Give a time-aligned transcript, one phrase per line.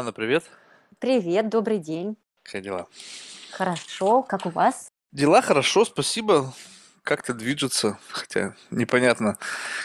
[0.00, 0.44] Анна, привет.
[0.98, 2.16] Привет, добрый день.
[2.42, 2.86] Как дела?
[3.52, 4.88] Хорошо, как у вас?
[5.12, 6.54] Дела хорошо, спасибо.
[7.02, 9.36] Как-то движется, хотя непонятно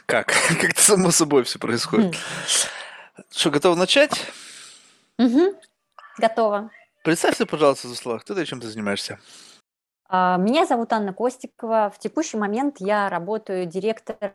[0.05, 0.27] как.
[0.61, 2.15] Как-то само собой все происходит.
[3.29, 4.13] Что, готов начать?
[5.17, 5.53] Мгм.
[6.17, 6.71] Готово.
[7.03, 8.19] Представься, пожалуйста, за слово.
[8.19, 9.19] Кто ты и чем ты занимаешься?
[10.07, 11.89] А, Меня зовут Анна Костикова.
[11.89, 14.31] В текущий момент я работаю директором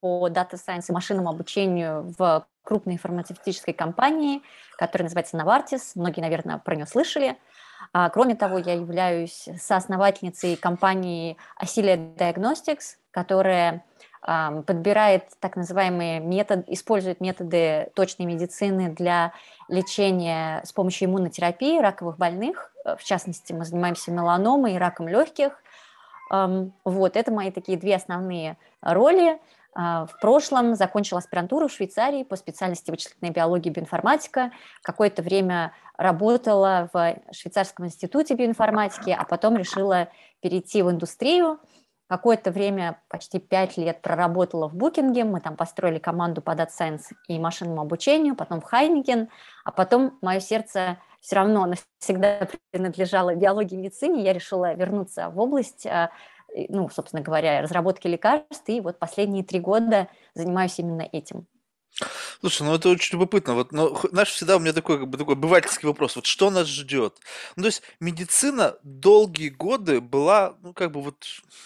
[0.00, 4.42] по Data Science и машинному обучению в крупной фармацевтической компании,
[4.76, 5.92] которая называется Novartis.
[5.94, 7.38] Многие, наверное, про нее слышали.
[7.92, 13.84] А, Кроме того, я являюсь соосновательницей компании Asilia Diagnostics, которая
[14.24, 19.32] подбирает так называемые методы, использует методы точной медицины для
[19.66, 22.72] лечения с помощью иммунотерапии раковых больных.
[22.84, 25.60] Э, В частности, мы занимаемся меланомой и раком легких.
[26.84, 29.38] Вот, это мои такие две основные роли.
[29.74, 34.50] А, В прошлом закончила аспирантуру в Швейцарии по специальности вычислительная биология и биоинформатика.
[34.82, 40.08] Какое-то время работала в Швейцарском институте биоинформатики, а потом решила
[40.40, 41.58] перейти в индустрию.
[42.12, 47.04] Какое-то время, почти пять лет проработала в Букинге, мы там построили команду по Data Science
[47.26, 49.30] и машинному обучению, потом в Хайникен,
[49.64, 55.40] а потом мое сердце все равно навсегда принадлежало биологии и медицине, я решила вернуться в
[55.40, 56.10] область, а,
[56.68, 61.46] ну, собственно говоря, разработки лекарств, и вот последние три года занимаюсь именно этим.
[62.40, 63.54] Слушай, ну это очень любопытно.
[63.54, 66.16] Вот, ну, х- знаешь, всегда у меня такой, как бы, такой обывательский вопрос.
[66.16, 67.18] Вот что нас ждет?
[67.56, 71.24] Ну, то есть медицина долгие годы была, ну, как бы вот,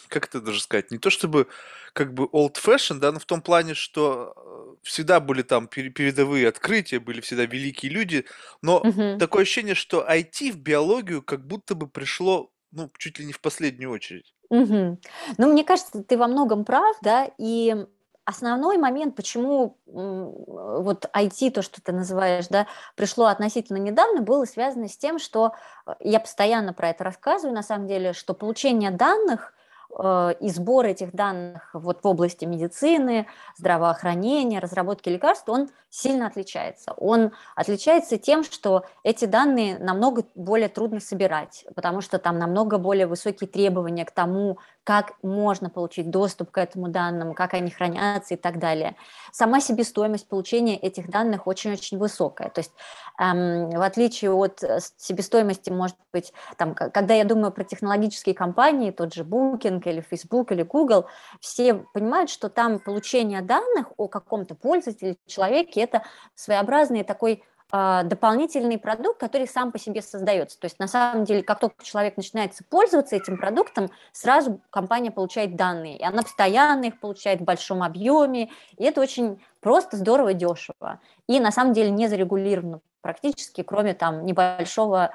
[0.09, 1.47] как это даже сказать, не то чтобы
[1.93, 5.91] как бы old fashion, да, но в том плане, что э, всегда были там пере-
[5.91, 8.27] передовые открытия, были всегда великие люди,
[8.63, 9.19] но Мгм.
[9.19, 13.41] такое ощущение, что IT в биологию как будто бы пришло, ну, чуть ли не в
[13.41, 14.35] последнюю очередь.
[14.51, 14.99] Мгм.
[15.39, 17.87] Ну, мне кажется, ты во многом прав, да, и
[18.27, 24.89] основной момент, почему вот IT, то, что ты называешь, да, пришло относительно недавно, было связано
[24.89, 25.55] с тем, что
[25.87, 29.55] э, я постоянно про это рассказываю, на самом деле, что получение данных
[29.97, 36.93] э, и сбор этих данных вот в области медицины, здравоохранения, разработки лекарств, он сильно отличается.
[36.95, 43.07] Он отличается тем, что эти данные намного более трудно собирать, потому что там намного более
[43.07, 48.37] высокие требования к тому, как можно получить доступ к этому данным, как они хранятся и
[48.37, 48.95] так далее.
[49.33, 52.51] Сама себестоимость получения этих данных очень-очень высокая.
[52.51, 52.71] То есть
[53.19, 58.93] эм, в отличие от э, себестоимости, может быть, там, когда я думаю про технологические компании,
[58.93, 61.07] тот же Booking или Facebook или Google,
[61.41, 66.05] все понимают, что там получение данных о каком-то пользователе, человеке, это
[66.37, 70.59] своеобразный такой дополнительный продукт, который сам по себе создается.
[70.61, 75.57] То есть на самом деле, как только человек начинает пользоваться этим продуктом, сразу компания получает
[75.57, 81.01] данные, и она постоянно их получает в большом объеме, и это очень просто, здорово, дешево.
[81.29, 85.11] И на самом деле не зарегулировано практически, кроме там небольшого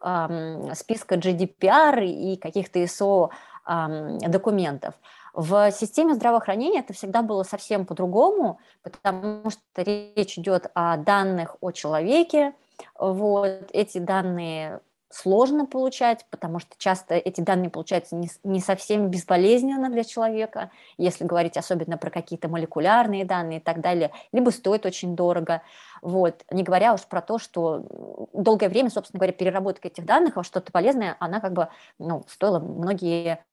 [0.00, 3.30] ам, списка GDPR и каких-то ISO
[3.64, 4.94] ам, документов.
[5.32, 11.72] В системе здравоохранения это всегда было совсем по-другому, потому что речь идет о данных о
[11.72, 12.54] человеке.
[12.98, 14.80] Вот, эти данные
[15.12, 21.24] сложно получать, потому что часто эти данные получаются не, не совсем безболезненно для человека, если
[21.24, 25.62] говорить особенно про какие-то молекулярные данные и так далее, либо стоит очень дорого.
[26.00, 26.44] Вот.
[26.50, 27.84] Не говоря уж про то, что
[28.32, 32.58] долгое время, собственно говоря, переработка этих данных во что-то полезное, она как бы ну, стоила
[32.58, 33.44] многие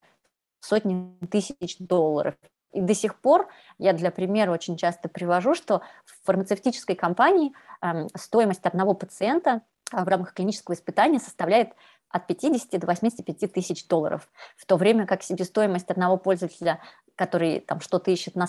[0.60, 2.36] сотни тысяч долларов.
[2.72, 3.48] И до сих пор
[3.78, 9.62] я для примера очень часто привожу, что в фармацевтической компании эм, стоимость одного пациента
[9.92, 11.74] а, в рамках клинического испытания составляет
[12.10, 16.80] от 50 до 85 тысяч долларов, в то время как себестоимость одного пользователя,
[17.16, 18.48] который там что-то ищет на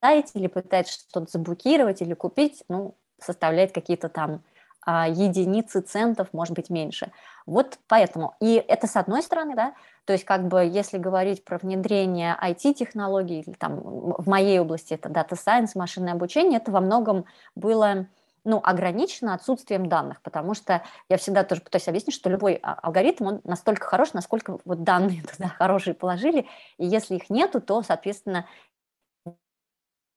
[0.00, 4.42] сайте или пытается что-то заблокировать или купить, ну, составляет какие-то там
[4.84, 7.10] а, единицы центов, может быть, меньше.
[7.46, 8.34] Вот поэтому.
[8.40, 9.74] И это с одной стороны, да,
[10.04, 15.08] то есть как бы если говорить про внедрение IT-технологий, или там в моей области это
[15.08, 17.24] Data Science, машинное обучение, это во многом
[17.54, 18.06] было
[18.44, 23.26] ну, ограничено отсутствием данных, потому что я всегда тоже пытаюсь объяснить, что любой а, алгоритм,
[23.26, 26.46] он настолько хорош, насколько вот данные туда хорошие положили,
[26.76, 28.46] и если их нету, то, соответственно,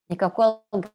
[0.10, 0.94] никакой алгоритм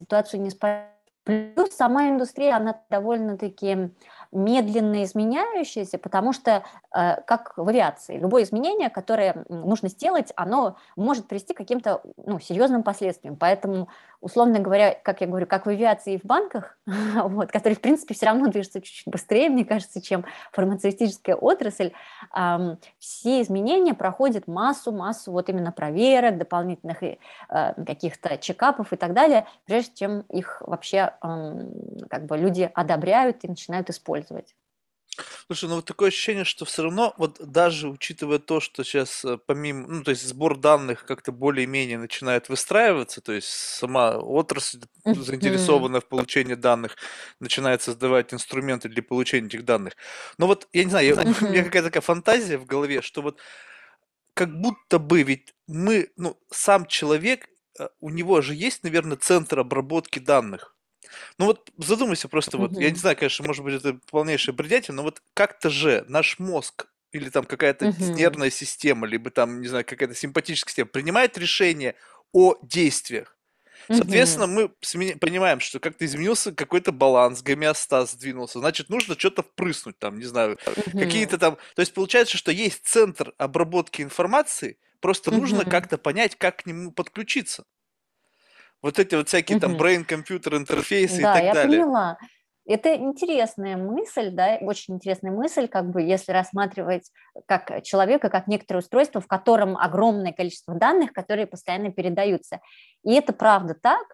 [0.00, 0.93] ситуацию не спасет.
[1.24, 3.90] Плюс сама индустрия, она довольно-таки
[4.34, 6.64] медленно изменяющаяся, потому что,
[6.94, 12.40] э, как в авиации, любое изменение, которое нужно сделать, оно может привести к каким-то ну,
[12.40, 13.36] серьезным последствиям.
[13.36, 13.88] Поэтому,
[14.20, 18.14] условно говоря, как я говорю, как в авиации и в банках, вот, которые, в принципе,
[18.14, 21.92] все равно движутся чуть-чуть быстрее, мне кажется, чем фармацевтическая отрасль,
[22.98, 27.16] все изменения проходят массу, массу вот именно проверок, дополнительных э,
[27.48, 33.90] каких-то чекапов и так далее, прежде чем их вообще как бы люди одобряют и начинают
[33.90, 34.23] использовать.
[35.46, 39.38] Слушай, ну вот такое ощущение, что все равно, вот даже учитывая то, что сейчас э,
[39.46, 46.00] помимо, ну то есть сбор данных как-то более-менее начинает выстраиваться, то есть сама отрасль заинтересована
[46.00, 46.96] в получении данных,
[47.38, 49.94] начинает создавать инструменты для получения этих данных.
[50.38, 53.38] Но вот, я не знаю, я, у меня какая-то такая фантазия в голове, что вот
[54.34, 57.48] как будто бы ведь мы, ну, сам человек,
[57.78, 60.73] э, у него же есть, наверное, центр обработки данных.
[61.38, 65.02] Ну вот задумайся просто, вот, я не знаю, конечно, может быть, это полнейшее бредятина, но
[65.02, 70.14] вот как-то же наш мозг или там какая-то нервная система, либо там, не знаю, какая-то
[70.14, 71.94] симпатическая система принимает решение
[72.32, 73.36] о действиях.
[73.88, 80.18] Соответственно, мы понимаем, что как-то изменился какой-то баланс, гомеостаз сдвинулся, значит, нужно что-то впрыснуть, там,
[80.18, 80.58] не знаю,
[80.92, 81.58] какие-то там...
[81.74, 86.92] То есть получается, что есть центр обработки информации, просто нужно как-то понять, как к нему
[86.92, 87.64] подключиться.
[88.84, 91.80] Вот эти вот всякие там brain-компьютер интерфейсы и Да, так я далее.
[91.80, 92.18] поняла.
[92.66, 97.10] Это интересная мысль, да, очень интересная мысль, как бы если рассматривать
[97.46, 102.60] как человека, как некоторое устройство, в котором огромное количество данных, которые постоянно передаются.
[103.04, 104.04] И это правда так,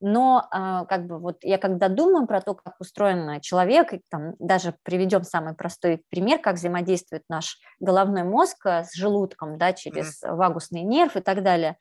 [0.00, 4.34] но а, как бы вот я когда думаю про то, как устроен человек, и там
[4.38, 10.22] даже приведем самый простой пример, как взаимодействует наш головной мозг э, с желудком, да, через
[10.22, 10.34] mm-hmm.
[10.34, 11.78] вагусный нерв и так далее,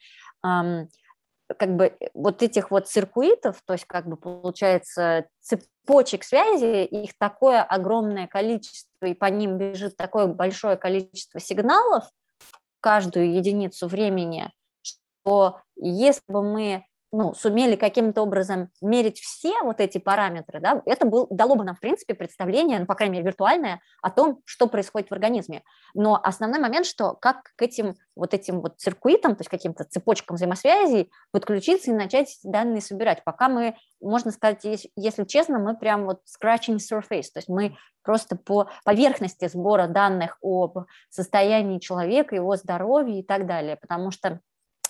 [1.57, 7.17] как бы э, вот этих вот циркуитов, то есть как бы получается цепочек связи, их
[7.17, 12.05] такое огромное количество, и по ним бежит такое большое количество сигналов
[12.39, 14.51] в каждую единицу времени,
[14.81, 21.05] что если бы мы ну, сумели каким-то образом мерить все вот эти параметры, да, это
[21.05, 24.67] был, дало бы нам, в принципе, представление, ну, по крайней мере, виртуальное, о том, что
[24.67, 25.63] происходит в организме.
[25.93, 30.35] Но основной момент, что как к этим вот этим вот циркуитам, то есть каким-то цепочкам
[30.35, 33.23] взаимосвязей подключиться и начать данные собирать.
[33.23, 34.65] Пока мы, можно сказать,
[34.95, 40.37] если честно, мы прям вот scratching surface, то есть мы просто по поверхности сбора данных
[40.41, 44.39] об состоянии человека, его здоровье и так далее, потому что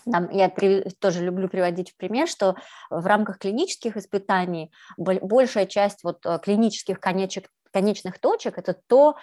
[0.09, 2.55] там, я при, тоже люблю приводить в пример, что
[2.89, 9.15] в рамках клинических испытаний большая часть вот э, клинических конечек, конечных точек– это то,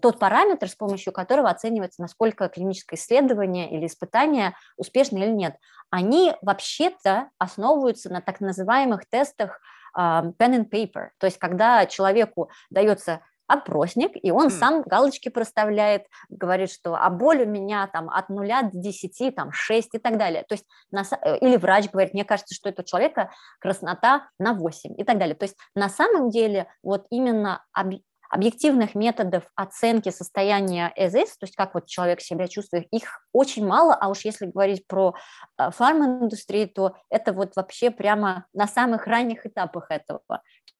[0.00, 5.56] тот параметр, с помощью которого оценивается, насколько клиническое исследование или испытание успешно или нет.
[5.90, 9.60] Они вообще-то основываются на так называемых тестах
[9.96, 14.50] pen and paper, то есть когда человеку дается опросник, и он mm.
[14.50, 19.52] сам галочки проставляет, говорит, что а боль у меня там от нуля до 10, там
[19.52, 20.44] 6 и так далее.
[20.48, 24.54] То есть, на, э, или врач говорит, мне кажется, что это у человека краснота на
[24.54, 25.34] 8 и так далее.
[25.34, 27.64] То есть на самом деле вот именно
[28.28, 33.94] объективных методов оценки состояния ЭЗС, то есть как вот человек себя чувствует, их очень мало,
[33.94, 35.14] а уж если говорить про
[35.58, 40.22] э, фарминдустрию, то это вот вообще прямо на самых ранних этапах этого.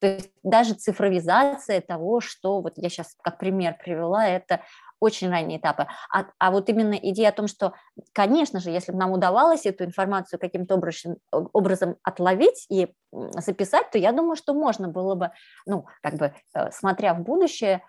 [0.00, 4.60] То есть даже цифровизация того, что вот я сейчас как пример привела, это
[5.00, 5.86] очень ранние этапы.
[6.12, 7.74] А, а вот именно идея о том, что,
[8.12, 13.98] конечно же, если бы нам удавалось эту информацию каким-то образом, образом отловить и записать, то
[13.98, 15.30] я думаю, что можно было бы,
[15.66, 17.82] ну, как бы, э, смотря в будущее,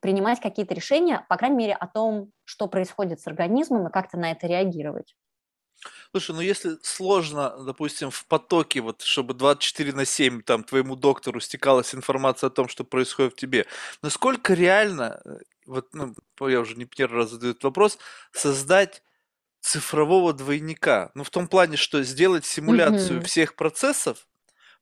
[0.00, 4.30] принимать какие-то решения, по крайней мере, о том, что происходит с организмом и как-то на
[4.30, 5.14] это реагировать.
[6.16, 11.40] Слушай, ну если сложно, допустим, в потоке, вот чтобы 24 на 7 там твоему доктору
[11.40, 13.66] стекалась информация о том, что происходит в тебе,
[14.00, 15.36] насколько реально э,
[15.66, 17.98] вот, ну, я уже не первый раз задаю этот вопрос,
[18.32, 19.02] создать
[19.60, 21.10] цифрового двойника.
[21.14, 23.24] Ну, в том плане, что сделать симуляцию mm-hmm.
[23.24, 24.26] всех процессов,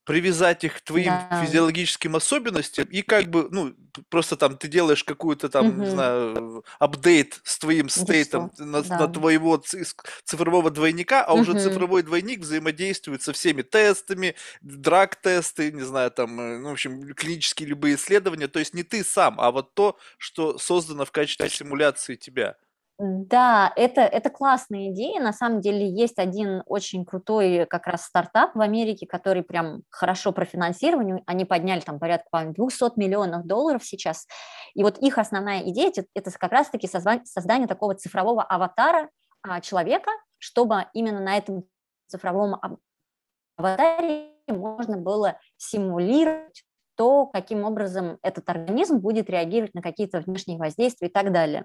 [0.04, 1.44] привязать их к твоим да.
[1.44, 3.74] физиологическим особенностям и как бы, ну,
[4.10, 5.82] просто там ты делаешь какую-то там, угу.
[5.82, 8.98] не знаю, апдейт с твоим стейтом на, да.
[9.00, 9.62] на твоего
[10.24, 11.42] цифрового двойника, а угу.
[11.42, 17.14] уже цифровой двойник взаимодействует со всеми тестами, драг-тесты, не знаю, там, э, ну, в общем,
[17.14, 21.48] клинические любые исследования, то есть не ты сам, а вот то, что создано в качестве
[21.48, 22.56] симуляции тебя.
[22.98, 25.20] Да, это, это классная идея.
[25.20, 30.30] На самом деле есть один очень крутой как раз стартап в Америке, который прям хорошо
[30.30, 31.22] профинансирован.
[31.26, 34.28] Они подняли там порядка, по 200 миллионов долларов сейчас.
[34.74, 39.10] И вот их основная идея– это как раз-таки создание такого цифрового аватара
[39.42, 41.64] а, человека, чтобы именно на этом
[42.06, 42.60] цифровом
[43.56, 46.64] аватаре можно было симулировать
[46.96, 51.64] то каким образом этот организм будет реагировать на какие-то внешние воздействия и так далее.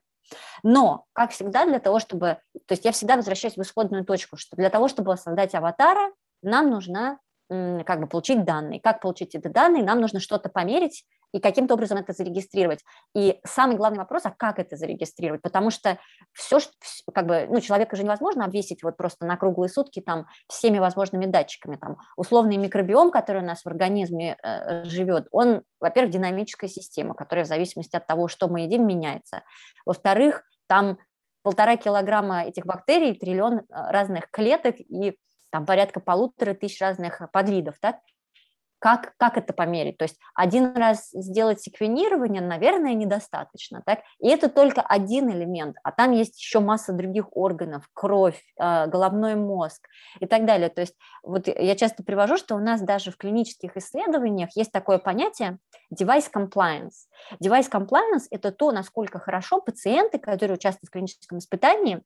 [0.63, 2.37] Но, как всегда, для того, чтобы...
[2.65, 6.69] То есть я всегда возвращаюсь в исходную точку, что для того, чтобы создать аватара, нам
[6.69, 7.19] нужно
[7.49, 8.79] как бы получить данные.
[8.79, 9.83] Как получить эти данные?
[9.83, 12.83] Нам нужно что-то померить и каким-то образом это зарегистрировать.
[13.15, 15.41] И самый главный вопрос, а как это зарегистрировать?
[15.41, 15.97] Потому что
[16.33, 16.59] все,
[17.13, 21.25] как бы, ну, человека же невозможно обвесить вот просто на круглые сутки там всеми возможными
[21.25, 21.75] датчиками.
[21.75, 27.45] Там условный микробиом, который у нас в организме э, живет, он, во-первых, динамическая система, которая
[27.45, 29.43] в зависимости от того, что мы едим, меняется.
[29.85, 30.97] Во-вторых, там
[31.43, 35.17] полтора килограмма этих бактерий, триллион э, разных клеток и
[35.51, 37.97] там порядка полутора тысяч разных подвидов, так?
[38.79, 39.97] Как, как это померить?
[39.97, 43.83] То есть один раз сделать секвенирование, наверное, недостаточно.
[43.85, 43.99] Так?
[44.19, 49.35] И это только один элемент, а там есть еще масса других органов, кровь, э, головной
[49.35, 49.87] мозг
[50.19, 50.69] и так далее.
[50.69, 54.97] То есть вот я часто привожу, что у нас даже в клинических исследованиях есть такое
[54.97, 55.59] понятие
[55.93, 57.07] device compliance.
[57.43, 62.01] Device compliance– это то, насколько хорошо пациенты, которые участвуют в клиническом испытании,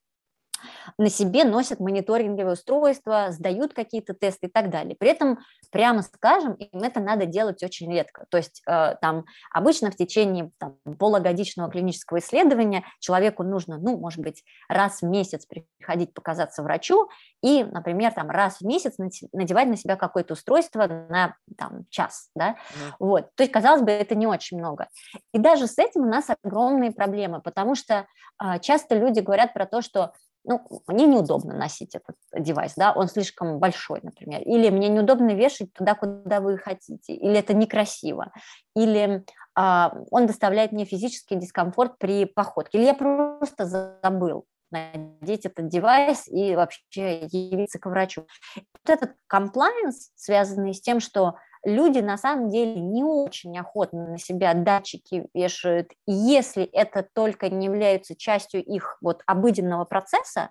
[0.98, 4.96] на себе носят мониторинговые устройства, сдают какие-то тесты и так далее.
[4.96, 5.40] При этом,
[5.72, 8.26] прямо скажем, им это надо делать очень редко.
[8.30, 14.20] То есть э, там обычно в течение там, полугодичного клинического исследования человеку нужно, ну, может
[14.20, 17.10] быть, раз в месяц приходить показаться врачу
[17.42, 18.96] и, например, там раз в месяц
[19.34, 22.30] надевать на себя какое-то устройство на там, час.
[22.36, 22.52] Да?
[22.52, 22.94] Mm.
[23.00, 23.36] Вот.
[23.36, 24.88] То есть, казалось бы, это не очень много.
[25.34, 28.06] И даже с этим у нас огромные проблемы, потому что
[28.42, 33.08] э, часто люди говорят про то, что ну, мне неудобно носить этот девайс, да, он
[33.08, 38.32] слишком большой, например, или мне неудобно вешать туда, куда вы хотите, или это некрасиво,
[38.76, 43.66] или а, он доставляет мне физический дискомфорт при походке, или я просто
[44.02, 48.26] забыл надеть этот девайс и вообще явиться к врачу.
[48.56, 54.18] Вот этот комплайенс, связанный с тем, что люди на самом деле не очень охотно на
[54.18, 60.50] себя датчики вешают, если это только не является частью их вот обыденного процесса.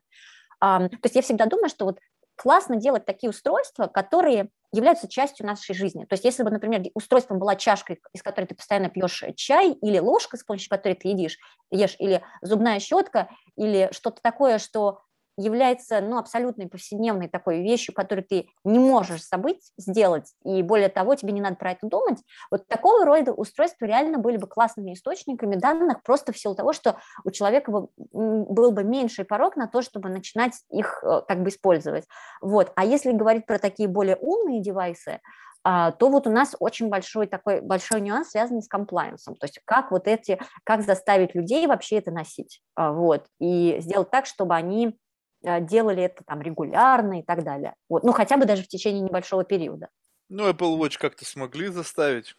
[0.60, 1.98] То есть я всегда думаю, что вот
[2.36, 6.06] классно делать такие устройства, которые являются частью нашей жизни.
[6.06, 9.98] То есть если бы, например, устройством была чашка, из которой ты постоянно пьешь чай, или
[9.98, 11.38] ложка, с помощью которой ты едишь,
[11.70, 15.00] ешь, или зубная щетка, или что-то такое, что
[15.42, 21.14] является ну, абсолютной повседневной такой вещью, которую ты не можешь забыть сделать, и более того,
[21.14, 22.18] тебе не надо про это думать,
[22.50, 26.96] вот такого рода устройства реально были бы классными источниками данных просто в силу того, что
[27.24, 32.04] у человека был бы меньший порог на то, чтобы начинать их э, как бы использовать.
[32.40, 32.72] Вот.
[32.76, 35.20] А если говорить про такие более умные девайсы,
[35.64, 39.60] а, то вот у нас очень большой такой большой нюанс, связанный с комплайенсом, то есть
[39.64, 44.54] как вот эти, как заставить людей вообще это носить, а, вот, и сделать так, чтобы
[44.56, 44.98] они
[45.42, 47.74] делали это там регулярно и так далее.
[47.88, 48.04] Вот.
[48.04, 49.88] Ну, хотя бы даже в течение небольшого периода.
[50.28, 52.34] Ну, Apple Watch как-то смогли заставить.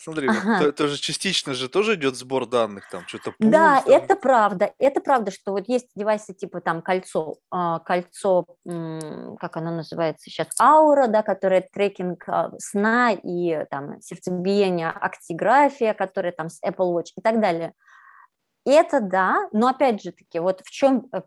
[0.00, 0.66] Смотри, ага.
[0.66, 3.92] вот, тоже частично же тоже идет сбор данных, там что-то пульс, Да, там.
[3.92, 9.72] это правда, это правда, что вот есть девайсы типа там кольцо, а, кольцо, как оно
[9.72, 16.62] называется сейчас, аура, да, которое трекинг а, сна и там сердцебиение, актиграфия, которая там с
[16.62, 17.72] Apple Watch и так далее.
[18.70, 21.22] Это да, но опять же таки, вот в чем э,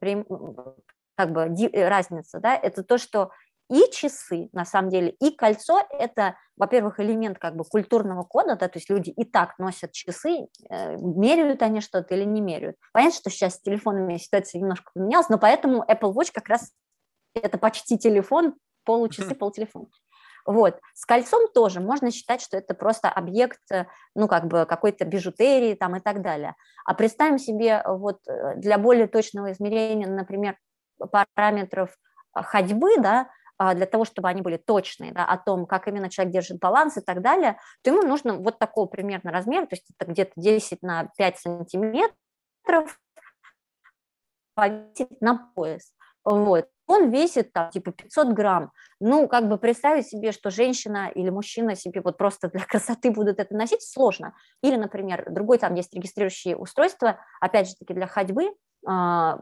[1.16, 3.32] как бы э, разница, да, это то, что
[3.68, 8.68] и часы, на самом деле, и кольцо– это, во-первых, элемент как бы культурного кода, да,
[8.68, 12.76] то есть люди и так носят часы, э, меряют они что-то или не меряют.
[12.94, 16.72] Понятно, что сейчас с телефонами ситуация немножко поменялась, но поэтому Apple Watch как раз
[17.34, 18.54] это почти телефон,
[18.86, 19.88] получасы, полтелефон.
[20.46, 20.80] Вот.
[20.94, 25.76] С кольцом тоже можно считать, что это просто объект, э, ну, как бы какой-то бижутерии
[25.76, 26.56] там и так далее.
[26.86, 30.58] А представим себе э, вот э, для более точного измерения, например,
[31.36, 31.96] параметров
[32.34, 33.30] ходьбы, да,
[33.64, 36.98] а, для того, чтобы они были точные, да, о том, как именно человек держит баланс
[36.98, 40.82] и так далее, то ему нужно вот такого примерно размера, то есть это где-то 10
[40.82, 43.00] на 5 сантиметров
[44.56, 45.94] повесить на пояс.
[46.26, 48.72] Вот он весит там типа 500 грамм.
[49.00, 53.40] Ну, как бы представить себе, что женщина или мужчина себе вот просто для красоты будут
[53.40, 54.34] это носить, сложно.
[54.62, 58.52] Или, например, другой там есть регистрирующие устройства, опять же таки для ходьбы,
[58.86, 59.40] а,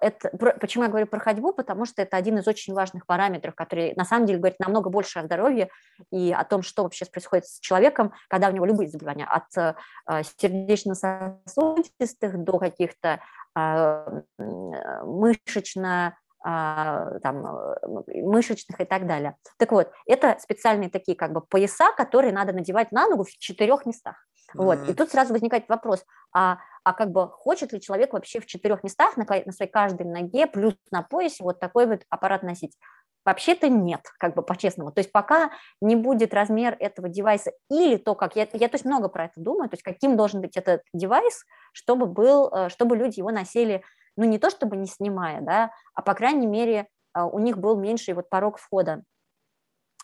[0.00, 1.52] это, почему я говорю про ходьбу?
[1.52, 5.18] Потому что это один из очень важных параметров, который на самом деле говорит намного больше
[5.18, 5.68] о здоровье
[6.12, 9.74] и о том, что вообще происходит с человеком, когда у него любые заболевания, от а,
[10.22, 13.20] сердечно-сосудистых до каких-то
[13.54, 16.12] а, мышечно а,
[16.46, 19.36] там, э, мышечных и так далее.
[19.58, 23.84] Так вот, это специальные такие как бы пояса, которые надо надевать на ногу в четырех
[23.84, 24.14] местах.
[24.54, 24.62] Mm-hmm.
[24.64, 24.88] Вот.
[24.88, 28.84] И тут сразу возникает вопрос, а, а как бы хочет ли человек вообще в четырех
[28.84, 32.78] местах на, на своей каждой ноге плюс на поясе вот такой вот аппарат носить?
[33.24, 34.92] Вообще-то нет, как бы по-честному.
[34.92, 35.50] То есть пока
[35.80, 39.40] не будет размер этого девайса или то, как я, я то есть много про это
[39.40, 43.82] думаю, то есть каким должен быть этот девайс, чтобы был, э, чтобы люди его носили,
[44.16, 47.76] ну не то чтобы не снимая, да, а по крайней мере э, у них был
[47.76, 49.02] меньший вот порог входа.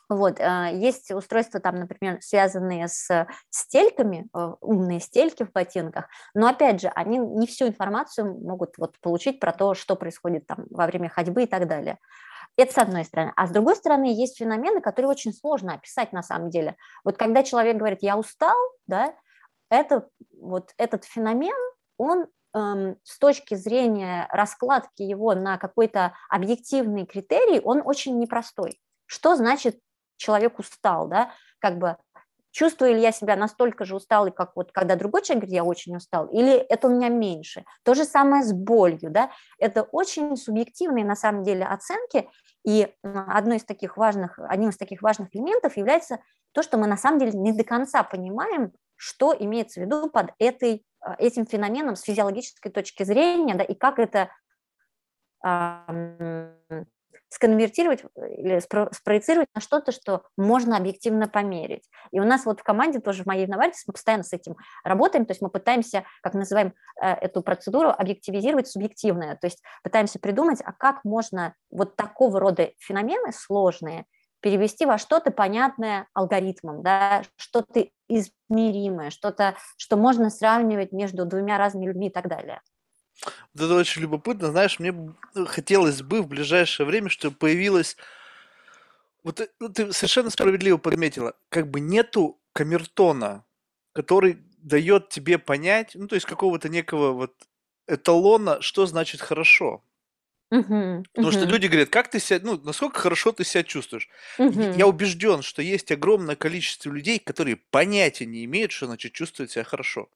[0.08, 4.28] Вот, э, есть устройства там, например, связанные с стельками,
[4.60, 9.52] умные стельки в ботинках, но опять же, они не всю информацию могут вот получить про
[9.52, 11.98] то, что происходит там во время ходьбы и так далее.
[12.56, 13.32] Это с одной стороны.
[13.36, 16.76] А с другой стороны, есть феномены, которые очень сложно описать на самом деле.
[17.02, 19.14] Вот когда человек говорит «я устал», да,
[19.70, 20.06] это,
[20.38, 21.56] вот этот феномен,
[21.96, 28.80] он с точки зрения раскладки его на какой-то объективный критерий, он очень непростой.
[29.06, 29.78] Что значит
[30.16, 31.32] человек устал, да?
[31.58, 31.96] Как бы
[32.52, 35.96] чувствую ли я себя настолько же усталой, как вот когда другой человек говорит, я очень
[35.96, 37.64] устал, или это у меня меньше.
[37.82, 42.28] То же самое с болью, да, это очень субъективные на самом деле оценки,
[42.64, 46.20] и одной из таких важных, одним из таких важных элементов является
[46.52, 50.30] то, что мы на самом деле не до конца понимаем, что имеется в виду под
[50.38, 50.84] этой,
[51.18, 54.30] этим феноменом с физиологической точки зрения, да, и как это
[57.32, 58.60] сконвертировать э, или
[58.92, 61.88] спроецировать на что-то, что можно объективно померить.
[62.10, 65.24] И у нас вот в команде тоже в моей Новальтис мы постоянно с этим работаем,
[65.24, 70.60] то есть мы пытаемся, как называем э, эту процедуру, объективизировать субъективное, то есть пытаемся придумать,
[70.64, 74.04] а как можно вот такого рода феномены сложные
[74.40, 77.86] перевести во что-то понятное алгоритмом, да, что-то
[78.18, 82.60] измеримое, что-то, что можно сравнивать между двумя разными людьми и так далее.
[83.54, 84.50] Вот это очень любопытно.
[84.50, 87.96] Знаешь, мне ну, хотелось бы в ближайшее время, чтобы появилась...
[89.22, 93.44] Вот ну, ты совершенно справедливо подметила, как бы нету камертона,
[93.92, 97.34] который дает тебе понять, ну, то есть какого-то некого вот
[97.86, 99.84] эталона, что значит хорошо.
[101.14, 104.08] Потому что люди говорят, как ты себя, ну, насколько хорошо ты себя чувствуешь.
[104.74, 109.64] Я убежден, что есть огромное количество людей, которые понятия не имеют, что значит чувствовать себя
[109.64, 110.08] хорошо.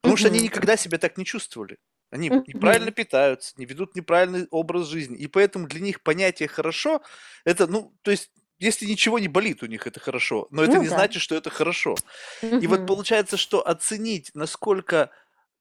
[0.00, 1.78] Потому что они никогда себя так не чувствовали.
[2.10, 5.16] Они неправильно питаются, не ведут неправильный образ жизни.
[5.16, 7.02] И поэтому для них понятие «хорошо»
[7.44, 10.48] это, ну, то есть, если ничего не болит у них, это хорошо.
[10.50, 10.96] Но это Ну не да.
[10.96, 12.04] значит, что это хорошо.
[12.58, 15.10] И вот получается, что оценить, насколько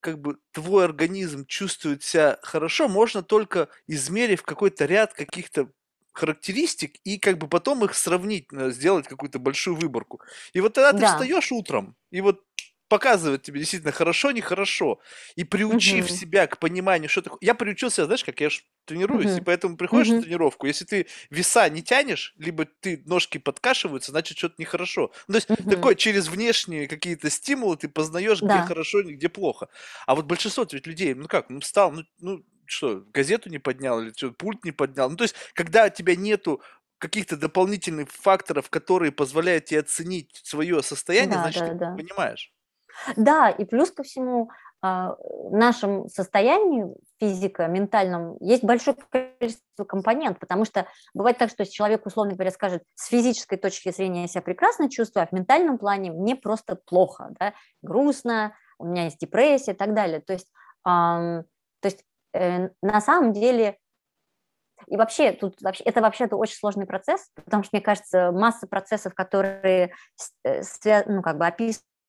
[0.01, 5.71] как бы твой организм чувствует себя хорошо, можно только измерив какой-то ряд каких-то
[6.13, 10.21] характеристик и как бы потом их сравнить, э, сделать какую-то большую выборку.
[10.53, 11.29] И вот тогда ты Да.
[11.29, 12.41] встаешь утром, и вот
[12.89, 14.99] показывает тебе действительно хорошо, нехорошо.
[15.35, 16.11] И приучив Мгм.
[16.11, 17.37] себя к пониманию, что такое...
[17.41, 19.45] Я приучился, знаешь, как я ж тренируюсь, и Мгм.
[19.45, 20.25] поэтому приходишь на Мгм.
[20.25, 25.11] тренировку, если ты веса не тянешь, либо ты ножки подкашиваются, значит, что-то нехорошо.
[25.27, 25.69] Ну, то есть Мгм.
[25.69, 28.61] такое через внешние какие-то стимулы ты познаешь, где Да.
[28.61, 29.69] хорошо, где плохо.
[30.07, 34.01] А вот большинство ведь людей, ну как, ну встал, ну, ну что, газету не поднял
[34.01, 35.09] или что, пульт не поднял.
[35.09, 36.61] Ну, то есть, когда у тебя нету
[36.97, 41.91] каких-то дополнительных факторов, которые позволяют тебе оценить свое состояние, Да, значит, да, ты да.
[41.95, 42.51] понимаешь.
[43.15, 44.49] Да, и плюс ко всему,
[44.81, 46.85] а, в нашем состоянии
[47.19, 52.83] физика, ментальном, есть большое количество компонент, потому что бывает так, что человек, условно говоря, скажет,
[52.95, 57.29] с физической точки зрения я себя прекрасно чувствую, а в ментальном плане мне просто плохо,
[57.39, 60.21] да, грустно, у меня есть депрессия и так далее.
[60.21, 60.49] То есть,
[60.83, 61.43] ам,
[61.81, 63.77] то есть э, на самом деле
[64.87, 69.13] и вообще, тут вообще, это вообще-то очень сложный процесс, потому что, мне кажется, масса процессов,
[69.13, 69.93] которые
[70.45, 70.61] э,
[71.05, 71.45] ну, как бы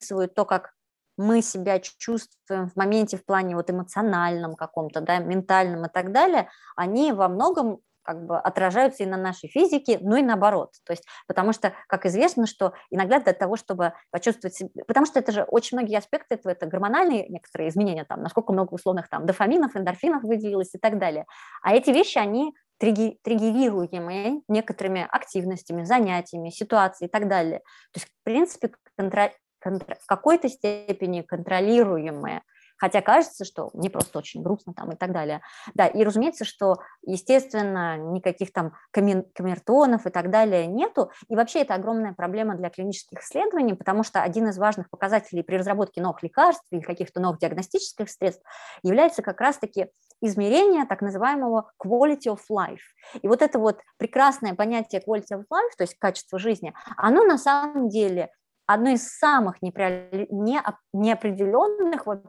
[0.01, 0.73] описывают то, как
[1.17, 6.49] мы себя чувствуем в моменте в плане вот эмоциональном каком-то, да, ментальном и так далее,
[6.77, 10.73] они во многом как бы отражаются и на нашей физике, ну и наоборот.
[10.87, 15.19] То есть, потому что, как известно, что иногда для того, чтобы почувствовать себя, потому что
[15.19, 19.27] это же очень многие аспекты этого, это гормональные некоторые изменения, там, насколько много условных там
[19.27, 21.27] дофаминов, эндорфинов выделилось и так далее.
[21.63, 27.59] А эти вещи, они триггерируемые некоторыми активностями, занятиями, ситуацией и так далее.
[27.93, 29.33] То есть, в принципе, контра,
[29.65, 32.43] в какой-то степени контролируемые
[32.81, 35.43] хотя кажется, что мне просто очень грустно там и так далее.
[35.75, 41.75] Да, и разумеется, что, естественно, никаких там камертонов и так далее нету, и вообще это
[41.75, 46.65] огромная проблема для клинических исследований, потому что один из важных показателей при разработке новых лекарств
[46.71, 48.43] или каких-то новых диагностических средств
[48.83, 49.89] является как раз-таки
[50.23, 52.81] измерение так называемого quality of life.
[53.21, 57.37] И вот это вот прекрасное понятие quality of life, то есть качество жизни, оно на
[57.37, 58.31] самом деле
[58.73, 62.29] одно из самых неопределенных вообще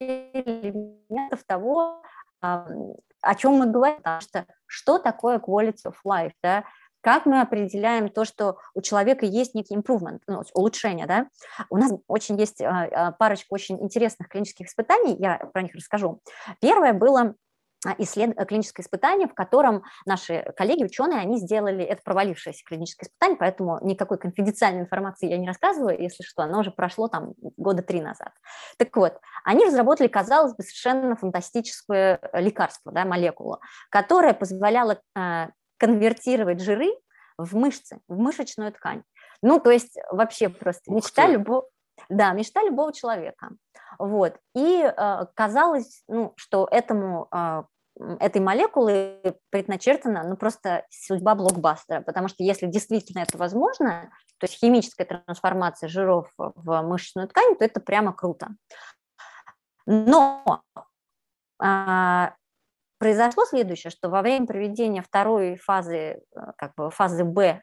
[0.00, 2.02] элементов того,
[2.40, 6.64] о чем мы говорим, потому что что такое quality of life, да?
[7.00, 11.26] Как мы определяем то, что у человека есть некий improvement, ну, улучшение, да?
[11.68, 12.62] У нас очень есть
[13.18, 16.20] парочка очень интересных клинических испытаний, я про них расскажу.
[16.60, 17.34] Первое было а,
[17.98, 18.36] исслед...
[18.48, 24.18] клиническое испытание, в котором наши коллеги, ученые, они сделали это провалившееся клиническое испытание, поэтому никакой
[24.18, 28.32] конфиденциальной информации я не рассказываю, если что, оно уже прошло там года три назад.
[28.78, 36.60] Так вот, они разработали, казалось бы, совершенно фантастическое лекарство, да, молекулу, которая позволяла э, конвертировать
[36.60, 36.92] жиры
[37.38, 39.02] в мышцы, в мышечную ткань.
[39.42, 41.66] Ну, то есть вообще просто мечта любого,
[42.08, 43.50] да, мечта любого человека.
[43.98, 44.36] Вот.
[44.54, 47.62] И э, казалось, ну, что этому э,
[47.98, 54.58] этой молекулы предначертана ну, просто судьба блокбастера, потому что если действительно это возможно, то есть
[54.58, 58.48] химическая трансформация жиров в мышечную ткань, то это прямо круто.
[59.86, 60.62] Но
[61.60, 62.34] а,
[62.98, 66.20] произошло следующее, что во время проведения второй фазы, э,
[66.56, 67.62] как бы фазы Б,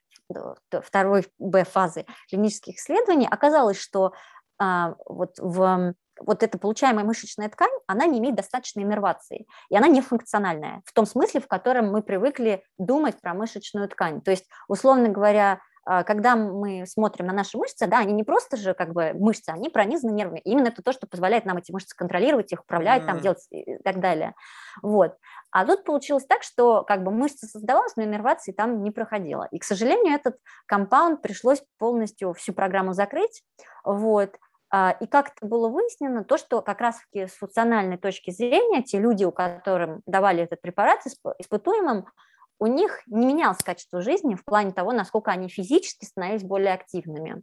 [0.69, 4.13] второй Б фазы клинических исследований, оказалось, что
[4.59, 9.87] а, вот в вот эта получаемая мышечная ткань, она не имеет достаточной иннервации, и она
[9.87, 14.21] не функциональная, в том смысле, в котором мы привыкли думать про мышечную ткань.
[14.21, 18.57] То есть, условно говоря, а, когда мы смотрим на наши мышцы, да, они не просто
[18.57, 20.39] же как бы мышцы, они пронизаны нервами.
[20.41, 23.05] И именно это то, что позволяет нам эти мышцы контролировать, их управлять, mm.
[23.07, 24.35] там делать и так далее.
[24.83, 25.17] Вот.
[25.49, 29.47] А тут получилось так, что как бы мышца создавалась, но иннервации там не проходило.
[29.49, 33.41] И, к сожалению, этот компаунд пришлось полностью всю программу закрыть.
[33.83, 34.35] Вот.
[34.71, 38.99] А, и как это было выяснено, то, что как раз-таки с функциональной точки зрения те
[38.99, 41.01] люди, у которым давали этот препарат
[41.39, 42.05] испытуемым,
[42.59, 47.41] у них не менялось качество жизни в плане того, насколько они физически становились более активными.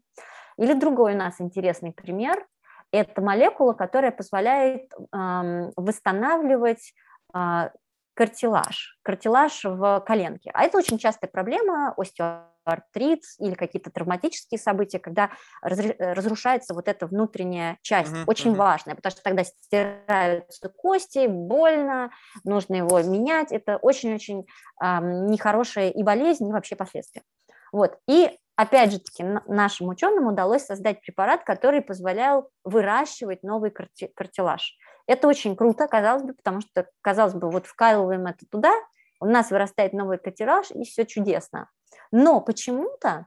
[0.58, 2.46] Или другой у нас интересный пример–
[2.92, 6.94] это молекула, которая позволяет эм, восстанавливать
[7.34, 7.70] э,
[8.16, 10.50] картилаж, картилаж в коленке.
[10.54, 15.30] А это очень частая проблема остео артрит или какие-то травматические события, когда
[15.62, 18.56] разрушается вот эта внутренняя часть, uh-huh, очень uh-huh.
[18.56, 22.10] важная, потому что тогда стираются кости, больно,
[22.42, 24.46] нужно его менять, это очень-очень
[24.82, 24.98] э,
[25.28, 27.22] нехорошая и болезнь, и вообще последствия.
[27.70, 34.10] Вот, и опять же таки нашим ученым удалось создать препарат, который позволял выращивать новый карти-
[34.16, 34.76] картилаж.
[35.06, 38.72] Это очень круто, казалось бы, потому что, казалось бы, вот вкалываем это туда,
[39.20, 41.70] у нас вырастает новый картилаж, и все чудесно.
[42.10, 43.26] Но почему-то,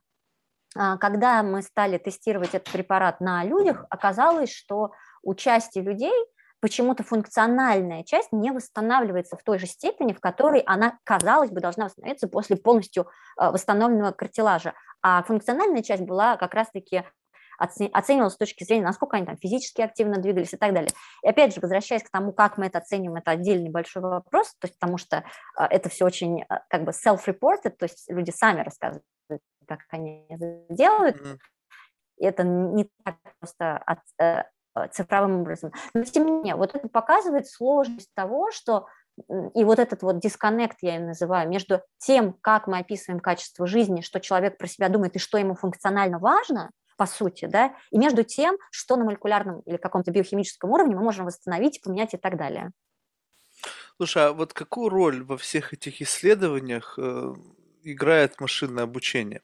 [0.76, 4.92] а, когда мы стали тестировать этот препарат на людях, оказалось, что
[5.24, 6.13] у части людей
[6.62, 11.86] почему-то функциональная часть не восстанавливается в той же степени, в которой она, казалось бы, должна
[11.86, 14.74] восстановиться после полностью а, восстановленного картилажа.
[15.02, 17.06] А функциональная часть была как раз-таки
[17.60, 20.91] оценивалось с точки зрения, насколько они там физически активно двигались и так далее.
[21.24, 24.67] И опять же, возвращаясь к тому, как мы это оцениваем, это отдельный большой вопрос, то
[24.67, 25.24] есть потому что
[25.56, 29.04] а, это все очень а, как бы self-reported, то есть люди сами рассказывают,
[29.67, 31.17] как они это делают.
[31.17, 31.38] Mm-hmm.
[32.17, 34.43] И это не так просто от, э,
[34.91, 35.72] цифровым образом.
[35.93, 38.88] Но тем не менее, вот это показывает сложность того, что
[39.54, 44.02] и вот этот вот дисконнект, я его называю, между тем, как мы описываем качество жизни,
[44.02, 48.25] что человек про себя думает и что ему функционально важно, по сути, да, и между
[48.25, 52.71] тем, что на молекулярном или каком-то биохимическом уровне мы можем восстановить, поменять и так далее.
[53.95, 57.33] Слушай, а вот какую роль во всех этих исследованиях э,
[57.83, 59.41] играет машинное обучение?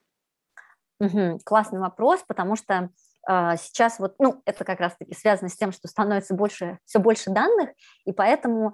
[0.99, 2.89] Угу, классный вопрос, потому что
[3.29, 7.29] э, сейчас вот, ну, это как раз-таки связано с тем, что становится больше, все больше
[7.29, 7.69] данных,
[8.03, 8.73] и поэтому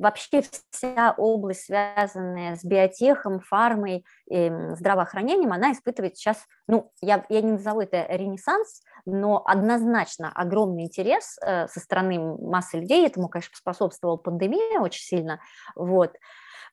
[0.00, 7.52] Вообще вся область, связанная с биотехом, фармой, здравоохранением, она испытывает сейчас, ну, я, я не
[7.52, 13.06] назову это ренессанс, но однозначно огромный интерес э, со стороны массы людей.
[13.06, 15.40] Этому, конечно, способствовала пандемия очень сильно.
[15.76, 16.16] Вот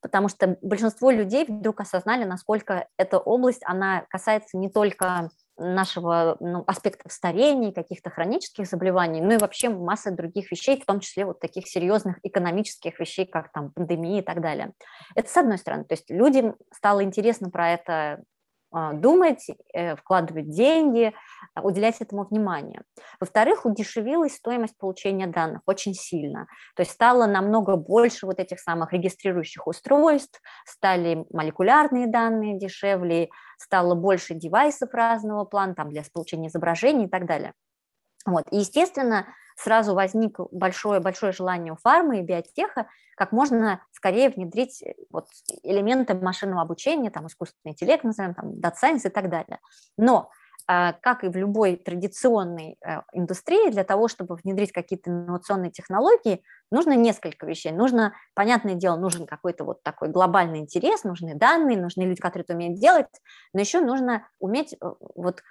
[0.02, 6.64] потому что большинство людей вдруг осознали, насколько эта область, она касается не только нашего ну,
[6.68, 11.40] аспекта старения, каких-то хронических заболеваний, ну и вообще масса других вещей, в том числе вот
[11.40, 14.74] таких серьезных экономических вещей, как там пандемия и так далее.
[15.16, 18.24] Это с одной стороны, то есть людям стало интересно про это
[18.72, 21.14] думать, э, вкладывать деньги,
[21.56, 22.82] а, уделять этому внимание.
[23.20, 26.48] Во-вторых, удешевилась стоимость получения данных очень сильно.
[26.76, 33.96] То есть стало намного больше вот этих самых регистрирующих устройств, стали молекулярные данные дешевле, стало
[33.96, 37.54] больше девайсов разного плана там, для получения изображений и так далее.
[38.26, 38.44] Вот.
[38.52, 44.84] И, естественно, сразу возник большое, большое желание у фармы и биотеха как можно скорее внедрить
[44.84, 45.28] э, вот
[45.64, 49.60] элементы машинного обучения, там, искусственный интеллект, назовем, там, science и так далее.
[49.98, 50.30] Но
[50.70, 56.44] а, как и в любой традиционной э, индустрии, для того, чтобы внедрить какие-то инновационные технологии,
[56.72, 57.72] нужно несколько вещей.
[57.72, 62.54] Нужно, понятное дело, нужен какой-то вот такой глобальный интерес, нужны данные, нужны люди, которые это
[62.54, 63.08] умеют делать,
[63.54, 64.78] но еще нужно уметь э,
[65.16, 65.42] вот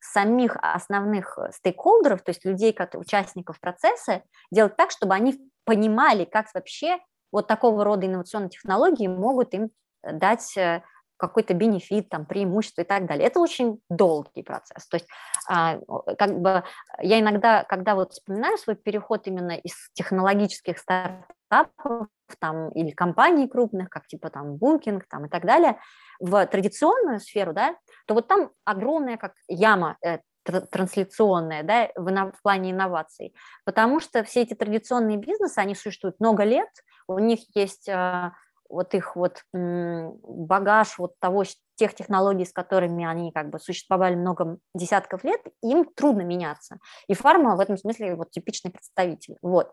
[0.00, 6.46] самих основных стейкхолдеров, то есть людей, как участников процесса, делать так, чтобы они понимали, как
[6.54, 6.98] вообще
[7.32, 9.70] вот такого рода инновационные технологии могут им
[10.02, 10.82] дать э,
[11.18, 13.26] какой-то бенефит, там, преимущество и так далее.
[13.26, 14.86] Это очень долгий процесс.
[14.86, 15.08] То есть
[15.48, 15.78] а,
[16.16, 16.64] как бы
[17.00, 23.88] я иногда, когда вот вспоминаю свой переход именно из технологических стартапов там, или компаний крупных,
[23.90, 25.78] как типа там Booking там, и так далее,
[26.20, 32.42] в традиционную сферу, да, то вот там огромная как яма э, трансляционная да, в, в
[32.42, 33.34] плане инноваций,
[33.64, 36.68] потому что все эти традиционные бизнесы, они существуют много лет,
[37.06, 38.30] у них есть э,
[38.68, 41.44] вот их вот багаж вот того,
[41.76, 46.78] тех технологий, с которыми они как бы существовали много десятков лет, им трудно меняться.
[47.06, 49.36] И фарма в этом смысле вот типичный представитель.
[49.42, 49.72] Вот.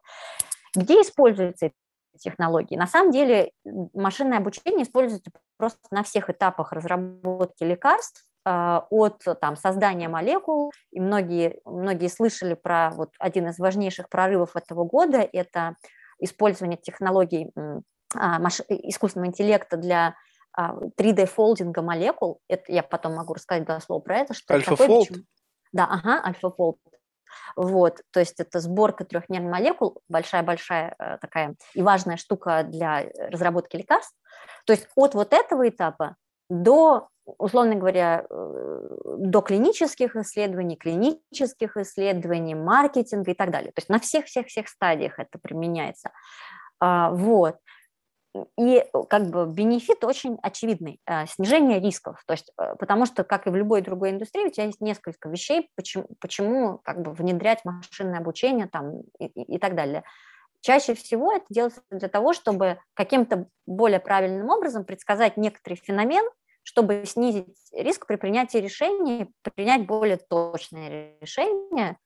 [0.75, 1.75] Где используются эти
[2.19, 2.75] технологии?
[2.75, 3.51] На самом деле
[3.93, 10.99] машинное обучение используется просто на всех этапах разработки лекарств, а, от там, создания молекул, и
[10.99, 15.75] многие, многие слышали про вот один из важнейших прорывов этого года, это
[16.19, 17.51] использование технологий
[18.13, 20.15] а, искусственного интеллекта для
[20.55, 24.35] 3D-фолдинга а, молекул, это я потом могу рассказать два слова про это.
[24.35, 25.09] Что Альфа-фолд?
[25.73, 26.77] Да, ага, альфа-фолд.
[27.55, 33.75] Вот, то есть это сборка трехмерных молекул, большая-большая э, такая и важная штука для разработки
[33.75, 34.15] лекарств.
[34.65, 36.15] То есть от вот этого этапа
[36.49, 43.71] до, условно говоря, э, до клинических исследований, клинических исследований, маркетинга и так далее.
[43.71, 46.11] То есть на всех-всех-всех стадиях это применяется.
[46.79, 47.57] А, вот.
[48.57, 53.23] И э, как бы бенефит очень очевидный, э, снижение рисков, то есть, э, потому что,
[53.23, 57.11] как и в любой другой индустрии, у тебя есть несколько вещей, почему, почему как бы
[57.13, 60.03] внедрять машинное обучение там, и, и, так далее.
[60.61, 66.25] Чаще всего это делается для того, чтобы каким-то более правильным образом предсказать некоторый феномен,
[66.63, 71.97] чтобы снизить риск при принятии решений, принять более точное решение,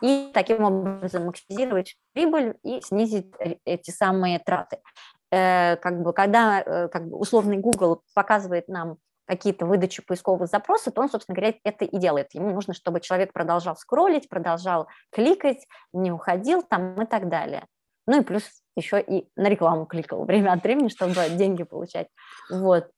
[0.00, 3.32] и таким образом максимизировать прибыль и снизить
[3.64, 4.80] эти самые траты.
[5.30, 10.94] Э, как бы, когда э, как бы, условный Google показывает нам какие-то выдачи поисковых запросов,
[10.94, 12.34] то он, собственно говоря, это и делает.
[12.34, 17.66] Ему нужно, чтобы человек продолжал скроллить, продолжал кликать, не уходил там и так далее.
[18.06, 18.44] Ну и плюс
[18.76, 22.08] еще и на рекламу кликал время от времени, чтобы деньги получать.
[22.50, 22.90] Вот.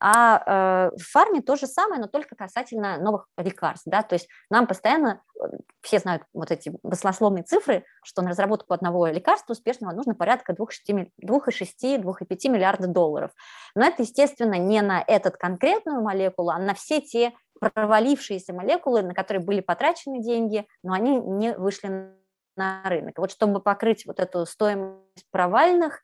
[0.00, 3.84] А э, в фарме то же самое, но только касательно новых лекарств.
[3.86, 4.02] Да?
[4.02, 5.44] То есть нам постоянно, э,
[5.80, 12.48] все знают вот эти баслословные цифры, что на разработку одного лекарства успешного нужно порядка 2,6-2,5
[12.48, 13.32] миллиарда долларов.
[13.74, 19.14] Но это, естественно, не на этот конкретную молекулу, а на все те провалившиеся молекулы, на
[19.14, 22.14] которые были потрачены деньги, но они не вышли
[22.56, 23.18] на рынок.
[23.18, 26.02] Вот чтобы покрыть вот эту стоимость провальных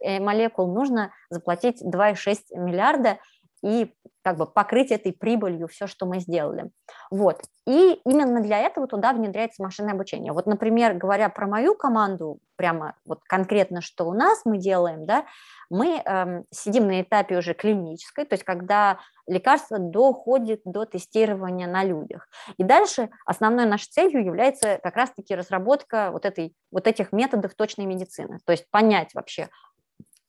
[0.00, 3.18] э, молекул, нужно заплатить 2,6 миллиарда,
[3.64, 6.70] и как бы покрыть этой прибылью все, что мы сделали.
[7.10, 7.42] Вот.
[7.66, 10.32] И именно для этого туда внедряется машинное обучение.
[10.32, 15.24] Вот, например, говоря про мою команду, прямо вот конкретно, что у нас мы делаем, да,
[15.70, 21.84] мы эм, сидим на этапе уже клинической, то есть когда лекарство доходит до тестирования на
[21.84, 22.28] людях.
[22.56, 27.86] И дальше основной нашей целью является как раз-таки разработка вот, этой, вот этих методов точной
[27.86, 29.48] медицины, то есть понять вообще,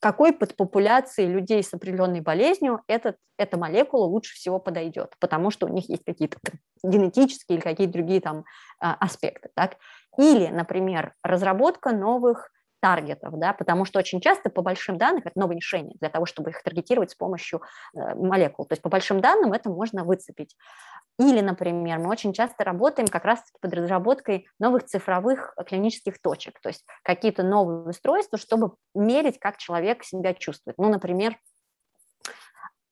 [0.06, 5.70] какой подпопуляции людей с определенной болезнью этот, эта молекула лучше всего подойдет, потому что у
[5.70, 6.38] них есть какие-то
[6.84, 8.46] генетические или какие-то другие там
[8.80, 9.50] а, аспекты.
[9.56, 9.78] Так?
[10.16, 15.58] Или, например, разработка новых таргетов, да, потому что очень часто по большим данным это новые
[15.58, 17.64] решения для того, чтобы их таргетировать с помощью
[17.96, 18.66] э, молекул.
[18.66, 20.56] То есть по большим данным это можно выцепить.
[21.18, 26.70] Или, например, мы очень часто работаем как раз под разработкой новых цифровых клинических точек, то
[26.70, 30.78] есть какие-то новые устройства, чтобы мерить, как человек себя чувствует.
[30.78, 31.38] Ну, например,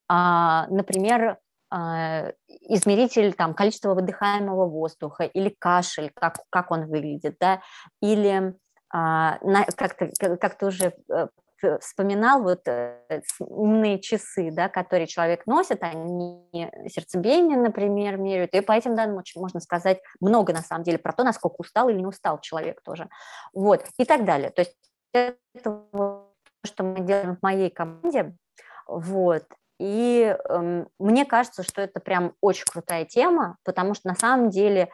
[0.07, 1.37] а, например,
[1.69, 7.61] а, измеритель там, количества выдыхаемого воздуха или кашель, как, как он выглядит, да,
[8.01, 8.53] или
[8.89, 9.39] а,
[9.75, 11.27] как ты, как уже э,
[11.81, 18.73] вспоминал, вот э, умные часы, да, которые человек носит, они сердцебиение, например, меряют, и по
[18.73, 22.05] этим данным очень можно сказать много, на самом деле, про то, насколько устал или не
[22.05, 23.09] устал человек тоже,
[23.53, 24.49] вот, и так далее.
[24.51, 24.75] То есть
[25.13, 26.33] это то,
[26.65, 28.35] что мы делаем в моей команде,
[28.87, 29.43] вот,
[29.79, 34.89] и э, мне кажется, что это прям очень крутая тема, потому что на самом деле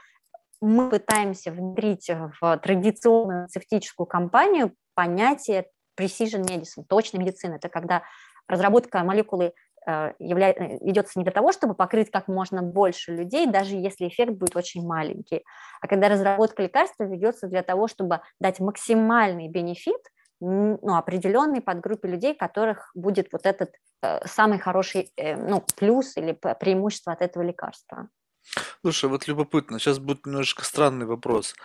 [0.61, 5.67] мы пытаемся внедрить в традиционную фармацевтическую компанию понятие
[5.99, 7.55] precision medicine, точной медицины.
[7.55, 8.03] Это когда
[8.47, 9.53] разработка молекулы
[9.85, 10.51] э, явля...
[10.51, 14.55] Э, ведется не для того, чтобы покрыть как можно больше людей, даже если эффект будет
[14.55, 15.43] очень маленький,
[15.81, 20.01] а когда разработка лекарства ведется для того, чтобы дать максимальный бенефит
[20.41, 27.11] ну, определенной подгруппе людей, которых будет вот этот э, самый хороший ну, плюс или преимущество
[27.13, 28.07] от этого лекарства.
[28.81, 31.55] Слушай, вот любопытно, сейчас будет немножечко странный вопрос.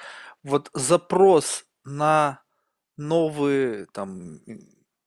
[0.42, 2.43] Вот запрос на
[2.96, 4.40] новые там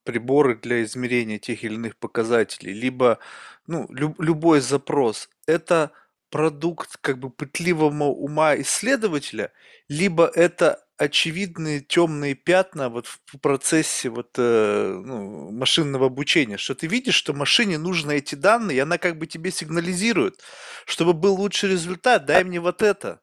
[0.04, 3.20] приборы для измерения тех или иных показателей, либо
[3.68, 5.92] ну, люб- любой запрос, это
[6.30, 9.52] продукт как бы пытливого ума исследователя,
[9.90, 16.88] либо это очевидные темные пятна вот в процессе вот э, ну, машинного обучения, что ты
[16.88, 20.42] видишь, что машине нужны эти данные, и она как бы тебе сигнализирует,
[20.86, 23.20] чтобы был лучший результат, дай мне вот это.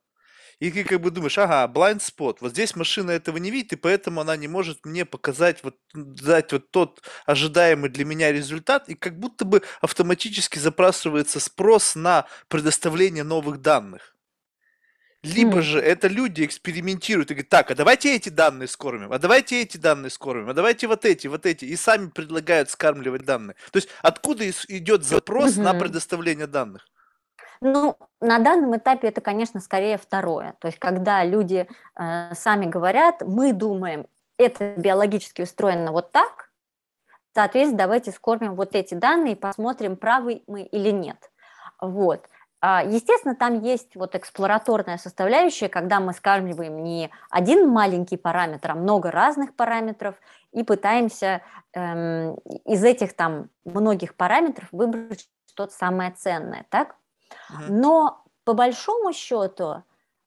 [0.60, 3.76] И ты как бы думаешь, ага, blind spot, вот здесь машина этого не видит, и
[3.76, 8.94] поэтому она не может мне показать, вот, дать вот тот ожидаемый для меня результат, и
[8.94, 14.14] как будто бы автоматически запрашивается спрос на предоставление новых данных.
[15.24, 15.62] Либо mm.
[15.62, 19.78] же это люди экспериментируют и говорят, так, а давайте эти данные скормим, а давайте эти
[19.78, 23.56] данные скормим, а давайте вот эти, вот эти, и сами предлагают скармливать данные.
[23.72, 25.62] То есть откуда идет запрос mm-hmm.
[25.62, 26.86] на предоставление данных?
[27.60, 30.54] Ну, на данном этапе это, конечно, скорее второе.
[30.58, 34.06] То есть, когда люди э, сами говорят, мы думаем,
[34.38, 36.50] это биологически устроено вот так,
[37.34, 41.30] соответственно, давайте скормим вот эти данные и посмотрим, правы мы или нет.
[41.80, 42.28] Вот.
[42.60, 48.74] А, естественно, там есть вот эксплураторная составляющая, когда мы скармливаем не один маленький параметр, а
[48.74, 50.14] много разных параметров
[50.50, 51.42] и пытаемся
[51.74, 56.96] эм, из этих там многих параметров выбрать что-то самое ценное, так?
[57.68, 59.82] Но по большому счету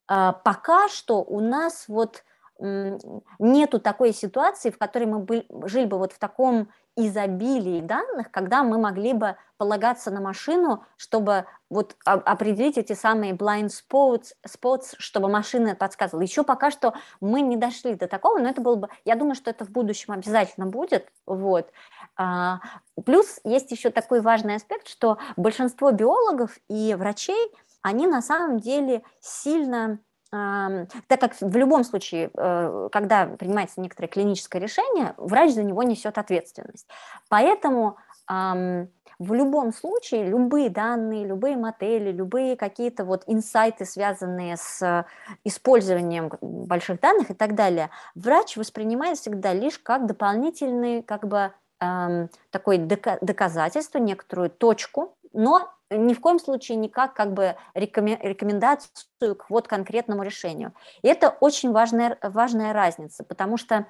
[0.07, 2.23] а, пока что у нас вот
[2.59, 8.79] нету такой ситуации, в которой мы жили бы вот в таком изобилии данных, когда мы
[8.79, 15.75] могли бы полагаться на машину, чтобы вот определить эти самые blind spots, spots, чтобы машина
[15.75, 16.23] подсказывала.
[16.23, 19.51] Еще пока что мы не дошли до такого, но это было бы, я думаю, что
[19.51, 21.71] это в будущем обязательно будет, вот.
[22.17, 22.59] А,
[23.05, 27.51] плюс есть еще такой важный аспект, что большинство биологов и врачей,
[27.81, 29.99] они на самом деле сильно
[30.29, 36.17] так как в любом случае, э, когда принимается некоторое клиническое решение, врач за него несет
[36.17, 36.85] ответственность.
[37.29, 45.05] Поэтому в любом случае любые данные, любые модели, любые какие-то вот инсайты, связанные с
[45.45, 52.29] использованием больших данных и так далее, врач воспринимает всегда лишь как дополнительный как бы эм,
[52.49, 59.67] такое доказательство, некоторую точку, но ни в коем случае никак как бы рекомендацию к вот
[59.67, 60.73] конкретному решению.
[61.01, 63.85] И это очень важная, важная разница, потому что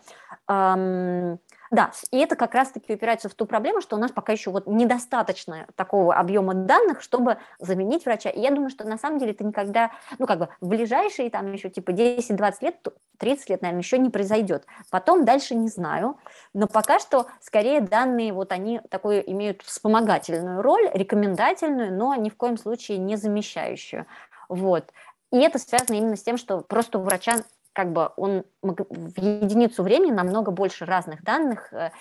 [0.48, 1.40] эм,
[1.72, 4.68] да, и это как раз-таки упирается в ту проблему, что у нас пока еще вот
[4.68, 8.30] недостаточно такого объема данных, чтобы заменить врача.
[8.30, 11.52] И я думаю, что на самом деле это никогда, ну как бы в ближайшие там
[11.52, 14.66] еще типа 10-20 лет, 30 лет, наверное, еще не произойдет.
[14.90, 16.18] Потом дальше не знаю,
[16.54, 22.38] но пока что скорее данные вот они такую имеют вспомогательную роль, рекомендательную, но ни в
[22.38, 24.06] коем случае не замещающую.
[24.50, 24.92] Вот.
[25.32, 27.44] И это связано именно с тем, что просто у врача
[27.78, 31.92] как бы он в единицу времени намного больше разных данных э,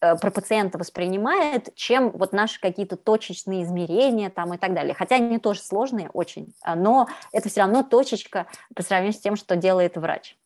[0.00, 4.94] э, про пациента воспринимает, чем вот наши какие-то точечные измерения там и так далее.
[4.94, 9.36] Хотя они тоже сложные очень, а, но это все равно точечка по сравнению с тем,
[9.36, 10.36] что делает врач.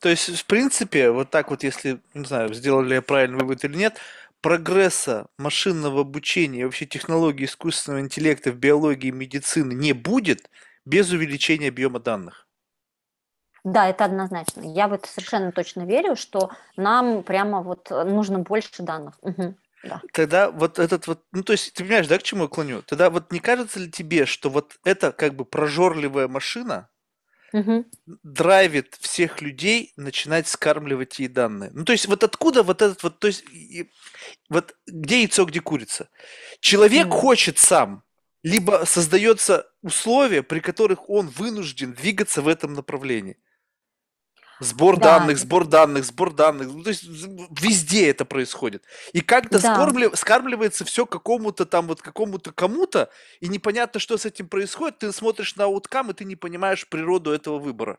[0.00, 3.74] То есть, в принципе, вот так вот, если, не знаю, сделали я правильный вывод или
[3.74, 3.96] нет,
[4.42, 10.50] прогресса машинного обучения и вообще технологий искусственного интеллекта в биологии и медицины не будет
[10.84, 12.43] без увеличения объема данных.
[13.64, 14.60] Да, это однозначно.
[14.60, 19.14] Я в это совершенно точно верю, что нам прямо вот нужно больше данных.
[19.22, 19.54] Угу.
[19.84, 20.00] Да.
[20.12, 22.82] Тогда вот этот вот, ну то есть ты понимаешь, да, к чему я клоню?
[22.82, 26.88] Тогда вот не кажется ли тебе, что вот эта как бы прожорливая машина
[27.52, 27.84] угу.
[28.06, 31.70] драйвит всех людей начинать скармливать ей данные?
[31.74, 33.90] Ну то есть вот откуда вот этот вот, то есть и,
[34.48, 36.08] вот где яйцо, где курица?
[36.60, 37.16] Человек угу.
[37.16, 38.04] хочет сам,
[38.42, 43.38] либо создается условия, при которых он вынужден двигаться в этом направлении.
[44.60, 45.18] Сбор да.
[45.18, 46.68] данных, сбор данных, сбор данных.
[46.68, 48.84] Ну, то есть везде это происходит.
[49.12, 49.74] И как-то да.
[49.74, 54.98] скормли, скармливается все какому-то там вот какому-то кому-то, и непонятно, что с этим происходит.
[54.98, 57.98] Ты смотришь на ауткам, и ты не понимаешь природу этого выбора.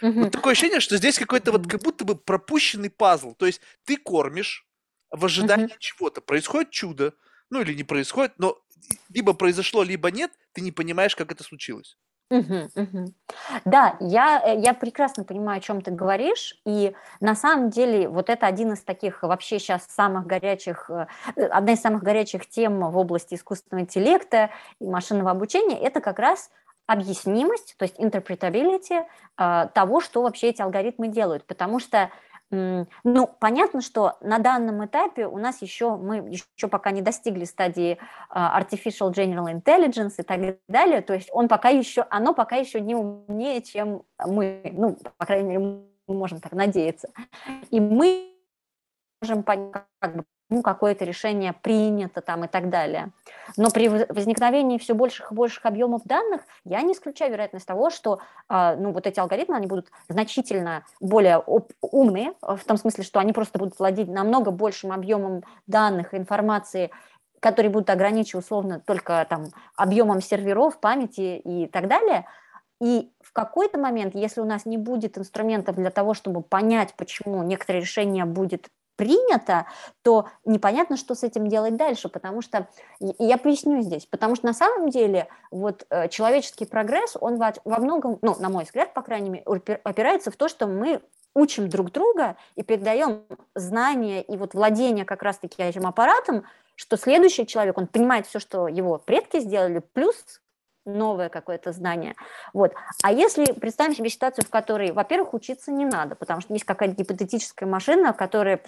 [0.00, 3.34] Вот такое ощущение, что здесь какой-то вот как будто бы пропущенный пазл.
[3.34, 4.66] То есть ты кормишь
[5.10, 5.74] в ожидании угу.
[5.78, 6.20] чего-то.
[6.20, 7.14] Происходит чудо,
[7.50, 8.58] ну или не происходит, но
[9.12, 11.96] либо произошло, либо нет, ты не понимаешь, как это случилось.
[12.30, 13.14] Мгм, мгм.
[13.64, 18.28] Да, я, э, я прекрасно понимаю, о чем ты говоришь, и на самом деле вот
[18.28, 22.80] это один из таких вообще сейчас самых горячих, э, э, одна из самых горячих тем
[22.90, 26.50] в области искусственного интеллекта и машинного обучения, это как раз
[26.86, 29.04] объяснимость, то есть interpretability
[29.74, 32.10] того, что вообще эти алгоритмы делают, потому что
[32.50, 37.98] ну, понятно, что на данном этапе у нас еще, мы еще пока не достигли стадии
[38.30, 42.80] а, artificial general intelligence и так далее, то есть он пока еще, оно пока еще
[42.80, 47.10] не умнее, чем мы, ну, по крайней мере, можем так надеяться.
[47.70, 48.32] И мы
[49.20, 53.10] можем понять, как бы, ну, какое-то решение принято там и так далее.
[53.56, 58.20] Но при возникновении все больших и больших объемов данных я не исключаю вероятность того, что
[58.48, 61.42] э, ну, вот эти алгоритмы, они будут значительно более
[61.80, 66.90] умные, в том смысле, что они просто будут владеть намного большим объемом данных, информации,
[67.40, 69.46] которые будут ограничены условно только там
[69.76, 72.26] объемом серверов, памяти и так далее.
[72.80, 77.42] И в какой-то момент, если у нас не будет инструментов для того, чтобы понять, почему
[77.42, 78.68] некоторое решение будет
[78.98, 79.66] принято,
[80.02, 82.68] то непонятно, что с этим делать дальше, потому что,
[83.00, 87.78] я поясню здесь, потому что на самом деле вот э, человеческий прогресс, он во, во
[87.78, 89.44] многом, ну, на мой взгляд, по крайней мере,
[89.84, 91.00] опирается в то, что мы
[91.34, 93.22] учим друг друга и передаем
[93.54, 96.44] знания и вот владение как раз-таки этим аппаратом,
[96.74, 100.40] что следующий человек, он понимает все, что его предки сделали, плюс
[100.88, 102.14] новое какое-то знание.
[102.52, 102.72] Вот.
[103.02, 106.96] А если представим себе ситуацию, в которой, во-первых, учиться не надо, потому что есть какая-то
[106.96, 108.60] гипотетическая машина, которая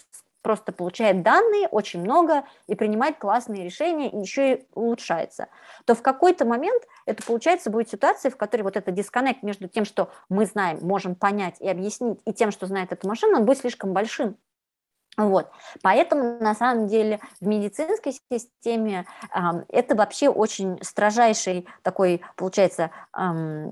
[0.43, 5.49] просто получает данные очень много и принимает классные решения, и еще и улучшается,
[5.85, 9.85] то в какой-то момент это, получается, будет ситуация, в которой вот этот дисконнект между тем,
[9.85, 13.59] что мы знаем, можем понять и объяснить, и тем, что знает эта машина, он будет
[13.59, 14.37] слишком большим.
[15.27, 15.51] Вот.
[15.83, 23.71] Поэтому, на самом деле, в медицинской системе э, это вообще очень строжайший такой, получается, э,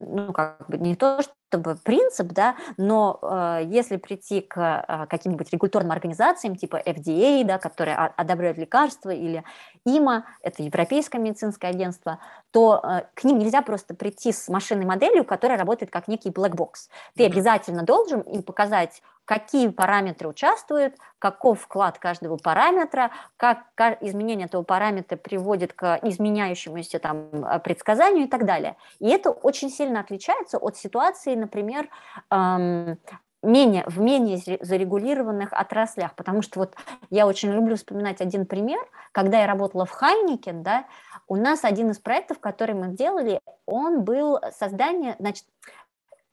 [0.00, 5.52] ну, как бы не то, чтобы принцип, да, но э, если прийти к э, каким-нибудь
[5.52, 9.42] регуляторным организациям типа FDA, да, которые одобряют лекарства, или
[9.84, 12.20] ИМА, это Европейское медицинское агентство,
[12.52, 16.54] то э, к ним нельзя просто прийти с машинной моделью, которая работает как некий black
[16.54, 16.88] box.
[17.16, 23.62] Ты обязательно должен им показать какие параметры участвуют, каков вклад каждого параметра, как
[24.00, 28.74] изменение этого параметра приводит к изменяющемуся там э, предсказанию и так далее.
[28.98, 31.88] И это очень сильно отличается от ситуации, например,
[32.32, 32.98] эм,
[33.40, 36.74] менее, в менее зарегулированных отраслях, потому что вот
[37.10, 38.80] я очень люблю вспоминать один пример,
[39.12, 40.86] когда я работала в Хайникен, да,
[41.28, 45.44] у нас один из проектов, который мы делали, он был создание, значит,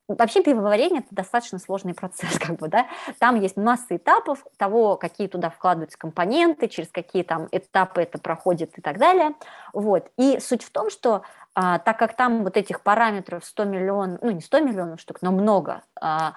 [0.08, 2.88] Вообще пивоварение– это достаточно сложный процесс, как бы, да.
[3.20, 8.78] Там есть масса этапов того, какие туда вкладываются компоненты, через какие там этапы это проходит
[8.78, 9.34] и так далее.
[9.74, 10.10] Вот.
[10.18, 14.32] И суть в том, что а, так как там вот этих параметров 100 миллионов, ну
[14.32, 16.36] не 100 миллионов штук, но много, а,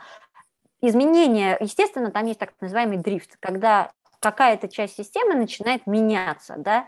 [0.81, 6.87] изменения, естественно, там есть так называемый дрифт, когда какая-то часть системы начинает меняться, да,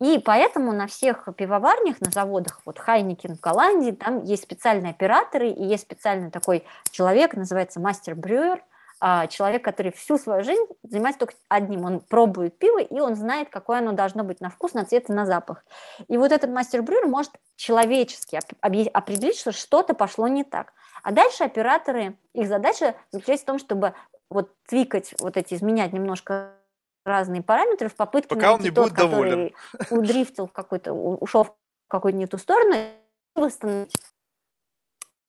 [0.00, 5.50] и поэтому на всех пивоварнях, на заводах, вот Хайникен в Голландии, там есть специальные операторы,
[5.50, 8.62] и есть специальный такой человек, называется мастер-брюер,
[9.04, 11.84] а, человек, который всю свою жизнь занимается только одним.
[11.84, 15.12] Он пробует пиво, и он знает, какое оно должно быть на вкус, на цвет и
[15.12, 15.64] на запах.
[16.06, 20.72] И вот этот мастер-брюер может человечески определить, что что-то пошло не так.
[21.02, 23.94] А дальше операторы, их задача заключается в том, чтобы
[24.30, 26.52] вот твикать, вот эти, изменять немножко
[27.04, 29.48] разные параметры в попытке Пока он не тот, будет доволен.
[29.48, 29.54] который
[29.90, 31.54] удрифтил в какой-то, ушел в
[31.88, 33.92] какую-то не ту сторону, и восстановить.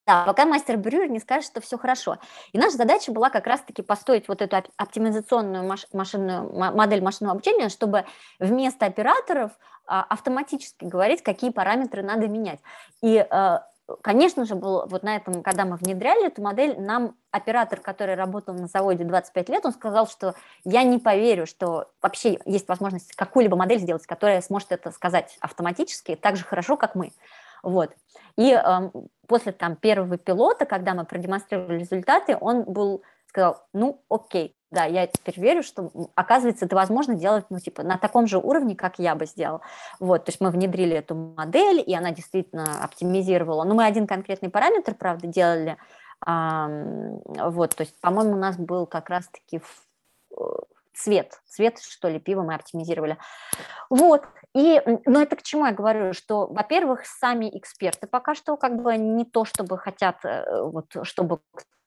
[0.05, 2.17] Да, пока мастер Брюер не скажет, что все хорошо.
[2.51, 7.69] И наша задача была как раз-таки построить вот эту оптимизационную маш- машинную, модель машинного обучения,
[7.69, 8.05] чтобы
[8.37, 9.53] вместо операторов
[9.85, 12.59] а, автоматически говорить, какие параметры надо менять.
[13.01, 13.65] И а,
[14.01, 18.53] Конечно же, был вот на этом, когда мы внедряли эту модель, нам оператор, который работал
[18.53, 23.57] на заводе 25 лет, он сказал, что я не поверю, что вообще есть возможность какую-либо
[23.57, 27.11] модель сделать, которая сможет это сказать автоматически так же хорошо, как мы.
[27.61, 27.91] Вот.
[28.37, 28.91] И э,
[29.27, 33.03] после там, первого пилота, когда мы продемонстрировали результаты, он был
[33.33, 37.97] сказал, ну, окей, да, я теперь верю, что, оказывается, это возможно делать, ну, типа, на
[37.97, 39.61] таком же уровне, как я бы сделал.
[39.99, 43.63] Вот, то есть мы внедрили эту модель, и она действительно оптимизировала.
[43.63, 45.77] Ну, мы один конкретный параметр, правда, делали,
[46.25, 46.69] а,
[47.49, 49.61] вот, то есть, по-моему, у нас был как раз-таки
[50.31, 50.43] э,
[50.93, 53.17] цвет, цвет, что ли, пива мы оптимизировали.
[53.89, 58.81] Вот, и, но это к чему я говорю, что, во-первых, сами эксперты пока что как
[58.81, 61.39] бы не то, чтобы хотят, э, вот, чтобы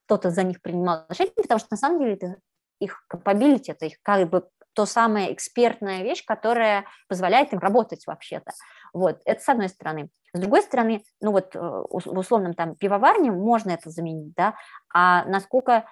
[0.07, 2.37] кто-то за них принимал решение, потому что на самом деле это
[2.79, 8.51] их capability, это их как бы то самая экспертная вещь, которая позволяет им работать вообще-то.
[8.93, 10.09] Вот, это с одной стороны.
[10.33, 14.53] С другой стороны, ну вот э, в условном там пивоварне можно это заменить, да,
[14.93, 15.89] а насколько,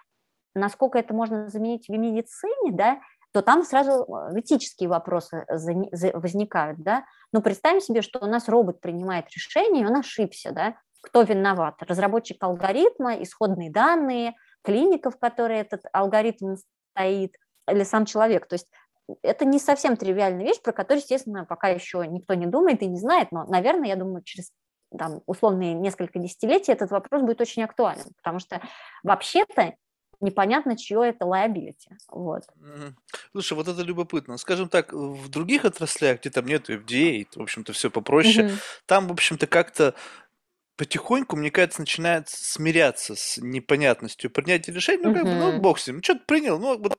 [0.54, 3.00] насколько это можно заменить в медицине, да,
[3.34, 7.06] то там сразу э, этические вопросы возникают, да.
[7.34, 10.76] Но представим себе, что у нас робот принимает решение, и он ошибся, да,
[11.06, 11.76] кто виноват?
[11.82, 14.34] Разработчик алгоритма, исходные данные,
[14.64, 16.56] клиника, в которой этот алгоритм
[16.92, 17.36] стоит,
[17.70, 18.48] или сам человек.
[18.48, 18.68] То есть
[19.22, 22.98] это не совсем тривиальная вещь, про которую, естественно, пока еще никто не думает и не
[22.98, 24.52] знает, но, наверное, я думаю, через
[24.98, 28.62] там, условные несколько десятилетий этот вопрос будет очень актуален, потому что
[29.04, 29.74] вообще-то
[30.22, 31.92] непонятно, чье это liability.
[32.10, 32.44] Вот.
[33.32, 34.38] Слушай, вот это любопытно.
[34.38, 38.54] Скажем так, в других отраслях, где там нет FDA, в общем-то, все попроще, угу.
[38.86, 39.94] там, в общем-то, как-то
[40.78, 45.04] потихоньку, мне кажется, начинает смиряться с непонятностью принятия решений.
[45.04, 46.04] Ну, как бы, ну, бог с ним.
[46.04, 46.98] Что-то принял, ну, вот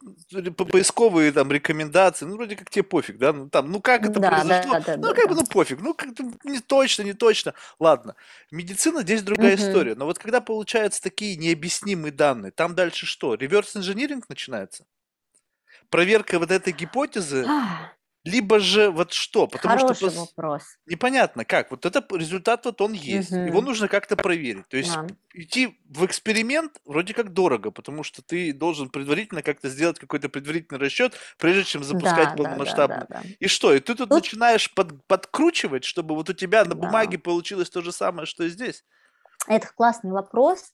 [0.57, 3.33] по поисковые там рекомендации, ну, вроде как тебе пофиг, да?
[3.33, 4.73] Ну, там, ну, как это да, произошло?
[4.73, 5.29] Да, да, ну, да, как да.
[5.29, 5.81] бы, ну, пофиг.
[5.81, 6.11] Ну, как
[6.45, 7.55] не точно, не точно.
[7.79, 8.17] Ладно.
[8.51, 9.63] Медицина здесь другая угу.
[9.63, 9.95] история.
[9.95, 13.35] Но вот когда получаются такие необъяснимые данные, там дальше что?
[13.35, 14.87] Реверс-инжиниринг начинается?
[15.91, 17.47] Проверка вот этой гипотезы
[18.27, 19.47] либо же вот что?
[19.47, 20.65] Потому Хороший что вопрос.
[20.87, 21.71] непонятно как.
[21.71, 23.31] Вот это результат вот он есть.
[23.31, 23.41] Угу.
[23.41, 24.69] Его нужно как-то проверить.
[24.69, 25.07] То есть да.
[25.33, 30.81] идти в эксперимент вроде как дорого, потому что ты должен предварительно как-то сделать какой-то предварительный
[30.81, 32.97] расчет, прежде чем запускать да, полномасштабно.
[32.97, 33.35] Да, да, да, да.
[33.39, 33.73] И что?
[33.73, 34.11] И ты тут, тут...
[34.11, 37.23] начинаешь под, подкручивать, чтобы вот у тебя на бумаге да.
[37.23, 38.85] получилось то же самое, что и здесь.
[39.47, 40.73] Это классный вопрос.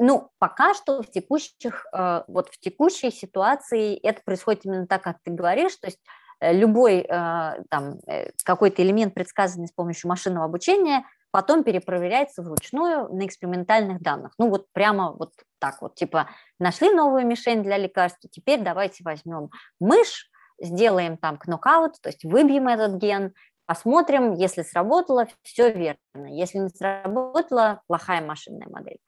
[0.00, 5.18] Ну, пока что в текущих, э, вот в текущей ситуации это происходит именно так, как
[5.22, 6.00] ты говоришь, то есть
[6.40, 13.26] любой э, там э, какой-то элемент, предсказанный с помощью машинного обучения, потом перепроверяется вручную на
[13.26, 14.32] экспериментальных данных.
[14.38, 16.28] Ну вот прямо вот так вот, типа
[16.58, 20.30] нашли новую мишень для лекарства, теперь давайте возьмем мышь,
[20.60, 23.34] сделаем там кнокаут, то есть выбьем этот ген,
[23.66, 25.98] посмотрим, если сработало, все верно.
[26.28, 28.98] Если не сработало, плохая машинная модель.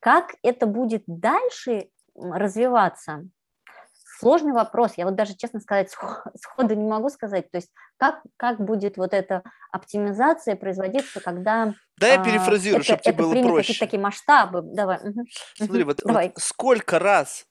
[0.00, 3.28] Как это будет дальше развиваться?
[4.18, 4.94] Сложный вопрос.
[4.96, 5.90] Я вот даже, честно сказать,
[6.40, 7.50] сходу не могу сказать.
[7.50, 11.74] То есть как, как будет вот эта оптимизация производиться, когда...
[11.98, 13.78] Да, я а, перефразирую, а, чтобы тебе было проще.
[13.78, 14.62] такие масштабы.
[14.62, 14.98] Давай.
[14.98, 15.24] Угу.
[15.54, 16.28] Смотри, вот, Давай.
[16.28, 17.46] вот сколько раз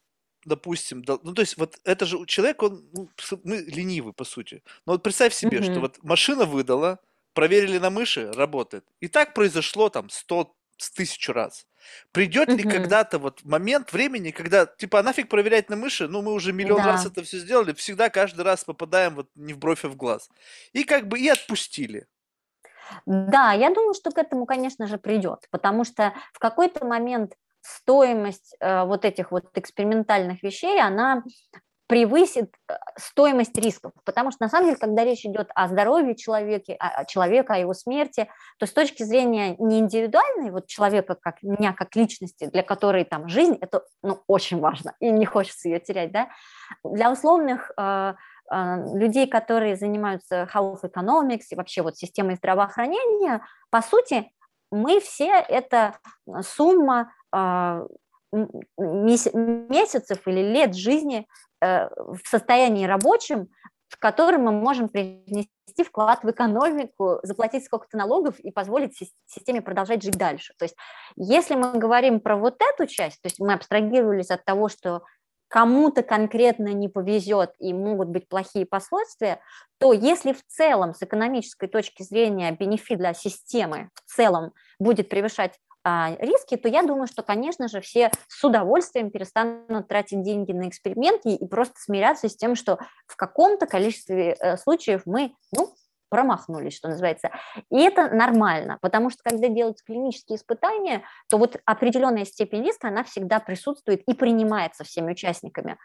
[0.45, 3.09] допустим, ну то есть вот это же человек, он, ну,
[3.43, 4.63] мы ленивы по сути.
[4.86, 5.65] Но вот представь себе, угу.
[5.65, 6.99] что вот машина выдала,
[7.34, 8.86] проверили на мыши, работает.
[9.01, 11.68] И так произошло там 100 с тысячу раз.
[12.11, 16.33] Придет ли когда-то вот момент времени, когда, типа, а нафиг проверять на мыши, ну, мы
[16.33, 19.89] уже миллион раз это все сделали, всегда каждый раз попадаем вот не в бровь, а
[19.89, 20.29] в глаз.
[20.73, 22.07] И как бы и отпустили.
[23.05, 28.55] Да, я думаю, что к этому, конечно же, придет, потому что в какой-то момент стоимость
[28.59, 31.23] э, вот этих вот экспериментальных вещей, она
[31.88, 33.93] превысит э, стоимость рисков.
[34.03, 37.73] Потому что на самом деле, когда речь идет о здоровье человека, о, человека, о его
[37.73, 38.29] смерти,
[38.59, 43.29] то с точки зрения не индивидуальной, вот человека, как меня, как личности, для которой там
[43.29, 46.29] жизнь, это ну, очень важно, и не хочется ее терять, да,
[46.83, 48.13] для условных э,
[48.51, 54.31] э, людей, которые занимаются health economics и вообще вот системой здравоохранения, по сути,
[54.71, 55.97] мы все это
[56.41, 57.88] сумма э,
[58.77, 61.27] месяцев или лет жизни
[61.61, 63.47] в состоянии рабочем,
[63.89, 65.49] в котором мы можем принести
[65.85, 70.53] вклад в экономику, заплатить сколько-то налогов и позволить системе продолжать жить дальше.
[70.57, 70.75] То есть
[71.15, 75.03] если мы говорим про вот эту часть, то есть мы абстрагировались от того, что
[75.47, 79.39] кому-то конкретно не повезет и могут быть плохие последствия,
[79.77, 85.57] то если в целом с экономической точки зрения бенефит для системы в целом будет превышать
[86.19, 91.31] риски, то я думаю, что, конечно же, все с удовольствием перестанут тратить деньги на эксперименты
[91.31, 95.73] и просто смиряться с тем, что в каком-то количестве э, случаев мы ну,
[96.09, 97.31] промахнулись, что называется.
[97.69, 103.03] И это нормально, потому что когда делаются клинические испытания, то вот определенная степень риска, она
[103.03, 105.77] всегда присутствует и принимается всеми участниками.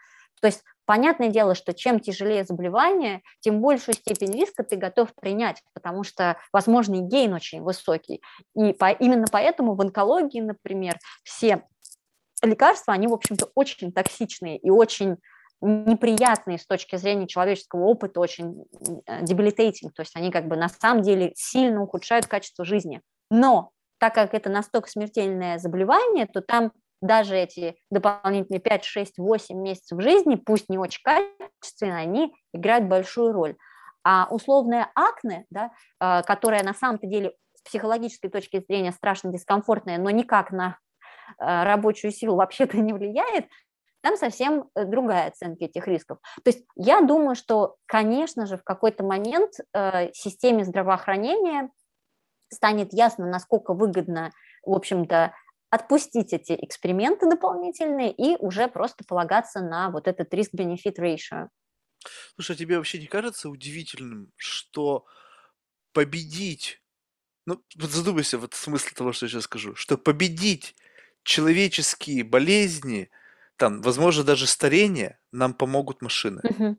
[0.42, 5.62] То есть понятное дело, что чем тяжелее заболевание, тем большую степень риска ты готов принять,
[5.72, 8.20] потому что возможный гейн очень высокий.
[8.56, 11.62] И по, именно поэтому в онкологии, например, все
[12.42, 15.16] лекарства, они, в общем-то, очень токсичные и очень
[15.60, 18.64] неприятные с точки зрения человеческого опыта, очень
[19.06, 23.00] debilitating, то есть они как бы на самом деле сильно ухудшают качество жизни.
[23.30, 26.72] Но так как это настолько смертельное заболевание, то там
[27.02, 33.32] даже эти дополнительные 5, 6, 8 месяцев жизни, пусть не очень качественные, они играют большую
[33.32, 33.56] роль.
[34.04, 39.98] А условная акне, да, а, которая на самом-то деле с психологической точки зрения страшно дискомфортная,
[39.98, 40.78] но никак на
[41.38, 43.46] а, рабочую силу вообще-то не влияет,
[44.02, 46.18] там совсем э, другая оценка этих рисков.
[46.42, 51.70] То есть я думаю, что, конечно же, в какой-то момент э, системе здравоохранения
[52.52, 54.32] станет ясно, насколько выгодно,
[54.64, 55.34] в общем-то,
[55.72, 61.48] отпустить эти эксперименты дополнительные и уже просто полагаться на вот этот риск-бенефит ratio.
[62.34, 65.06] Слушай, а тебе вообще не кажется удивительным, что
[65.94, 66.82] победить,
[67.46, 70.76] ну, вот задумайся вот смысл того, что я сейчас скажу, что победить
[71.22, 73.10] человеческие болезни,
[73.56, 76.42] там, возможно, даже старение, нам помогут машины.
[76.44, 76.76] Угу.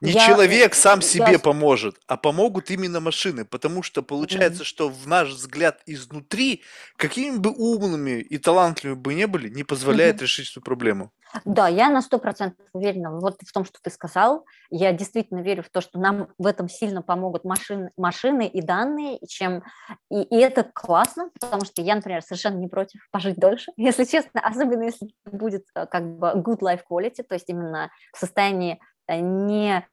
[0.00, 4.64] Не Я, человек сам я себе поможет, а помогут именно машины, потому что получается, Мгм.
[4.64, 6.62] что в наш взгляд изнутри,
[6.96, 10.22] какими бы умными и талантливыми бы не были, не позволяет Мгм.
[10.22, 11.12] решить эту проблему.
[11.44, 14.44] Да, я на сто процентов уверена вот в том, что ты сказал.
[14.70, 19.16] Я действительно верю в то, что нам в этом сильно помогут машины, машины и данные,
[19.18, 19.62] и чем
[20.10, 24.40] и, и это классно, потому что я, например, совершенно не против пожить дольше, если честно,
[24.40, 29.86] особенно если будет э, как бы good life quality, то есть именно в состоянии не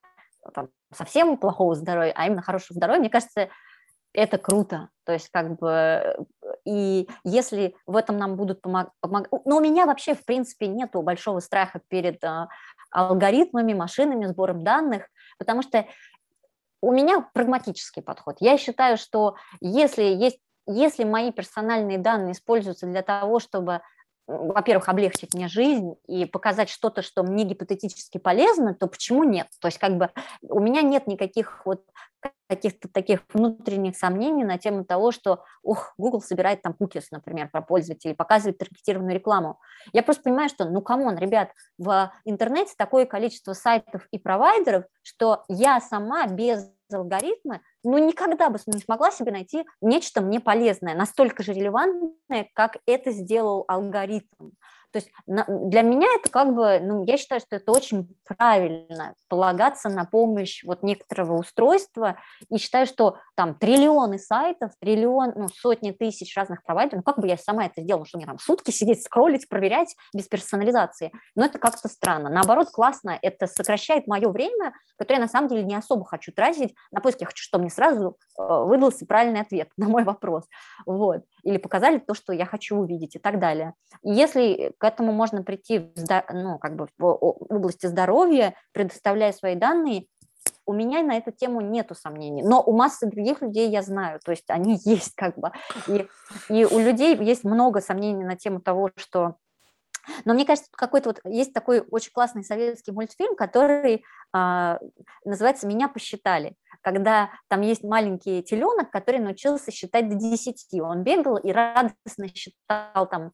[0.53, 2.99] там, совсем плохого здоровья, а именно хорошего здоровья.
[2.99, 3.49] Мне кажется,
[4.13, 4.89] это круто.
[5.05, 6.15] То есть как бы э,
[6.65, 8.91] и если в этом нам будут помогать...
[9.45, 12.49] Но у меня вообще, в принципе, нету большого страха перед а,
[12.91, 15.85] алгоритмами, машинами, сбором данных, потому что
[16.81, 18.37] у меня прагматический подход.
[18.39, 23.81] Я считаю, что если, есть, если мои персональные данные используются для того, чтобы
[24.27, 29.47] во-первых, облегчить мне жизнь и показать что-то, что мне гипотетически полезно, то почему нет?
[29.61, 30.11] То есть как бы
[30.41, 31.83] у меня нет никаких вот
[32.49, 37.61] каких-то таких внутренних сомнений на тему того, что, ух, Google собирает там cookies, например, про
[37.61, 39.59] пользователей, показывает таргетированную рекламу.
[39.93, 44.85] Я просто понимаю, что, ну, come on, ребят, в интернете такое количество сайтов и провайдеров,
[45.03, 50.95] что я сама без алгоритма, ну, никогда бы не смогла себе найти нечто мне полезное,
[50.95, 54.51] настолько же релевантное, как это сделал алгоритм.
[54.97, 59.89] То есть для меня это как бы, ну, я считаю, что это очень правильно полагаться
[59.89, 62.17] на помощь вот некоторого устройства.
[62.49, 67.27] И считаю, что там триллионы сайтов, триллион, ну, сотни тысяч разных провайдеров, ну, как бы
[67.27, 71.59] я сама это сделала, что мне там сутки сидеть, скроллить, проверять без персонализации, но это
[71.59, 72.29] как-то странно.
[72.29, 76.73] Наоборот, классно, это сокращает мое время, которое я на самом деле не особо хочу тратить
[76.91, 80.45] на поиск, я хочу, чтобы мне сразу э, выдался правильный ответ на мой вопрос,
[80.87, 83.73] вот, или показали то, что я хочу увидеть и так далее.
[84.03, 85.93] Если к этому можно прийти
[86.33, 90.07] ну, как бы в области здоровья, предоставляя свои данные,
[90.65, 94.31] у меня на эту тему нету сомнений, но у массы других людей я знаю, то
[94.31, 95.53] есть они есть как бы,
[95.87, 96.05] и,
[96.49, 99.35] и у людей есть много сомнений на тему того, что
[100.25, 104.79] но мне кажется, какой-то вот есть такой очень классный советский мультфильм, который а,
[105.25, 106.55] называется «Меня посчитали»,
[106.87, 110.79] когда там есть маленький теленок, который научился считать до 10.
[110.79, 113.33] Он бегал и радостно считал там,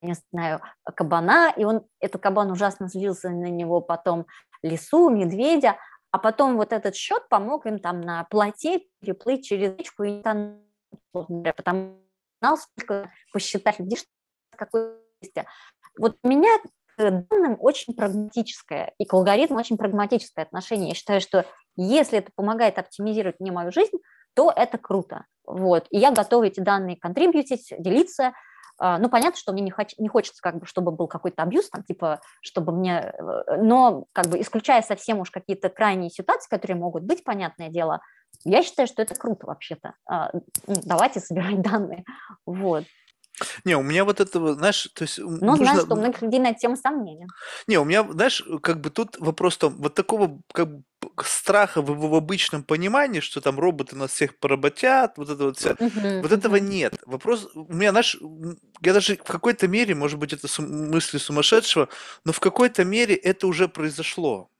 [0.00, 4.24] не знаю, кабана, и он, этот кабан ужасно злился на него, потом
[4.62, 5.76] лису, медведя,
[6.12, 10.62] а потом вот этот счет помог им там на плоте переплыть через речку и там,
[11.12, 11.98] потому
[12.40, 13.98] знал, сколько посчитать людей,
[14.56, 14.94] какой
[15.98, 16.48] вот у меня
[16.96, 20.88] к данным очень прагматическое, и к алгоритму очень прагматическое отношение.
[20.88, 21.44] Я считаю, что
[21.76, 23.96] если это помогает оптимизировать мне мою жизнь,
[24.34, 25.24] то это круто.
[25.46, 25.86] Вот.
[25.90, 28.32] И я готова эти данные контрибьютить, делиться.
[28.78, 31.70] А, ну, понятно, что мне не, хоч- не хочется, как бы, чтобы был какой-то абьюз,
[31.70, 33.12] там, типа, чтобы мне...
[33.16, 38.00] Э, но, как бы, исключая совсем уж какие-то крайние ситуации, которые могут быть, понятное дело,
[38.44, 39.94] я считаю, что это круто вообще-то.
[40.06, 40.30] А,
[40.66, 42.04] ну, давайте собирать данные.
[42.46, 42.84] Вот.
[43.64, 45.18] Не, у меня вот этого, знаешь, то есть...
[45.18, 45.64] Ну, нужно...
[45.66, 47.26] знаешь, что у многих людей на эту тему сомнения.
[47.66, 50.82] Не, у меня, знаешь, как бы тут вопрос там, вот такого как бы
[51.22, 56.22] страха в, в обычном понимании, что там роботы нас всех поработят, вот это вот uh-huh,
[56.22, 56.94] вот этого нет.
[57.06, 58.16] Вопрос, у меня, знаешь,
[58.80, 61.88] я даже в какой-то мере, может быть, это сум- мысли сумасшедшего,
[62.24, 64.50] но в какой-то мере это уже произошло.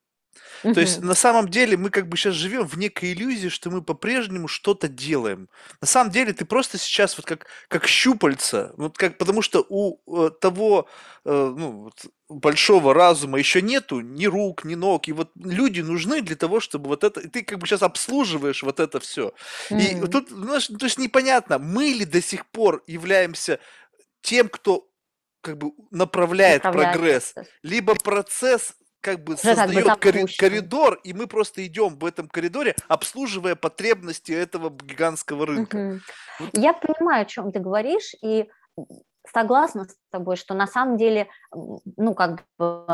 [0.62, 3.82] То есть на самом деле мы как бы сейчас живем в некой иллюзии, что мы
[3.82, 5.48] по-прежнему что-то делаем.
[5.80, 9.98] На самом деле ты просто сейчас вот как, как щупальца, вот как, потому что у
[10.26, 10.88] э, того
[11.24, 16.22] э, ну, вот, большого разума еще нету ни рук, ни ног, и вот люди нужны
[16.22, 19.32] для того, чтобы вот это, и ты как бы сейчас обслуживаешь вот это все.
[19.70, 20.10] И Мгм.
[20.10, 23.60] тут, знаешь, то есть непонятно, мы ли до сих пор являемся
[24.22, 24.88] тем, кто
[25.42, 27.52] как бы направляет Направляет прогресс, процесс.
[27.62, 28.74] либо процесс
[29.04, 32.74] как бы Уже как бы создает кори- коридор, и мы просто идем в этом коридоре,
[32.88, 35.76] обслуживая потребности этого гигантского рынка.
[35.76, 36.00] Мгм.
[36.40, 36.50] Вот.
[36.54, 38.48] Я понимаю, о чем ты говоришь, и
[39.30, 42.84] согласна с тобой, что на самом деле, ну, как бы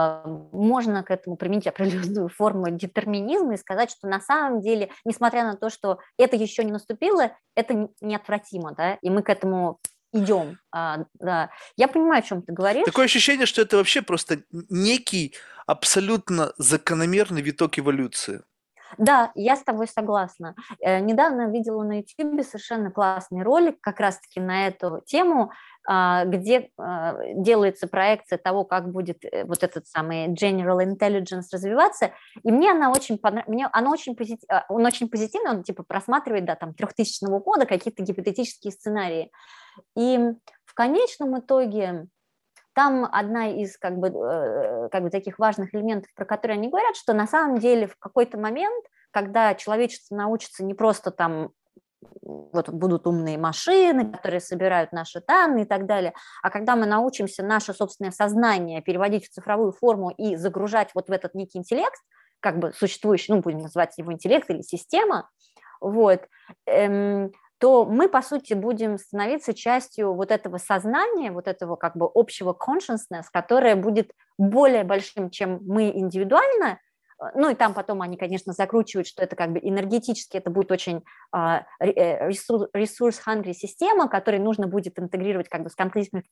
[0.53, 5.57] можно к этому применить определенную форму детерминизма и сказать, что на самом деле, несмотря на
[5.57, 9.79] то, что это еще не наступило, это неотвратимо, да, и мы к этому
[10.13, 11.51] идем, а, да.
[11.77, 12.85] Я понимаю, о чем ты говоришь.
[12.85, 15.35] Такое ощущение, что это вообще просто некий
[15.71, 18.43] абсолютно закономерный виток эволюции.
[18.99, 20.57] Да, я с тобой согласна.
[20.81, 25.53] Э, недавно видела на YouTube совершенно классный ролик как раз-таки на эту тему,
[25.89, 32.11] а, где а, делается проекция того, как будет э, вот этот самый General Intelligence развиваться,
[32.43, 34.49] и мне она очень понравилась, она очень позитив...
[34.69, 39.31] он очень позитивный, он типа просматривает, да, там, 3000 года какие-то гипотетические сценарии.
[39.97, 40.19] И
[40.65, 42.09] в конечном итоге
[42.75, 46.97] там одна из как бы, э, как бы таких важных элементов, про которые они говорят,
[46.97, 51.51] что на самом деле в какой-то момент, когда человечество научится не просто там
[52.23, 56.15] вот будут умные машины, которые собирают наши данные и так далее.
[56.43, 61.13] А когда мы научимся наше собственное сознание переводить в цифровую форму и загружать вот в
[61.13, 62.01] этот некий интеллект,
[62.41, 65.29] как бы существующий, ну, будем называть его интеллект или система,
[65.81, 66.27] вот,
[66.67, 72.09] эм, то мы, по сути, будем становиться частью вот этого сознания, вот этого как бы
[72.15, 76.79] общего consciousness, которое будет более большим, чем мы индивидуально,
[77.35, 81.03] ну и там потом они, конечно, закручивают, что это как бы энергетически это будет очень
[81.33, 85.77] а, э, ресурс-hungry система, которой нужно будет интегрировать как бы с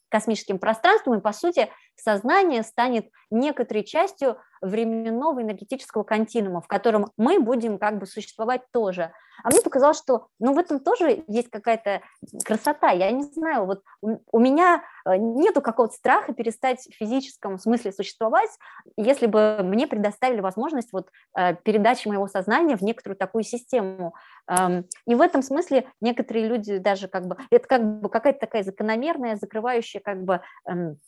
[0.09, 7.41] космическим пространством, и по сути сознание станет некоторой частью временного энергетического континуума, в котором мы
[7.41, 9.13] будем как бы существовать тоже.
[9.45, 12.03] А мне показалось, что ну, в этом тоже есть какая-то
[12.45, 12.91] красота.
[12.91, 18.51] Я не знаю, вот у меня э, нету какого-то страха перестать в физическом смысле существовать,
[18.97, 24.15] если бы мне предоставили возможность вот э, передачи моего сознания в некоторую такую систему.
[24.49, 28.63] Эм, и в этом смысле некоторые люди даже как бы, это как бы какая-то такая
[28.63, 30.99] закономерная, закрывающая как бы эм,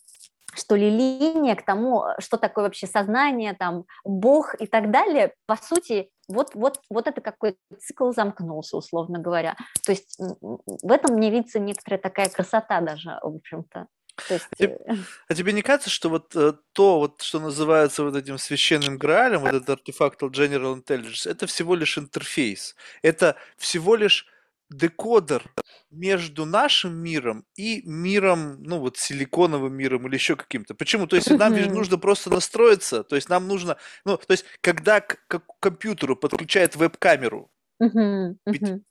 [0.61, 5.57] что ли, линия к тому, что такое вообще сознание, там, Бог и так далее, по
[5.57, 9.57] сути, вот, вот, вот это какой цикл замкнулся, условно говоря.
[9.85, 13.87] То есть в этом мне видится некоторая такая красота даже, в общем-то.
[14.29, 14.47] Есть...
[14.51, 14.95] А, тебе, э,
[15.29, 19.41] а тебе не кажется, что вот э, то, вот, что называется вот этим священным граалем,
[19.41, 24.27] вот этот артефакт General Intelligence, это всего лишь интерфейс, это всего лишь
[24.71, 25.43] декодер
[25.91, 30.75] между нашим миром и миром, ну вот силиконовым миром или еще каким-то.
[30.75, 31.07] Почему?
[31.07, 35.19] То есть нам нужно просто настроиться, то есть нам нужно, ну то есть когда к,
[35.27, 37.51] к компьютеру подключают веб-камеру,
[37.81, 38.39] мгм.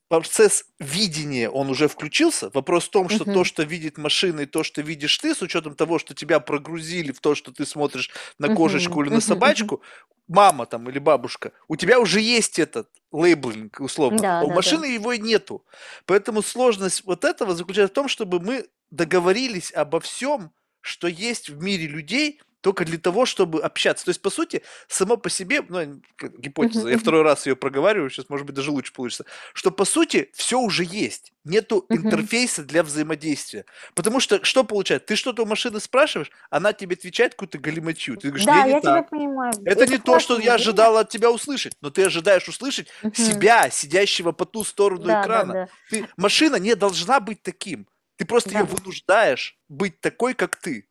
[0.09, 2.49] процесс видения, он уже включился.
[2.53, 5.75] Вопрос в том, что то, что видит машина, и то, что видишь ты, с учетом
[5.75, 8.09] того, что тебя прогрузили в то, что ты смотришь
[8.39, 9.82] на кошечку или на собачку,
[10.30, 14.49] мама там или бабушка, у тебя уже есть этот лейблинг, условно, Да, а у да,
[14.51, 14.55] да.
[14.55, 15.65] машины его и нету.
[16.05, 20.51] Поэтому сложность вот этого заключается в том, чтобы мы договорились обо всем,
[20.82, 24.05] что есть в мире людей, только для того, чтобы общаться.
[24.05, 28.30] То есть, по сути, само по себе, ну, гипотеза, я второй раз ее проговариваю, сейчас,
[28.30, 31.32] может быть, даже лучше получится, что, по сути, все уже есть.
[31.45, 33.66] Нету интерфейса для взаимодействия.
[33.95, 35.07] Потому что, что получается?
[35.07, 38.18] Ты что-то у машины спрашиваешь, она тебе отвечает какую-то галиматью.
[38.18, 39.10] Ты говоришь, Да, не, я тебя так.
[39.10, 39.53] понимаю.
[39.66, 44.34] Это, не то, что я ожидала от тебя услышать, но ты ожидаешь услышать себя, сидящего
[44.34, 45.53] по ту сторону Да, да, экрана.
[45.53, 45.68] да.
[45.89, 47.88] Ты, машина не должна быть таким.
[48.18, 48.60] Ты просто Да.
[48.60, 50.89] ее вынуждаешь быть такой, как ты.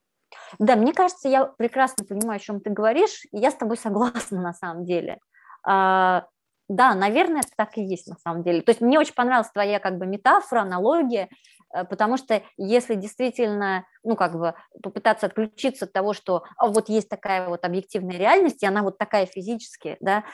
[0.58, 4.40] Да, мне кажется, я прекрасно понимаю, о чем ты говоришь, и я с тобой согласна
[4.40, 5.18] на самом деле.
[5.66, 6.26] А,
[6.68, 8.62] да, наверное, это так и есть на самом деле.
[8.62, 11.30] То есть мне очень понравилась твоя как бы метафора, аналогия,
[11.74, 16.90] э, потому что если действительно, ну как бы попытаться отключиться от того, что а, вот
[16.90, 20.24] есть такая вот объективная реальность, и она вот такая физически, да,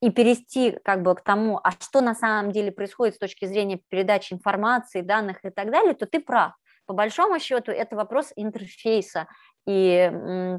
[0.00, 3.78] и перейти как бы к тому, а что на самом деле происходит с точки зрения
[3.88, 6.52] передачи информации, данных и так далее, то ты прав.
[6.86, 9.28] По большому счету это вопрос интерфейса,
[9.66, 10.58] и э,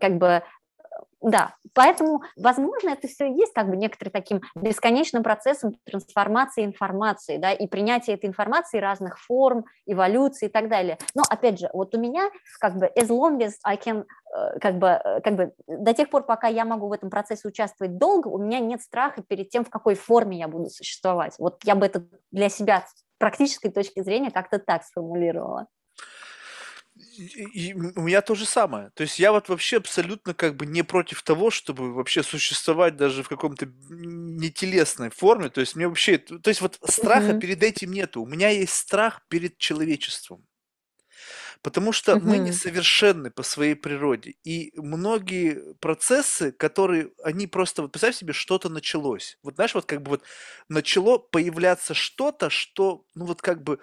[0.00, 0.42] как бы
[1.22, 7.36] да, поэтому, возможно, это все и есть как бы некоторым таким бесконечным процессом трансформации информации,
[7.36, 10.98] да, и принятия этой информации разных форм, эволюции и так далее.
[11.14, 12.28] Но, опять же, вот у меня
[12.58, 16.10] как бы as long as I can, э, как бы, э, как бы до тех
[16.10, 19.64] пор, пока я могу в этом процессе участвовать долго, у меня нет страха перед тем,
[19.64, 21.36] в какой форме я буду существовать.
[21.38, 25.68] Вот я бы это для себя с практической точки зрения как-то так сформулировала.
[27.02, 28.90] И, у меня то же самое.
[28.94, 33.22] То есть я вот вообще абсолютно как бы не против того, чтобы вообще существовать даже
[33.22, 35.48] в каком-то нетелесной форме.
[35.50, 37.34] То есть мне вообще, то есть вот страха Мгм.
[37.34, 38.22] перед этим нету.
[38.22, 40.46] У меня есть страх перед человечеством.
[41.64, 42.38] Потому что мы Мгм.
[42.38, 44.34] несовершенны по своей природе.
[44.42, 49.38] И многие процессы, которые, они просто, вот представь себе, что-то началось.
[49.44, 50.22] Вот знаешь, вот как бы вот
[50.68, 53.78] начало появляться что-то, что, ну вот как бы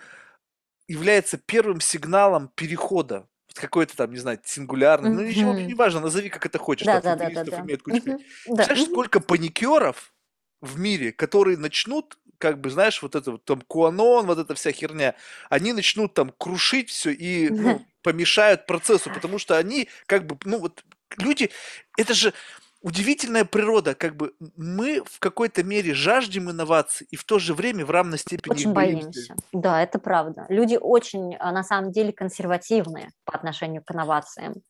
[0.89, 3.27] является первым сигналом перехода.
[3.47, 7.01] Вот какой-то там, не знаю, сингулярный, ну ничего, не важно, назови как это хочешь, Да,
[7.01, 8.01] там да, да, да, имеют кучу.
[8.05, 8.19] Мгм.
[8.45, 8.63] Да.
[8.65, 8.75] Мгм.
[8.85, 10.13] сколько паникеров
[10.61, 14.71] в мире, которые начнут, как бы, знаешь, вот это вот там Куанон, вот эта вся
[14.71, 15.15] херня,
[15.49, 20.59] они начнут там крушить все и ну, помешают процессу, потому что они как бы, ну
[20.59, 20.83] вот
[21.17, 21.49] люди,
[21.97, 22.33] это же
[22.81, 27.85] удивительная природа, как бы мы в какой-то мере жаждем инноваций и в то же время
[27.85, 29.35] в равной степени Очень боимся.
[29.51, 30.45] Да, это правда.
[30.49, 34.61] Люди очень, а, на самом деле, консервативные по отношению к инновациям.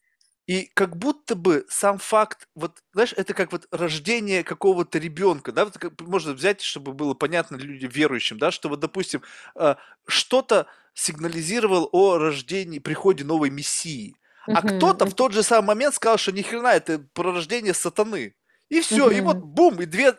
[0.48, 5.66] И как будто бы сам факт, вот, знаешь, это как вот рождение какого-то ребенка, да,
[5.66, 9.22] вот как, можно взять, чтобы было понятно людям верующим, да, что вот, допустим,
[9.56, 9.76] э,
[10.08, 14.16] что-то сигнализировал о рождении, приходе новой мессии,
[14.56, 18.36] А кто-то в тот же самый момент сказал, что ни хрена это пророждение сатаны.
[18.70, 20.14] И все, и вот бум, и две,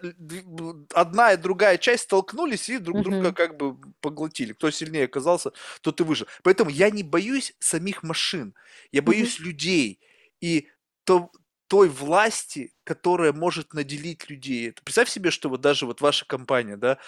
[0.92, 4.52] одна и другая часть столкнулись и друг друга как бы поглотили.
[4.52, 5.52] Кто сильнее оказался,
[5.82, 6.26] тот и выжил.
[6.42, 8.54] Поэтому я не боюсь самих машин,
[8.90, 9.46] я боюсь угу.
[9.46, 10.00] людей
[10.40, 10.68] и
[11.04, 11.30] то,
[11.68, 14.72] той власти, которая может наделить людей.
[14.72, 16.98] Представь себе, что вот даже вот ваша компания, да,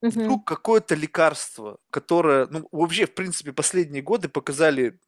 [0.00, 0.10] угу.
[0.10, 4.98] вдруг какое-то лекарство, которое, ну, вообще, в принципе, последние годы показали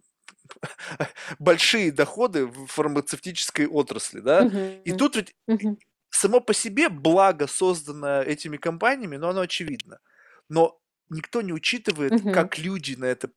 [1.39, 4.43] большие доходы в фармацевтической отрасли, да,
[4.85, 5.35] и тут ведь
[6.11, 10.01] само по себе благо, созданное этими компаниями, но оно очевидно,
[10.49, 13.31] но никто не учитывает, как люди на это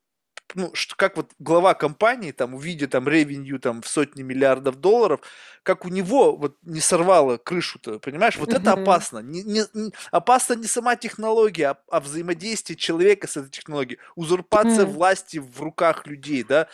[0.56, 5.22] ну, что, как вот глава компании, там, увидя там ревенью там в сотни миллиардов долларов,
[5.64, 8.38] как у него вот не сорвало крышу-то, понимаешь?
[8.38, 9.20] Вот это опасно.
[9.20, 14.00] Не, не, не, опасна не сама технология, а, а взаимодействие человека с этой технологией.
[14.16, 16.68] Узурпация власти в руках людей, да,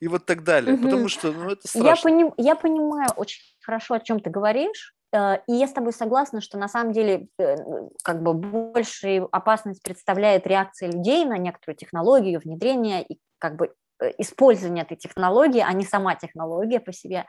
[0.00, 0.76] и вот так далее.
[0.76, 2.08] Потому что, ну, это страшно.
[2.08, 6.40] Я, поним, я понимаю очень хорошо, о чем ты говоришь, и я с тобой согласна,
[6.40, 7.56] что на самом деле э,
[8.04, 14.12] как бы большую опасность представляет реакция людей на некоторую технологию, внедрение и как бы э,
[14.18, 17.26] использование этой технологии, а не сама технология по себе.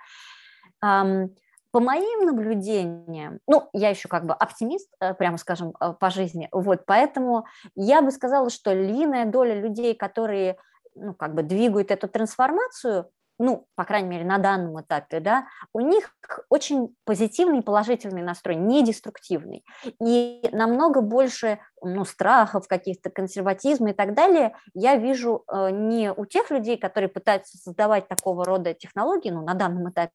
[0.79, 7.45] По моим наблюдениям, ну, я еще как бы оптимист, прямо скажем, по жизни, вот, поэтому
[7.75, 10.57] я бы сказала, что львиная доля людей, которые
[10.95, 13.09] ну, как бы двигают эту трансформацию,
[13.41, 16.15] ну, по крайней мере, на данном этапе, да, у них
[16.49, 19.65] очень позитивный, положительный настрой, не деструктивный.
[19.99, 26.25] И намного больше ну, страхов, каких-то консерватизма и так далее я вижу э, не у
[26.25, 30.13] тех людей, которые пытаются создавать такого рода технологии, ну, на данном этапе,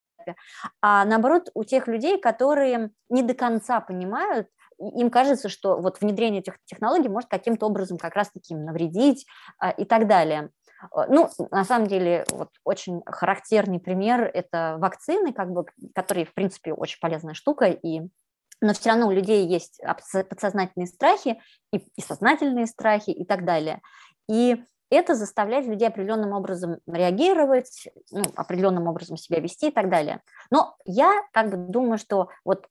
[0.80, 4.48] а наоборот у тех людей, которые не до конца понимают,
[4.78, 9.26] им кажется, что вот внедрение этих технологий может каким-то образом как раз-таки им навредить
[9.58, 10.50] а, и так далее.
[10.82, 16.34] Э, ну, на самом деле, вот очень характерный пример– это вакцины, как бы, которые, в
[16.34, 18.02] принципе, очень полезная штука, и
[18.62, 19.82] но все равно у людей есть
[20.30, 21.42] подсознательные страхи
[21.74, 23.82] и, и сознательные страхи и так далее.
[24.30, 24.56] И
[24.90, 30.22] это заставляет людей определенным образом реагировать, ну, определенным образом себя вести и так далее.
[30.50, 32.66] Но я как бы думаю, что вот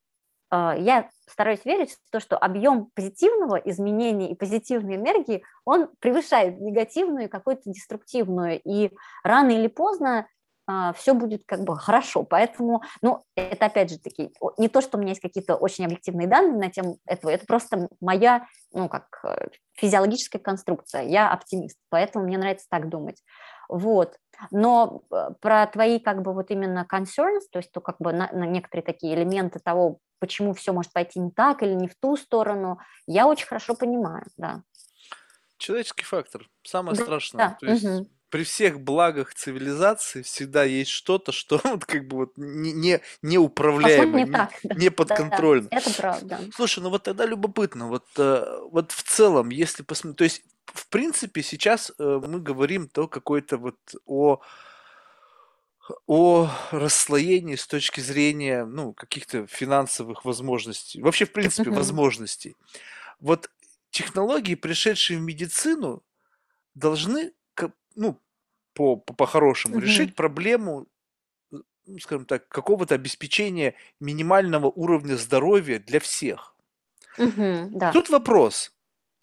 [0.51, 7.25] я стараюсь верить в то, что объем позитивного изменения и позитивной энергии, он превышает негативную
[7.25, 8.61] и какую-то деструктивную.
[8.63, 8.91] И
[9.23, 10.27] рано или поздно
[10.67, 12.23] а, все будет как бы хорошо.
[12.23, 16.27] Поэтому, ну, это опять же таки, не то, что у меня есть какие-то очень объективные
[16.27, 21.03] данные на тему этого, это просто моя, ну, как э, физиологическая конструкция.
[21.03, 23.21] Я оптимист, поэтому мне нравится так думать.
[23.69, 24.17] Вот.
[24.51, 28.29] Но э, про твои как бы вот именно concerns, то есть то как бы на,
[28.31, 32.17] на некоторые такие элементы того, почему все может пойти не так или не в ту
[32.17, 34.63] сторону, я очень хорошо понимаю, да.
[35.57, 37.49] Человеческий фактор, самое да, страшное.
[37.49, 38.07] Да, то есть угу.
[38.29, 44.23] При всех благах цивилизации всегда есть что-то, что вот как бы вот не, не, неуправляемо,
[44.23, 44.75] не, так, не, да.
[44.75, 45.69] не подконтрольно.
[45.69, 46.39] Да, да, это правда.
[46.53, 50.87] Слушай, ну вот тогда любопытно, вот, э, вот в целом, если посмотреть, то есть в
[50.89, 54.41] принципе сейчас э, мы говорим то какой-то вот о
[56.07, 62.55] о расслоении с точки зрения, ну, каких-то финансовых возможностей, вообще, в принципе, возможностей.
[63.19, 63.51] Вот
[63.91, 66.03] технологии, пришедшие в медицину,
[66.73, 67.33] должны,
[67.95, 68.19] ну,
[68.73, 70.87] по, по, по-хорошему, решить проблему,
[71.51, 71.63] ну,
[71.99, 76.55] скажем так, какого-то обеспечения минимального уровня здоровья для всех.
[77.17, 77.91] да.
[77.91, 78.75] Тут вопрос,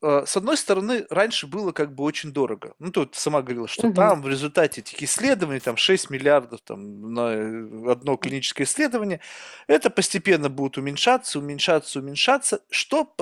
[0.03, 2.75] Э, с одной стороны, раньше было как бы очень дорого.
[2.81, 3.95] Ну, тут сама говорила, что угу.
[3.95, 9.21] там в результате этих исследований, там 6 миллиардов там, на э, одно клиническое исследование,
[9.69, 13.15] это постепенно будет уменьшаться, уменьшаться, уменьшаться, что,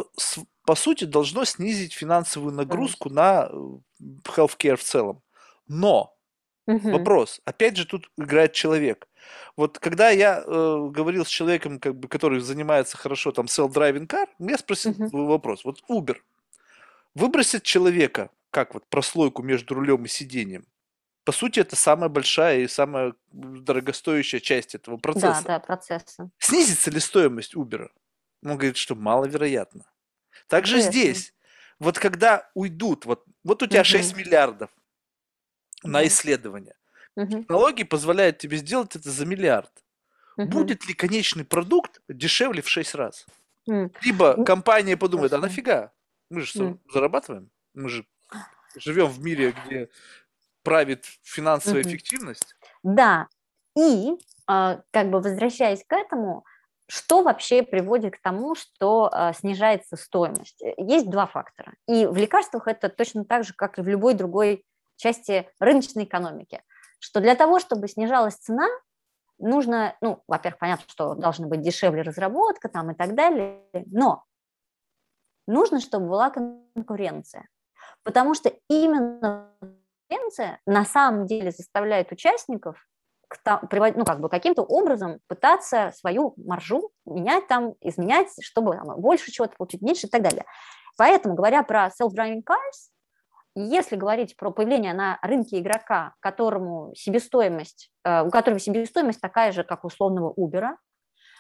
[0.65, 3.57] по, сути, должно снизить финансовую нагрузку на э,
[4.25, 5.23] healthcare в целом.
[5.71, 6.17] Но
[6.67, 6.91] угу.
[6.91, 9.07] вопрос, опять же, тут играет человек.
[9.57, 14.27] Вот когда я э, говорил с человеком, как бы, который занимается хорошо там self-driving car,
[14.41, 15.27] я спросил угу.
[15.27, 15.65] вопрос.
[15.65, 16.17] Вот Uber,
[17.15, 20.67] Выбросить человека, как вот прослойку между рулем и сиденьем,
[21.25, 25.43] по сути, это самая большая и самая дорогостоящая часть этого процесса.
[25.45, 26.31] Да, да, процесса.
[26.39, 27.91] Снизится ли стоимость Uber?
[28.43, 29.85] Он говорит, что маловероятно.
[30.49, 30.91] Также Интересно.
[30.93, 31.35] здесь,
[31.79, 33.89] вот когда уйдут, вот, вот у тебя угу.
[33.89, 34.71] 6 миллиардов
[35.83, 36.77] на исследование,
[37.17, 37.41] угу.
[37.41, 39.73] технологии позволяют тебе сделать это за миллиард.
[40.37, 40.49] Угу.
[40.49, 43.27] Будет ли конечный продукт дешевле в 6 раз?
[43.67, 43.93] Угу.
[44.03, 45.93] Либо компания подумает, а нафига?
[46.31, 46.79] Мы же mm.
[46.93, 47.51] зарабатываем.
[47.75, 48.07] Мы же
[48.77, 49.89] живем в мире, где
[50.63, 51.89] правит финансовая mm-hmm.
[51.89, 52.55] эффективность.
[52.85, 53.27] Да.
[53.77, 54.13] И,
[54.47, 56.45] а, как бы возвращаясь к этому,
[56.89, 60.61] что вообще приводит к тому, что э, снижается стоимость?
[60.77, 61.75] Есть два фактора.
[61.87, 64.65] И в лекарствах это точно так же, как и в любой другой
[65.01, 66.63] части рыночной экономики.
[66.99, 68.69] что для того, чтобы снижалась цена,
[69.39, 74.25] нужно, ну, во-первых, понятно, что должна быть дешевле разработка там и так далее, но
[75.47, 77.49] нужно, чтобы была конкуренция.
[78.03, 82.87] Потому что именно конкуренция на самом деле заставляет участников
[83.45, 89.55] ну, как бы каким-то образом пытаться свою маржу менять там, изменять, чтобы там, больше чего-то
[89.57, 90.45] получить, меньше и так далее.
[90.97, 92.91] Поэтому, говоря про self-driving cars,
[93.69, 99.65] если говорить про появление на рынке игрока, которому себестоимость, э, у которого себестоимость такая же,
[99.65, 100.77] как у условного Uber,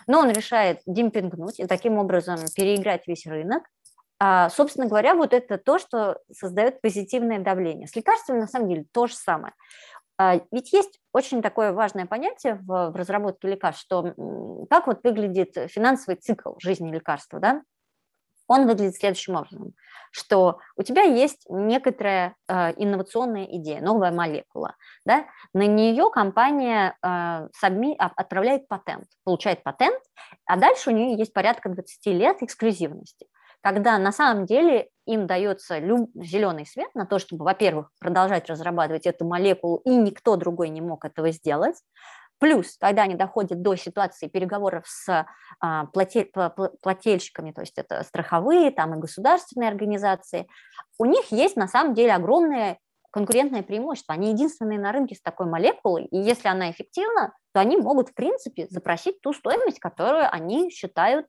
[0.06, 3.64] но он решает демпингнуть и таким образом переиграть весь рынок,
[4.18, 7.86] а, собственно говоря, вот это то, что создает позитивное давление.
[7.86, 9.54] С лекарствами на самом деле то же самое.
[10.18, 14.14] А, ведь есть очень такое важное понятие в, в разработке лекарств, что
[14.68, 17.62] как вот выглядит финансовый цикл жизни лекарства, да?
[18.50, 19.74] Он выглядит следующим образом,
[20.10, 24.74] что у тебя есть некоторая э, инновационная идея, новая молекула,
[25.04, 25.24] да?
[25.54, 30.02] на нее компания э, сабми, отправляет патент, получает патент,
[30.46, 33.28] а дальше у нее есть порядка 20 лет эксклюзивности
[33.62, 36.10] когда на самом деле им дается люб...
[36.14, 41.04] зеленый свет на то, чтобы, во-первых, продолжать разрабатывать эту молекулу, и никто другой не мог
[41.04, 41.76] этого сделать.
[42.40, 45.26] Плюс, когда они доходят до ситуации переговоров с
[45.60, 46.32] а, платель,
[46.82, 50.48] плательщиками, то есть это страховые там, и государственные организации,
[50.98, 52.78] у них есть на самом деле огромное
[53.10, 54.14] конкурентное преимущество.
[54.14, 58.14] Они единственные на рынке с такой молекулой, и если она эффективна, то они могут, в
[58.14, 61.26] принципе, запросить ту стоимость, которую они считают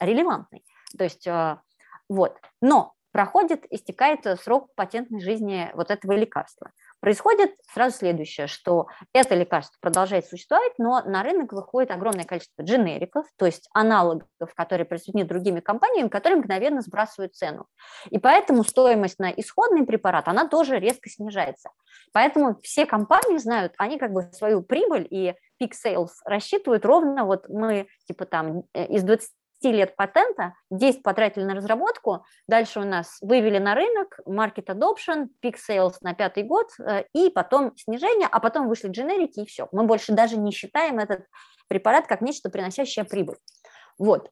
[0.00, 0.64] релевантной.
[0.98, 1.62] То есть а,
[2.08, 2.36] вот.
[2.60, 6.72] Но проходит, истекает срок патентной жизни вот этого лекарства.
[7.00, 13.26] Происходит сразу следующее, что это лекарство продолжает существовать, но на рынок выходит огромное количество дженериков,
[13.36, 17.66] то есть аналогов, которые произведены другими компаниями, которые мгновенно сбрасывают цену.
[18.10, 21.70] И поэтому стоимость на исходный препарат, она тоже резко снижается.
[22.12, 27.48] Поэтому все компании знают, они как бы свою прибыль и пик sales рассчитывают ровно, вот
[27.48, 29.30] мы типа там э, из 20
[29.68, 35.56] лет патента, 10 потратили на разработку, дальше у нас вывели на рынок, market adoption, peak
[35.56, 39.68] sales на пятый год, э, и потом снижение, а потом вышли дженерики, и все.
[39.72, 41.26] Мы больше даже не считаем этот
[41.68, 43.36] препарат как нечто, приносящее прибыль.
[43.98, 44.30] Вот.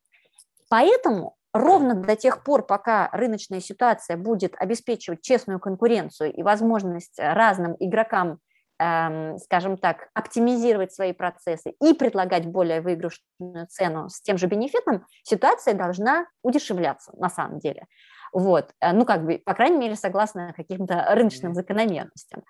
[0.70, 7.76] Поэтому ровно до тех пор, пока рыночная ситуация будет обеспечивать честную конкуренцию и возможность разным
[7.78, 8.40] игрокам
[8.80, 15.74] скажем так, оптимизировать свои процессы и предлагать более выигрышную цену с тем же бенефитом, ситуация
[15.74, 17.86] должна удешевляться на самом деле.
[18.32, 22.44] Вот, э, ну как бы, по крайней мере, согласно каким-то рыночным закономерностям.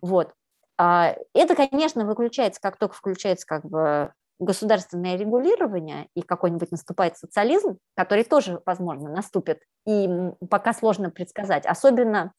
[0.00, 0.32] Вот.
[0.76, 7.78] А, это, конечно, выключается, как только включается как бы государственное регулирование и какой-нибудь наступает социализм,
[7.96, 10.08] который тоже, возможно, наступит, и
[10.50, 12.32] пока сложно предсказать, особенно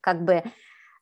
[0.00, 0.42] как бы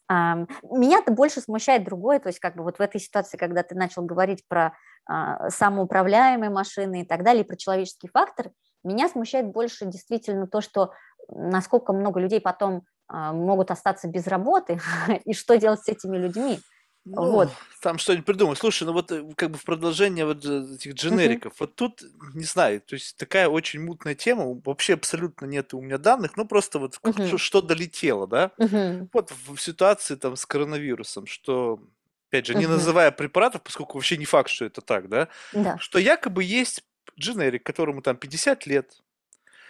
[0.09, 4.03] меня-то больше смущает другое, то есть как бы вот в этой ситуации, когда ты начал
[4.03, 4.77] говорить про
[5.09, 8.51] а, самоуправляемые машины и так далее, про человеческий фактор,
[8.85, 10.93] меня смущает больше действительно то, что
[11.29, 14.81] насколько много людей потом а, могут остаться без работы
[15.25, 16.61] и что делать с этими людьми.
[17.07, 17.51] Ну, вот.
[17.81, 18.59] Там что-нибудь придумать.
[18.59, 21.57] Слушай, ну вот э, как бы в продолжение вот этих дженериков, uh-huh.
[21.61, 22.03] вот тут,
[22.35, 26.45] не знаю, то есть такая очень мутная тема, вообще абсолютно нет у меня данных, ну
[26.47, 27.29] просто вот uh-huh.
[27.29, 28.51] что, что долетело, да?
[28.59, 29.09] Uh-huh.
[29.13, 31.81] Вот в, в ситуации там с коронавирусом, что,
[32.29, 32.71] опять же, не uh-huh.
[32.71, 35.29] называя препаратов, поскольку вообще не факт, что это так, да?
[35.53, 35.79] Да.
[35.79, 36.83] Что якобы есть
[37.17, 39.01] дженерик, которому там 50 лет,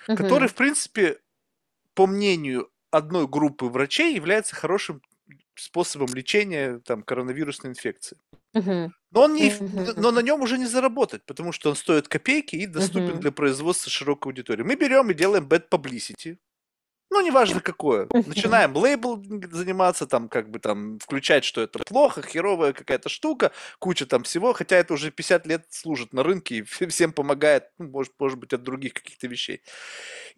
[0.09, 0.17] uh-huh.
[0.17, 1.19] который, в принципе,
[1.93, 5.03] по мнению одной группы врачей является хорошим
[5.57, 8.19] способом лечения там, коронавирусной инфекции.
[8.55, 8.91] Uh-huh.
[9.11, 9.95] Но, он не, uh-huh.
[9.97, 13.21] но на нем уже не заработать, потому что он стоит копейки и доступен uh-huh.
[13.21, 14.63] для производства широкой аудитории.
[14.63, 16.39] Мы берем и делаем bad publicity.
[17.11, 18.09] Ну, неважно какое.
[18.13, 24.07] Начинаем лейбл заниматься, там, как бы там, включать, что это плохо, херовая какая-то штука, куча
[24.07, 28.13] там всего, хотя это уже 50 лет служит на рынке и всем помогает, ну, может,
[28.19, 29.63] может быть, от других каких-то вещей.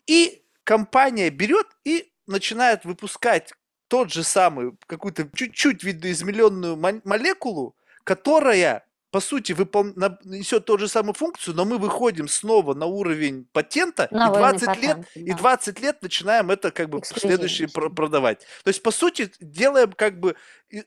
[0.07, 3.53] И компания берет и начинает выпускать
[3.89, 7.75] тот же самый, какую-то чуть-чуть видоизмененную молекулу,
[8.05, 9.87] которая, по сути, выпол...
[10.25, 14.83] несет ту же самую функцию, но мы выходим снова на уровень патента, и 20, патент,
[14.83, 15.21] лет, да.
[15.21, 18.41] и 20 лет начинаем это как бы следующее продавать.
[18.63, 20.37] То есть, по сути, делаем как бы,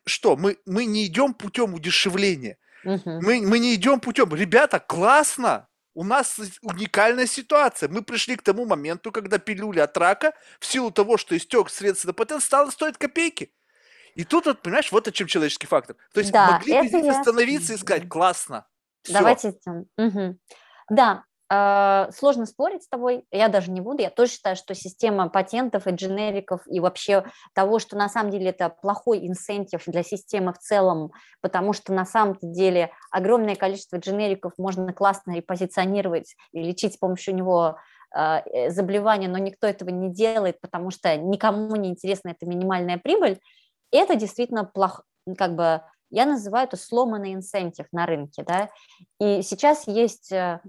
[0.06, 3.02] что, мы, мы не идем путем удешевления, угу.
[3.06, 7.90] мы, мы не идем путем, ребята, классно, у нас уникальная ситуация.
[7.90, 12.10] Мы пришли к тому моменту, когда пилюля от рака, в силу того, что истек средства
[12.10, 13.54] на патент, стала стоить копейки.
[14.16, 15.96] И тут, вот, понимаешь, вот о чем человеческий фактор.
[16.14, 17.20] То есть да, могли бы здесь я...
[17.20, 18.68] остановиться и сказать, классно.
[19.04, 19.14] Всё.
[19.14, 19.56] Давайте.
[19.98, 20.38] Угу.
[20.90, 21.24] Да,
[22.14, 25.92] сложно спорить с тобой, я даже не буду, я тоже считаю, что система патентов и
[25.92, 31.12] дженериков и вообще того, что на самом деле это плохой инсентив для системы в целом,
[31.42, 37.36] потому что на самом деле огромное количество дженериков можно классно репозиционировать и лечить с помощью
[37.36, 37.78] него
[38.16, 43.42] э, заболевания, но никто этого не делает, потому что никому не интересна эта минимальная прибыль,
[43.92, 45.04] это действительно плохо,
[45.38, 45.82] как бы
[46.12, 48.70] я называю это сломанный инсентив на рынке, да,
[49.20, 50.62] и сейчас есть э, а,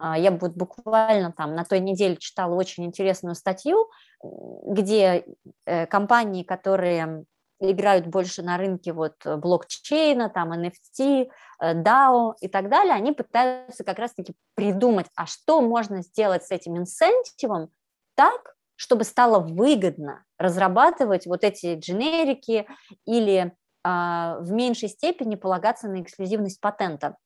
[0.00, 3.90] я вот буквально там на той неделе читала очень интересную статью,
[4.22, 5.24] где
[5.64, 7.24] э, компании, которые
[7.60, 11.28] играют больше на рынке вот блокчейна, там NFT,
[11.60, 16.50] э, DAO и так далее, они пытаются как раз-таки придумать, а что можно сделать с
[16.50, 17.70] этим инсентивом
[18.14, 22.66] так, чтобы стало выгодно разрабатывать вот эти дженерики
[23.06, 27.16] или а, в меньшей степени полагаться на эксклюзивность патента.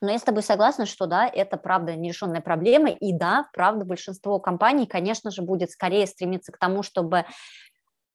[0.00, 4.38] Но я с тобой согласна, что да, это правда нерешенная проблема, и да, правда, большинство
[4.38, 7.24] компаний, конечно же, будет скорее стремиться к тому, чтобы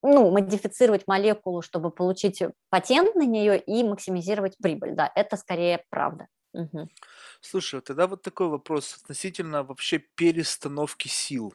[0.04, 4.94] ну, модифицировать молекулу, чтобы получить патент на нее и максимизировать прибыль.
[4.96, 6.28] Да, это скорее правда.
[6.54, 6.90] Угу.
[7.42, 11.54] Слушай, тогда вот такой вопрос относительно вообще перестановки сил.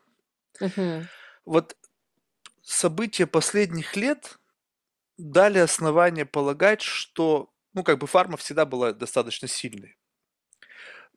[0.60, 1.04] Угу.
[1.44, 1.76] Вот
[2.62, 4.38] события последних лет
[5.18, 9.97] дали основание полагать, что, ну, как бы фарма всегда была достаточно сильной.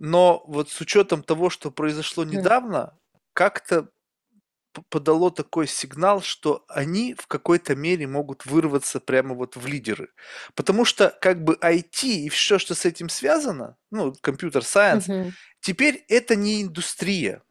[0.03, 2.97] Но вот с учетом того, что произошло недавно,
[3.33, 3.87] как-то
[4.89, 10.09] подало такой сигнал, что они в какой-то мере могут вырваться прямо вот в лидеры.
[10.55, 15.33] Потому что как бы IT и все, что с этим связано, ну, компьютер сайенс, угу.
[15.59, 17.43] теперь это не индустрия.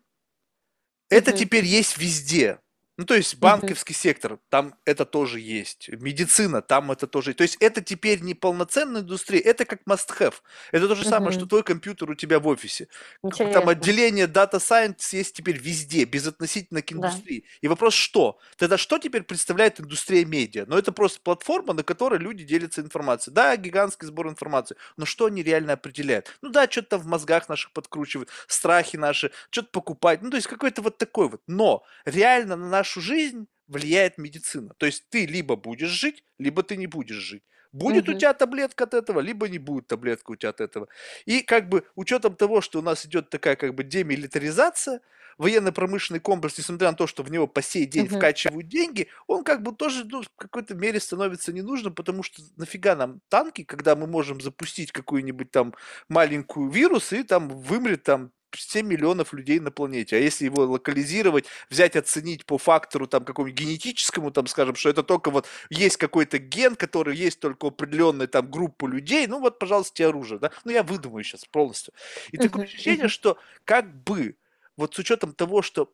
[1.08, 1.38] Это угу.
[1.38, 2.58] теперь есть везде.
[3.00, 3.96] Ну, то есть банковский mm-hmm.
[3.96, 5.88] сектор, там это тоже есть.
[5.88, 7.38] Медицина, там это тоже есть.
[7.38, 10.34] То есть это теперь не полноценная индустрия, это как must-have.
[10.70, 11.08] Это то же mm-hmm.
[11.08, 12.88] самое, что твой компьютер у тебя в офисе.
[13.22, 13.58] Интересно.
[13.58, 17.40] Там отделение Data Science есть теперь везде, безотносительно к индустрии.
[17.40, 17.46] Да.
[17.62, 18.38] И вопрос, что?
[18.58, 20.66] Тогда что теперь представляет индустрия медиа?
[20.66, 23.32] Ну, это просто платформа, на которой люди делятся информацией.
[23.32, 26.36] Да, гигантский сбор информации, но что они реально определяют?
[26.42, 30.20] Ну да, что-то в мозгах наших подкручивают, страхи наши, что-то покупать.
[30.20, 31.40] Ну, то есть какой-то вот такой вот.
[31.46, 34.74] Но реально на наш нашу жизнь влияет медицина.
[34.78, 37.42] То есть ты либо будешь жить, либо ты не будешь жить.
[37.72, 38.16] Будет угу.
[38.16, 40.88] у тебя таблетка от этого, либо не будет таблетка у тебя от этого.
[41.24, 45.00] И как бы учетом того, что у нас идет такая как бы демилитаризация,
[45.38, 48.16] военно-промышленный комплекс, несмотря на то, что в него по сей день угу.
[48.16, 52.96] вкачивают деньги, он как бы тоже ну, в какой-то мере становится ненужным, потому что нафига
[52.96, 55.74] нам танки, когда мы можем запустить какую-нибудь там
[56.08, 60.16] маленькую вирус и там вымрет там 7 миллионов людей на планете.
[60.16, 65.02] А если его локализировать, взять, оценить по фактору там какому-нибудь генетическому, там, скажем, что это
[65.02, 69.58] только вот есть какой-то ген, который есть только у определенной там группы людей, ну вот,
[69.58, 70.50] пожалуйста, тебе оружие, да?
[70.64, 71.94] Ну, я выдумаю сейчас полностью.
[72.30, 74.36] И такое ощущение, что как бы,
[74.76, 75.92] вот с учетом того, что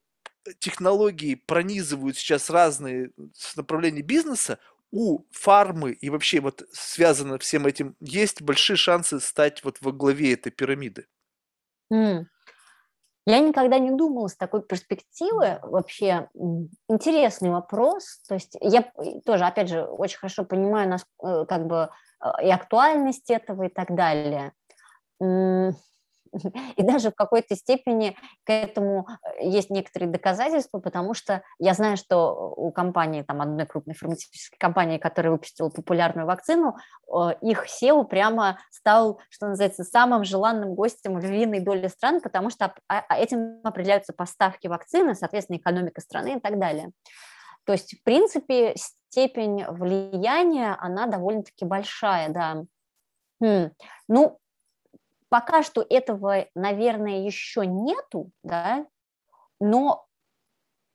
[0.58, 3.10] технологии пронизывают сейчас разные
[3.56, 4.58] направления бизнеса,
[4.92, 10.32] у фармы и вообще вот связано всем этим, есть большие шансы стать вот во главе
[10.32, 11.06] этой пирамиды.
[11.92, 12.26] Mm.
[13.26, 15.58] Я никогда не думала с такой перспективы.
[15.62, 16.28] Вообще
[16.88, 18.20] интересный вопрос.
[18.28, 18.90] То есть я
[19.24, 23.68] тоже, опять же, очень хорошо понимаю нас, э, как бы э, и актуальность этого и
[23.68, 24.52] так далее.
[26.76, 29.06] И даже в какой-то степени к этому
[29.40, 34.58] э, есть некоторые доказательства, потому что я знаю, что у компании, там одной крупной фармацевтической
[34.58, 36.76] компании, которая выпустила популярную вакцину,
[37.40, 42.74] их SEO прямо стал, что называется, самым желанным гостем в львиной доли стран, потому что
[42.88, 46.90] а, а этим определяются поставки вакцины, соответственно, экономика страны и так далее.
[47.64, 52.64] То есть, в принципе, степень влияния, она довольно-таки большая, да.
[53.42, 53.70] Хм.
[54.08, 54.38] Ну,
[55.36, 58.86] Пока что этого, наверное, еще нету, да,
[59.60, 60.06] но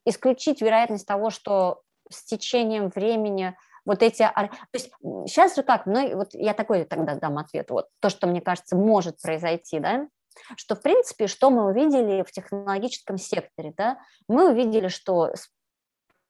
[0.04, 4.24] исключить вероятность того, что с течением времени вот эти...
[4.24, 4.90] То есть
[5.28, 8.74] сейчас же как, ну, вот я такой тогда дам ответ, вот то, что мне кажется
[8.74, 10.08] может произойти, да,
[10.56, 15.34] что, в принципе, что мы увидели в технологическом секторе, да, мы увидели, что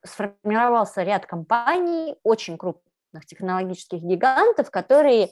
[0.05, 5.31] сформировался ряд компаний, очень крупных технологических гигантов, которые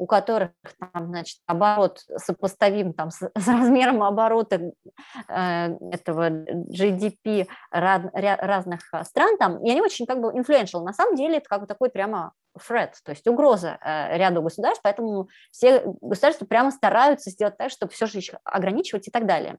[0.00, 4.72] у которых там, значит, оборот сопоставим там, с, с размером оборота
[5.28, 10.82] э, этого GDP рад, ря, разных э, стран, там, и они очень как бы influential.
[10.82, 14.80] На самом деле это как бы такой прямо threat, то есть угроза э, ряду государств,
[14.82, 19.58] поэтому все государства прямо стараются сделать так, чтобы все же их ограничивать и так далее.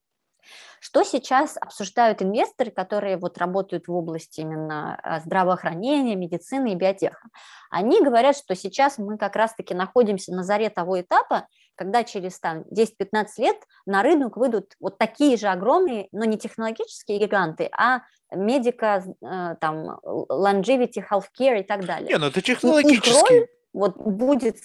[0.80, 7.28] Что сейчас обсуждают инвесторы, которые вот работают в области именно а, здравоохранения, медицины и биотеха?
[7.70, 12.64] Они говорят, что сейчас мы как раз-таки находимся на заре того этапа, когда через там,
[12.72, 18.02] 10-15 лет на рынок выйдут вот такие же огромные, но не технологические гиганты, а
[18.32, 22.10] медика, э, там, longevity, healthcare и так далее.
[22.10, 23.48] Не, ну это технологический.
[23.74, 24.58] вот будет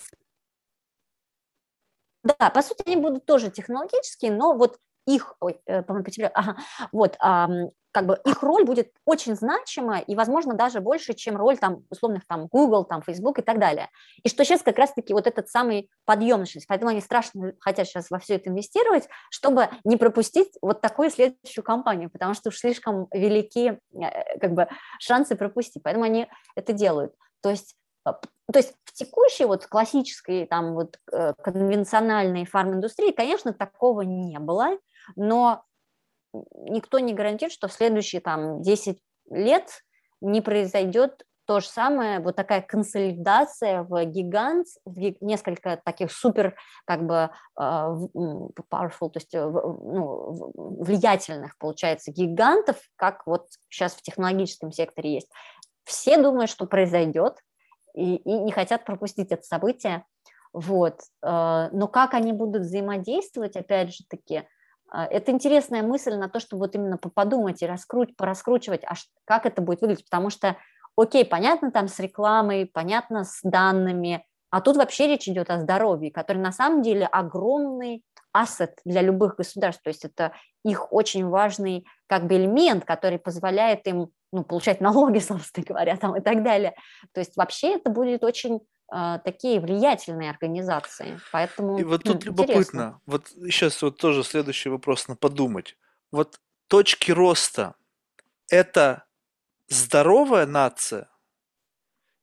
[2.27, 6.57] да, по сути, они будут тоже технологические, но вот их, ой, э, по-моему, потеряла, ага,
[6.93, 7.49] вот, а,
[7.93, 12.27] как бы их роль будет очень значима и, возможно, даже больше, чем роль там условных
[12.27, 13.89] там Google, там Facebook и так далее.
[14.23, 18.19] И что сейчас как раз-таки вот этот самый подъемность, поэтому они страшно хотят сейчас во
[18.19, 23.79] все это инвестировать, чтобы не пропустить вот такую следующую компанию, потому что уж слишком велики
[23.95, 24.69] э, как бы
[25.01, 27.15] шансы пропустить, поэтому они это делают.
[27.41, 27.77] То есть
[28.07, 34.39] а, то есть в текущей вот классической там вот э, конвенциональной фарминдустрии, конечно, такого не
[34.39, 34.79] было,
[35.15, 35.63] но
[36.55, 38.99] никто не гарантирует, что в следующие там 10
[39.31, 39.83] лет
[40.21, 47.07] не произойдет то же самое, вот такая консолидация в гигант, в несколько таких супер, как
[47.07, 47.95] бы, а,
[48.71, 55.31] powerful, то есть э, ну, влиятельных, получается, гигантов, как вот сейчас в технологическом секторе есть.
[55.85, 57.39] Все думают, что произойдет,
[57.95, 60.05] и, и не хотят пропустить это событие.
[60.53, 61.01] Вот.
[61.23, 64.45] Э, но как они будут взаимодействовать, опять же таки, а,
[65.05, 68.95] это интересная мысль на то, чтобы вот именно подумать и раскруть, пораскручивать, а
[69.25, 70.57] как это будет выглядеть, потому что,
[70.97, 76.11] окей, понятно там с рекламой, понятно с данными, а тут вообще речь идет о здоровье,
[76.11, 78.03] который на самом деле огромный
[78.33, 80.33] ассет для любых государств, то есть это
[80.65, 86.17] их очень важный как бы элемент, который позволяет им ну, получать налоги, собственно говоря, там
[86.17, 86.75] и так далее.
[87.13, 91.19] То есть вообще это будет очень а, такие влиятельные организации.
[91.33, 92.31] Поэтому И вот тут интересно.
[92.31, 95.77] любопытно, вот сейчас вот тоже следующий вопрос на подумать.
[96.13, 97.75] Вот точки роста–
[98.49, 99.05] это
[99.69, 101.09] здоровая нация,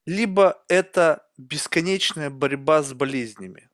[0.06, 3.70] либо это бесконечная борьба с болезнями?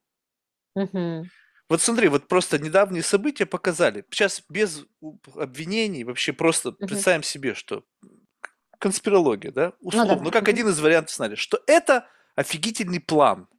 [0.75, 1.25] Угу.
[1.69, 4.03] Вот смотри, вот просто недавние события показали.
[4.09, 4.85] Сейчас без
[5.35, 6.87] обвинений вообще просто угу.
[6.87, 7.83] представим себе, что
[8.79, 10.23] конспирология, да, условно, ну, да.
[10.25, 12.07] ну как один из вариантов сценария, что это
[12.39, 13.49] офигительный план.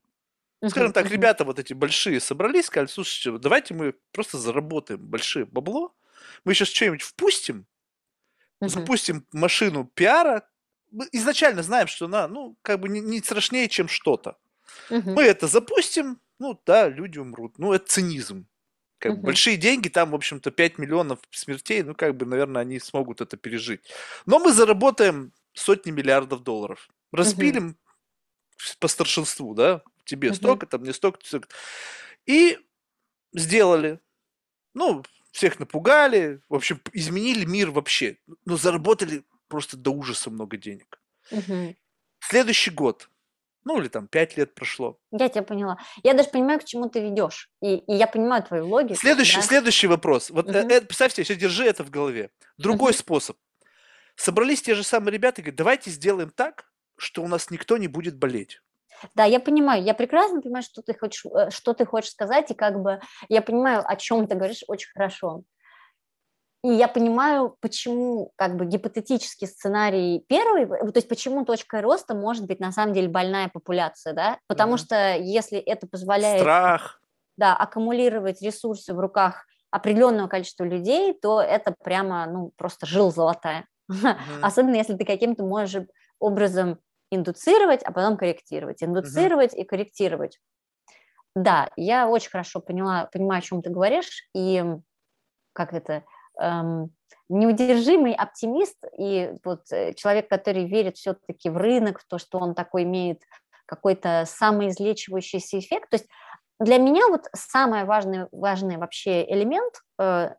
[0.66, 5.94] Скажем так, ребята вот эти большие собрались, сказали, слушайте, давайте мы просто заработаем большое бабло,
[6.44, 7.66] мы сейчас что-нибудь впустим,
[8.60, 10.48] запустим машину пиара,
[10.90, 14.38] мы изначально знаем, что она, ну, как бы не, не страшнее, чем что-то.
[14.88, 17.58] Мы это запустим, ну да, люди умрут.
[17.58, 18.46] Ну, это цинизм.
[18.98, 22.80] Как бы большие деньги, там, в общем-то, 5 миллионов смертей, ну, как бы, наверное, они
[22.80, 23.80] смогут это пережить.
[24.26, 26.88] Но мы заработаем сотни миллиардов долларов.
[27.12, 27.76] Распилим
[28.78, 31.48] по старшинству, да, тебе столько, там мне столько, столько.
[32.26, 32.58] И
[33.32, 34.00] сделали.
[34.74, 38.18] Ну, всех напугали, в общем, изменили мир вообще.
[38.44, 41.00] Но заработали просто до ужаса много денег.
[42.20, 43.08] Следующий год.
[43.64, 44.98] Ну, или там пять лет прошло.
[45.10, 45.76] Я тебя поняла.
[46.02, 47.50] Я даже понимаю, к чему ты ведешь.
[47.60, 48.98] И, и я понимаю твою логику.
[48.98, 49.42] Следующий, да?
[49.42, 50.30] следующий вопрос.
[50.30, 50.56] Вот угу.
[50.56, 52.30] э, представь себе, держи это в голове.
[52.56, 52.98] Другой угу.
[52.98, 53.36] способ.
[54.16, 56.69] Собрались те же самые ребята и говорят, давайте сделаем так,
[57.00, 58.60] что у нас никто не будет болеть.
[59.14, 62.54] Да, я понимаю, я прекрасно понимаю, что ты хочешь, э, что ты хочешь сказать, и
[62.54, 65.42] как бы я понимаю, о чем ты говоришь очень хорошо.
[66.62, 72.46] И я понимаю, почему как бы гипотетический сценарий первый, то есть почему точкой роста может
[72.46, 74.38] быть на самом деле больная популяция, да?
[74.46, 74.78] Потому mm-hmm.
[74.78, 76.40] что если это позволяет...
[76.40, 77.00] Страх.
[77.38, 83.66] Да, аккумулировать ресурсы в руках определенного количества людей, то это прямо, ну, просто жил золотая.
[83.90, 84.40] Mm-hmm.
[84.42, 85.84] Особенно если ты каким-то можешь
[86.20, 86.78] образом
[87.10, 89.62] индуцировать, а потом корректировать, индуцировать угу.
[89.62, 90.38] и корректировать.
[91.34, 94.64] Да, я очень хорошо поняла, понимаю, о чем ты говоришь, и
[95.52, 96.04] как это,
[96.40, 96.90] эм,
[97.28, 102.54] неудержимый оптимист и вот э, человек, который верит все-таки в рынок, в то, что он
[102.54, 103.22] такой имеет
[103.66, 105.90] какой-то самоизлечивающийся эффект.
[105.90, 106.08] То есть
[106.58, 110.34] для меня вот самый важный, важный вообще элемент э, Э,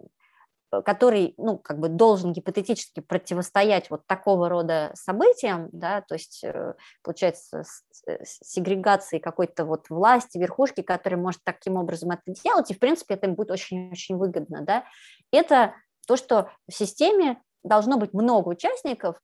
[0.85, 6.75] который, ну, как бы должен гипотетически противостоять вот такого рода событиям, да, то есть, э,
[7.03, 7.63] получается,
[8.07, 13.15] э, сегрегации какой-то вот власти, верхушки, которая может таким образом это делать, и, в принципе,
[13.15, 14.85] это им будет очень-очень выгодно, да,
[15.31, 15.75] это
[16.07, 19.21] то, что в системе должно быть много участников,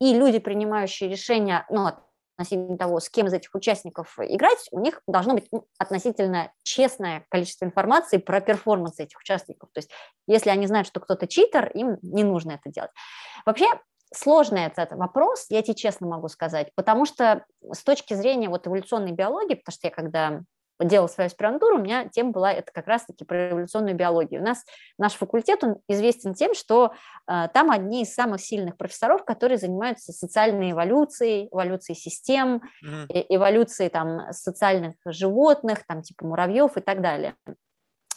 [0.00, 1.90] и люди, принимающие решения, ну,
[2.38, 7.26] относительно того, с кем из этих участников играть, у них должно быть ну, относительно честное
[7.30, 9.70] количество информации про перформанс этих участников.
[9.72, 9.90] То есть
[10.28, 12.92] если они знают, что кто-то читер, им не нужно это делать.
[13.44, 13.66] Вообще
[14.14, 19.12] сложный этот вопрос, я тебе честно могу сказать, потому что с точки зрения вот эволюционной
[19.12, 20.42] биологии, потому что я когда
[20.80, 24.40] делала свою аспирантуру, у меня тема была это как раз-таки про эволюционную биологию.
[24.40, 24.64] У нас
[24.98, 26.92] наш факультет, он известен тем, что
[27.26, 33.06] э, там одни из самых сильных профессоров, которые занимаются социальной эволюцией, эволюцией систем, mm-hmm.
[33.12, 37.34] э, эволюцией там социальных животных, там типа муравьев и так далее.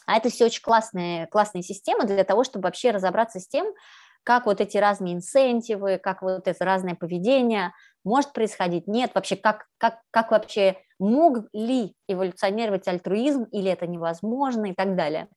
[0.05, 3.73] А это все очень классные, классные системы для того, чтобы вообще разобраться с тем,
[4.23, 7.73] как вот эти разные инсентивы, как вот это разное поведение
[8.03, 14.67] может происходить, нет, вообще как, как, как вообще мог ли эволюционировать альтруизм или это невозможно
[14.67, 15.27] и так далее.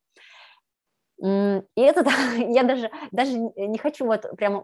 [1.20, 2.04] И это
[2.36, 4.62] я даже, даже не хочу вот прямо,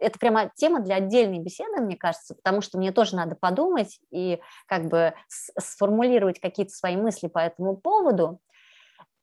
[0.00, 4.40] это прямо тема для отдельной беседы, мне кажется, потому что мне тоже надо подумать и
[4.66, 8.40] как бы сформулировать какие-то свои мысли по этому поводу.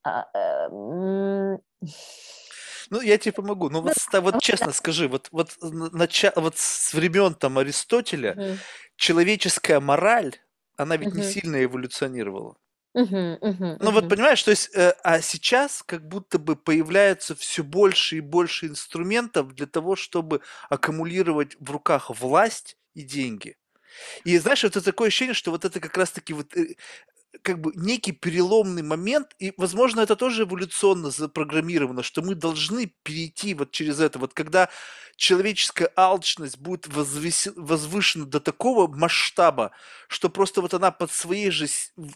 [2.89, 3.69] Ну, я тебе помогу.
[3.69, 8.57] Ну, вот, вот честно скажи, вот, вот, нача, вот с времен там Аристотеля угу.
[8.95, 10.35] человеческая мораль,
[10.75, 11.17] она ведь угу.
[11.17, 12.57] не сильно эволюционировала.
[12.93, 17.63] Угу, угу, ну, вот понимаешь, то есть, э, а сейчас как будто бы появляются все
[17.63, 23.55] больше и больше инструментов для того, чтобы аккумулировать в руках власть и деньги.
[24.23, 26.75] И знаешь, вот это такое ощущение, что вот это как раз-таки вот э,
[27.41, 33.53] как бы некий переломный момент, и, возможно, это тоже эволюционно запрограммировано, что мы должны перейти
[33.53, 34.69] вот через это, вот когда
[35.15, 37.49] человеческая алчность будет возвес...
[37.55, 39.71] возвышена до такого масштаба,
[40.07, 41.67] что просто вот она под своей же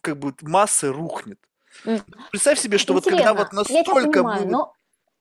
[0.02, 1.40] как бы массой рухнет.
[2.32, 4.00] Представь себе, что Интересно, вот когда вот настолько...
[4.00, 4.52] Я понимаю, мы...
[4.52, 4.74] но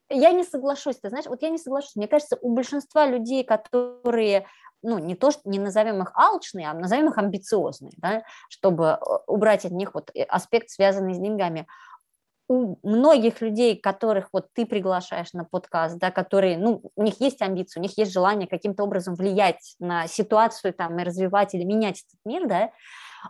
[0.08, 1.94] я не соглашусь, ты знаешь, вот я не соглашусь.
[1.96, 4.46] Мне кажется, у большинства людей, которые
[4.82, 8.98] ну, не то, что не назовем их алчные, а назовем их амбициозные, да, чтобы э,
[9.27, 11.66] убрать от них вот э, аспект, связанный с деньгами.
[12.48, 17.40] У многих людей, которых вот ты приглашаешь на подкаст, да, которые, ну, у них есть
[17.43, 22.01] амбиции, у них есть желание каким-то образом влиять на ситуацию там и развивать или менять
[22.01, 22.70] этот мир, да,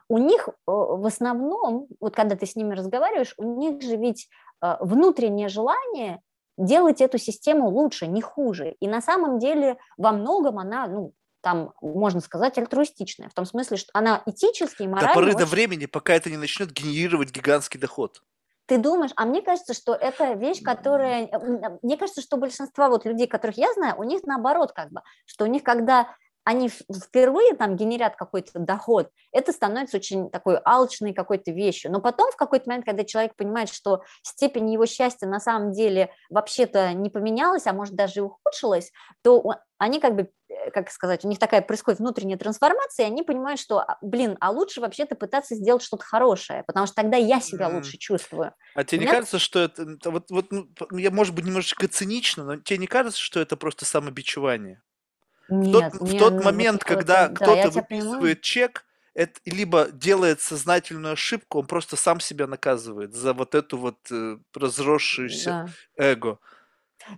[0.09, 4.28] у них э, в основном, вот когда ты с ними разговариваешь, у них же ведь
[4.62, 6.20] внутреннее желание
[6.60, 8.77] делать эту систему лучше, не хуже.
[8.81, 13.76] И на самом деле во многом она, ну, там, можно сказать, альтруистичная, в том смысле,
[13.76, 15.08] что она этически и морально...
[15.08, 15.38] До поры очень...
[15.38, 18.22] до времени, пока это не начнет генерировать гигантский доход.
[18.66, 21.28] Ты думаешь, а мне кажется, что это вещь, которая...
[21.82, 25.44] Мне кажется, что большинство вот людей, которых я знаю, у них наоборот как бы, что
[25.44, 26.14] у них когда
[26.44, 31.92] они впервые там генерят какой-то доход, это становится очень такой алчной какой-то вещью.
[31.92, 36.10] Но потом в какой-то момент, когда человек понимает, что степень его счастья на самом деле
[36.30, 38.90] вообще-то не поменялась, а может даже и ухудшилась,
[39.22, 39.44] то
[39.78, 40.28] они как бы, э,
[40.72, 44.50] как сказать, у них такая происходит внутренняя трансформация, и они понимают, что, а, блин, а
[44.50, 47.74] лучше вообще-то пытаться сделать что-то хорошее, потому что тогда я себя mm.
[47.74, 48.52] лучше чувствую.
[48.74, 49.08] А тебе Нет?
[49.08, 52.86] не кажется, что это, вот, вот, ну, я, может быть, немножечко цинично, но тебе не
[52.86, 54.82] кажется, что это просто самобичевание?
[55.48, 58.84] Нет, в тот, в тот ну, момент, когда да, кто-то выписывает чек,
[59.14, 64.38] это либо делает сознательную ошибку, он просто сам себя наказывает за вот эту вот э,
[64.54, 66.04] разросшуюся да.
[66.04, 66.38] эго.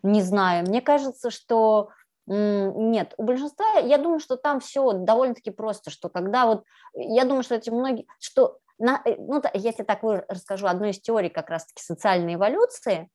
[0.02, 1.90] Не знаю, мне кажется, что
[2.26, 7.42] нет, у большинства, я думаю, что там все довольно-таки просто, что когда вот, я думаю,
[7.42, 11.82] что эти многие, что, на, э, ну, если так расскажу одну из теорий как раз-таки
[11.82, 13.10] социальной эволюции,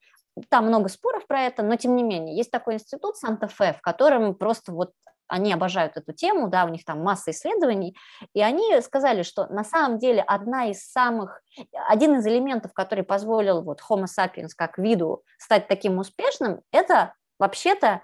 [0.49, 4.35] там много споров про это, но тем не менее, есть такой институт Санта-Фе, в котором
[4.35, 4.91] просто вот
[5.27, 7.97] они обожают эту тему, да, у них там масса исследований,
[8.34, 11.41] и они сказали, что на самом деле одна из самых,
[11.89, 18.01] один из элементов, который позволил вот Homo sapiens как виду стать таким успешным, это вообще-то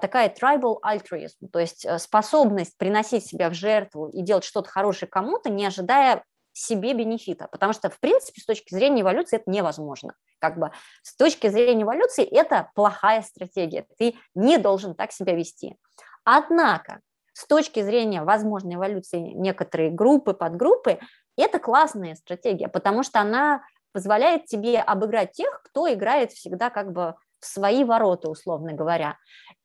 [0.00, 5.10] такая tribal altruism, то есть э, способность приносить себя в жертву и делать что-то хорошее
[5.10, 10.14] кому-то, не ожидая себе бенефита, потому что, в принципе, с точки зрения эволюции это невозможно.
[10.38, 10.72] Как бы
[11.02, 15.76] с точки зрения эволюции это плохая стратегия, ты не должен так себя вести.
[16.24, 17.00] Однако,
[17.32, 20.98] с точки зрения возможной эволюции некоторые группы, подгруппы,
[21.36, 27.14] это классная стратегия, потому что она позволяет тебе обыграть тех, кто играет всегда как бы
[27.40, 29.16] в свои ворота, условно говоря.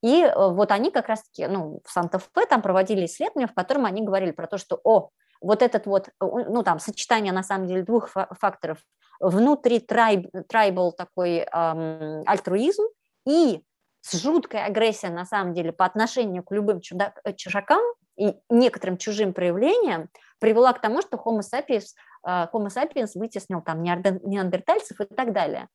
[0.04, 4.02] И э, вот они как раз-таки, ну, в Санта-Фе там проводили исследования, в котором они
[4.02, 5.10] говорили про то, что, о,
[5.42, 8.80] вот этот вот, ну, там, сочетание, на самом деле, двух факторов,
[9.20, 12.84] внутри трайб, трайбл такой эм, альтруизм
[13.26, 13.62] и
[14.02, 17.82] с жуткой агрессией, на самом деле, по отношению к любым чудак, э, чужакам
[18.18, 20.10] и некоторым чужим проявлениям,
[20.40, 21.88] привела к тому, что Homo sapiens,
[22.26, 25.70] э, Homo sapiens вытеснил там неандертальцев и так далее.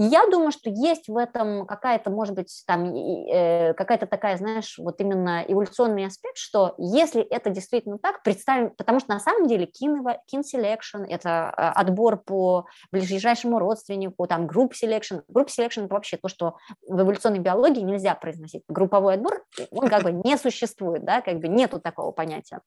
[0.00, 5.00] Я думаю, что есть в этом какая-то, может быть, там э, какая-то такая, знаешь, вот
[5.00, 10.04] именно эволюционный аспект, что если это действительно так, представим, потому что на самом деле kin,
[10.32, 15.24] kin это а, отбор по ближайшему родственнику, там group selection.
[15.28, 18.62] Group selection– вообще то, что в эволюционной биологии нельзя произносить.
[18.68, 19.42] Групповой отбор,
[19.72, 22.60] он как бы не существует, да, как бы нету такого понятия.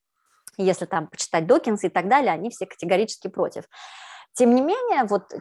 [0.57, 3.63] если там почитать Докинса и так далее, они все категорически против.
[4.33, 5.33] Тем не менее, вот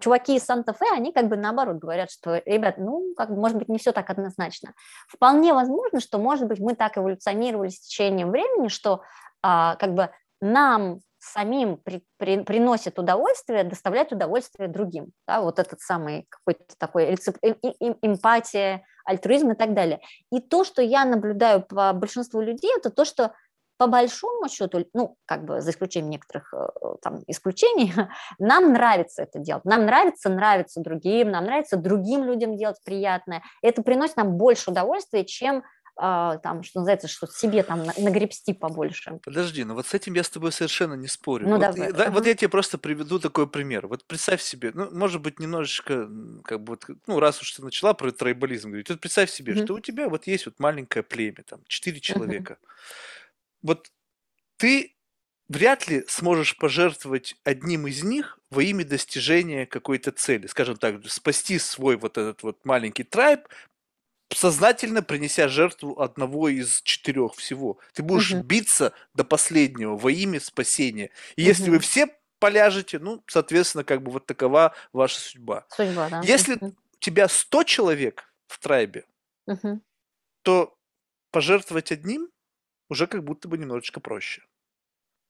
[0.00, 3.68] чуваки из Санта-Фе, они как бы наоборот говорят, что, ребят, ну, как бы, может быть,
[3.68, 4.72] не все так однозначно.
[5.06, 9.02] Вполне возможно, что, может быть, мы так эволюционировали с течением времени, что
[9.42, 10.10] а, как бы
[10.40, 15.12] нам самим при, при, приносит удовольствие доставлять удовольствие другим.
[15.26, 20.00] Да, вот этот самый какой-то такой рецеп, эмпатия, альтруизм и так далее.
[20.32, 23.34] И то, что я наблюдаю по большинству людей, это то, что
[23.82, 26.68] по большому счету, ну, как бы за исключением некоторых э,
[27.02, 27.92] там исключений,
[28.38, 29.64] нам нравится это делать.
[29.64, 33.42] Нам нравится нравится другим, нам нравится другим людям делать приятное.
[33.60, 35.64] Это приносит нам больше удовольствия, чем
[35.96, 39.18] а, там, что называется, что себе там нагребсти побольше.
[39.24, 41.48] Подожди, ну вот с этим я с тобой совершенно не спорю.
[41.48, 41.90] Ну, вот, давай.
[41.90, 43.88] И, да, вот я тебе просто приведу такой пример.
[43.88, 46.08] Вот представь себе, ну, может быть, немножечко,
[46.44, 46.78] как бы,
[47.08, 49.64] ну, раз уж ты начала про тройболизм говорить, вот представь себе, mm-hmm.
[49.64, 52.52] что у тебя вот есть вот маленькое племя, там, четыре человека.
[52.52, 53.11] Mm-hmm
[53.62, 53.90] вот
[54.56, 54.94] ты
[55.48, 60.46] вряд ли сможешь пожертвовать одним из них во имя достижения какой-то цели.
[60.46, 63.48] Скажем так, спасти свой вот этот вот маленький трайб,
[64.34, 67.78] сознательно принеся жертву одного из четырех всего.
[67.92, 68.42] Ты будешь угу.
[68.42, 71.10] биться до последнего во имя спасения.
[71.36, 71.48] И угу.
[71.48, 72.08] если вы все
[72.38, 75.66] поляжете, ну, соответственно, как бы вот такова ваша судьба.
[75.68, 76.22] Судьба, да.
[76.24, 76.68] Если угу.
[76.68, 79.04] у тебя 100 человек в трайбе,
[79.46, 79.80] угу.
[80.42, 80.76] то
[81.30, 82.31] пожертвовать одним
[82.92, 84.42] уже как будто бы немножечко проще.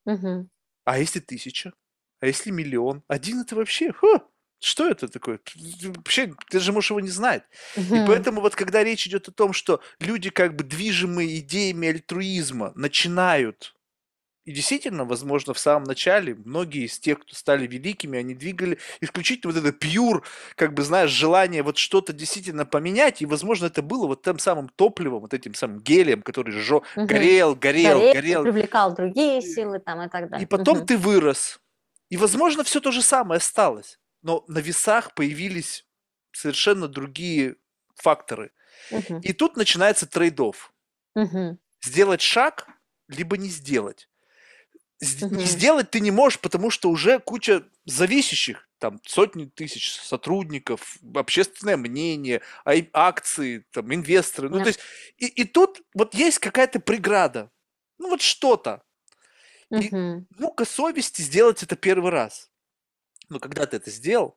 [0.05, 0.49] Угу.
[0.85, 1.73] А если тысяча?
[2.21, 3.03] А если миллион?
[3.09, 3.93] Один это вообще...
[3.93, 4.27] Ха,
[4.61, 5.41] что это такое?
[5.83, 7.45] Вообще, ты же можешь его не знать.
[7.77, 7.97] Угу.
[7.97, 12.73] И поэтому вот когда речь идет о том, что люди как бы движимые идеями альтруизма
[12.75, 13.75] начинают
[14.45, 19.53] и действительно, возможно, в самом начале многие из тех, кто стали великими, они двигали исключительно
[19.53, 24.09] вот это пьюр, как бы, знаешь, желание вот что-то действительно поменять, и, возможно, это было
[24.09, 26.79] вот тем самым топливом, вот этим самым гелием, который жё...
[26.79, 27.07] угу.
[27.07, 28.43] горел, горел, горел, горел.
[28.43, 30.45] Привлекал другие силы там и так далее.
[30.45, 30.87] И потом угу.
[30.87, 31.61] ты вырос.
[32.09, 34.01] И, возможно, все то же самое осталось.
[34.23, 35.87] Но на весах появились
[36.33, 37.57] совершенно другие
[37.95, 38.51] факторы.
[38.91, 39.21] Угу.
[39.23, 40.73] И тут начинается трейдов.
[41.15, 41.59] Угу.
[41.85, 42.67] Сделать шаг,
[43.07, 44.09] либо не сделать
[45.03, 51.77] не сделать ты не можешь, потому что уже куча зависящих, там сотни тысяч сотрудников, общественное
[51.77, 52.41] мнение,
[52.93, 54.49] акции, там инвесторы.
[54.49, 54.81] Ну, то есть,
[55.17, 57.51] и, и тут вот есть какая-то преграда.
[57.99, 58.83] Ну, вот что-то.
[59.71, 59.91] И
[60.39, 62.51] мука совести сделать это первый раз.
[63.29, 64.37] Но когда ты это сделал,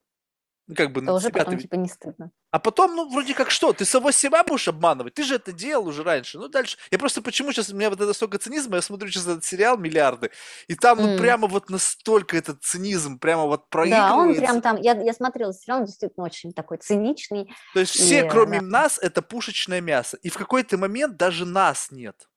[0.68, 1.62] ну, как бы на уже потом, ты...
[1.62, 2.32] типа, не стыдно.
[2.50, 5.14] А потом, ну, вроде как что, ты самого себя будешь обманывать?
[5.14, 6.40] Ты же это делал уже раньше.
[6.40, 6.78] Ну, дальше.
[6.90, 9.78] Я просто почему сейчас, у меня вот это столько цинизма, я смотрю сейчас этот сериал
[9.78, 10.32] «Миллиарды»,
[10.68, 11.18] и там, ну, mm.
[11.20, 14.16] прямо вот настолько этот цинизм прямо вот проигрывается.
[14.16, 17.54] Да, он прям там, я, я смотрела сериал, он действительно очень такой циничный.
[17.74, 18.66] То есть все, и, кроме да.
[18.66, 20.18] нас, это пушечное мясо.
[20.24, 22.28] И в какой-то момент даже нас нет.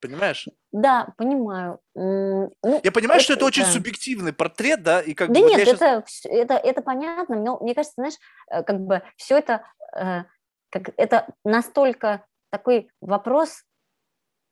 [0.00, 0.46] Понимаешь?
[0.72, 1.80] Да, понимаю.
[1.94, 2.52] Ну,
[2.82, 3.70] Я понимаю, это, что это очень да.
[3.70, 5.46] субъективный портрет, да, и как да бы.
[5.46, 6.30] нет, вот это, сейчас...
[6.30, 8.16] это это понятно, но мне кажется, знаешь,
[8.50, 9.62] э, как бы все это
[9.96, 10.24] э,
[10.70, 13.62] как это настолько такой вопрос.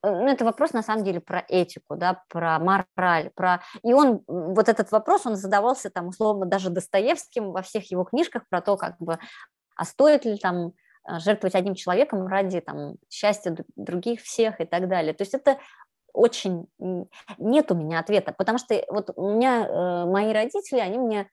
[0.03, 4.23] Э, ну, это вопрос на самом деле про этику, да, про мораль, про и он
[4.27, 8.77] вот этот вопрос он задавался там условно даже Достоевским во всех его книжках про то,
[8.77, 9.19] как бы
[9.77, 10.73] а стоит ли там
[11.07, 15.13] жертвовать одним человеком ради там, счастья других всех и так далее.
[15.15, 15.59] То есть это
[16.13, 16.67] очень...
[17.39, 21.29] Нет у меня ответа, потому что вот у меня э, мои родители, они мне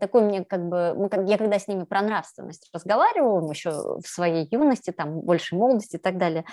[0.00, 4.90] такой мне как бы, я когда с ними про нравственность разговаривала, еще в своей юности,
[4.90, 6.52] там, больше молодости и так далее, а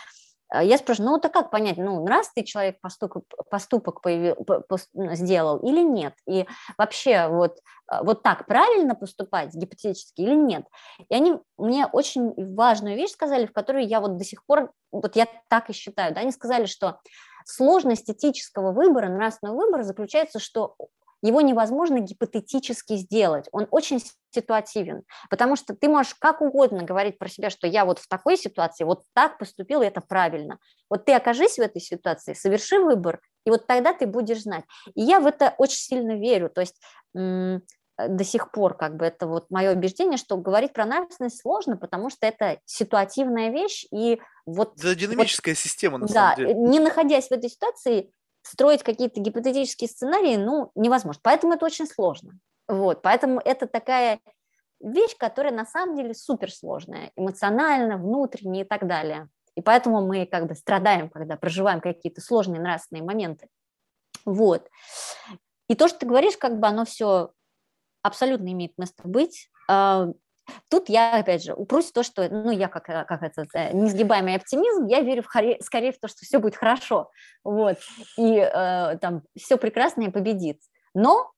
[0.54, 4.78] я спрашиваю, ну, это как понять, ну, нравственный человек поступок, поступок появил, по, по,
[5.16, 6.14] сделал или нет?
[6.28, 6.46] И
[6.78, 7.58] вообще вот,
[7.88, 10.66] а, вот так правильно поступать гипотетически или нет?
[11.10, 15.16] И они мне очень важную вещь сказали, в которую я вот до сих пор, вот
[15.16, 17.00] я так и считаю, да, они сказали, что
[17.46, 20.76] сложность этического выбора, нравственного выбора заключается, что
[21.22, 24.02] его невозможно гипотетически сделать, он очень
[24.34, 28.38] ситуативен, потому что ты можешь как угодно говорить про себя, что я вот в такой
[28.38, 30.60] ситуации вот так поступил, и это правильно.
[30.90, 34.66] Вот ты окажись в этой ситуации, соверши выбор, и вот тогда ты будешь знать.
[34.94, 36.80] И я в это очень сильно верю, то есть
[37.98, 42.10] до сих пор как бы это вот мое убеждение, что говорить про нравственность сложно, потому
[42.10, 44.74] что это ситуативная вещь, и вот...
[44.78, 46.54] Это динамическая вот, система, на да, самом деле.
[46.56, 48.12] не находясь в этой ситуации,
[48.46, 51.20] строить какие-то гипотетические сценарии, ну, невозможно.
[51.24, 52.40] Поэтому это очень сложно.
[52.68, 54.20] Вот, поэтому это такая
[54.80, 59.30] вещь, которая на самом деле суперсложная, эмоционально, внутренне и так далее.
[59.56, 63.48] И поэтому мы как бы страдаем, когда проживаем какие-то сложные нравственные моменты.
[64.26, 64.70] Вот.
[65.68, 67.32] И то, что ты говоришь, как бы оно все
[68.04, 69.50] абсолютно имеет место быть.
[70.70, 74.36] Тут я, опять же, упрусь то, что, ну, я как, э, как этот э, несгибаемый
[74.36, 77.10] оптимизм, я верю в скорее в то, что все будет хорошо,
[77.44, 77.78] вот,
[78.18, 80.60] и э, там все прекрасное победит.
[80.94, 81.32] Но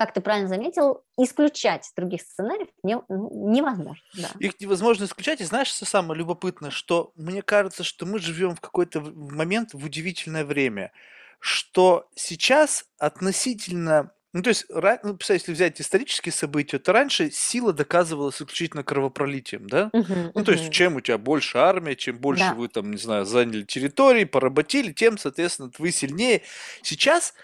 [0.00, 4.02] как ты правильно заметил, исключать других сценариев не, ну, невозможно.
[4.14, 4.30] Да.
[4.38, 5.42] Их невозможно исключать.
[5.42, 9.84] И знаешь, что самое любопытное, что мне кажется, что мы живем в какой-то момент в
[9.84, 10.90] удивительное время,
[11.38, 18.36] что сейчас относительно ну, то есть, ну, если взять исторические события, то раньше сила доказывалась
[18.36, 19.92] исключительно кровопролитием, да?
[19.92, 20.70] Мгм, Ну, то есть, мгм.
[20.70, 22.54] чем у тебя больше армия, чем больше Да.
[22.54, 26.42] вы там, не знаю, заняли территории, поработили, тем, соответственно, вы сильнее.
[26.82, 27.34] Сейчас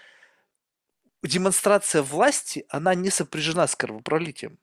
[1.23, 4.59] демонстрация власти, она не сопряжена с кровопролитием.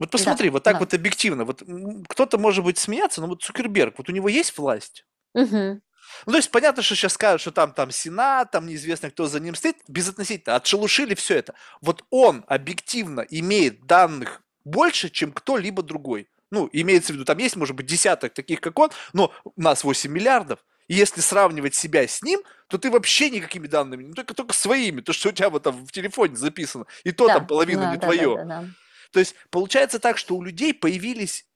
[0.00, 0.80] Вот Да, посмотри, вот так да.
[0.80, 1.44] вот объективно.
[1.44, 5.04] Вот м, кто-то может быть смеяться, но вот Цукерберг, вот у него есть власть?
[5.34, 5.80] Мгм.
[6.26, 9.40] Ну, то есть понятно, что сейчас скажут, что там, там Сенат, там неизвестно, кто за
[9.40, 11.54] ним стоит, безотносительно, отшелушили все это.
[11.80, 16.28] Вот он объективно имеет данных больше, чем кто-либо другой.
[16.50, 19.84] Ну, имеется в виду, там есть, может быть, десяток таких, как он, но у нас
[19.84, 20.60] 8 миллиардов.
[20.86, 25.02] И если сравнивать себя с ним, то ты вообще никакими данными, ну, только, только своими,
[25.02, 27.90] то, что у тебя вот там в телефоне записано, и то там Да, половина да,
[27.92, 28.36] не да, твое.
[28.36, 28.68] да, да, да.
[29.12, 31.46] То есть получается так, что у людей появились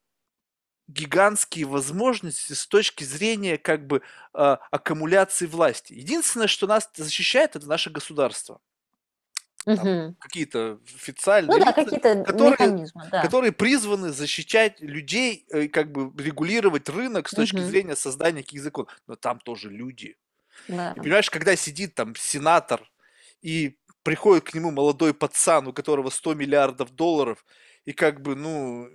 [0.89, 4.03] гигантские возможности с точки зрения как бы
[4.35, 5.93] а, аккумуляции власти.
[5.95, 8.61] Единственное, что нас защищает, это наше государство.
[9.75, 10.17] Там Мгм.
[10.19, 13.23] какие-то официальные Ну да, лица, какие-то которые, механизмы, да.
[13.23, 17.65] которые призваны защищать людей, э, как бы регулировать рынок с точки Мгм.
[17.65, 18.93] зрения создания каких законов.
[19.07, 20.17] Но там тоже люди.
[20.69, 20.93] Да.
[20.95, 22.91] И понимаешь, когда сидит там сенатор
[23.43, 27.45] и приходит к нему молодой пацан, у которого 100 миллиардов долларов,
[27.87, 28.89] и как бы, ну,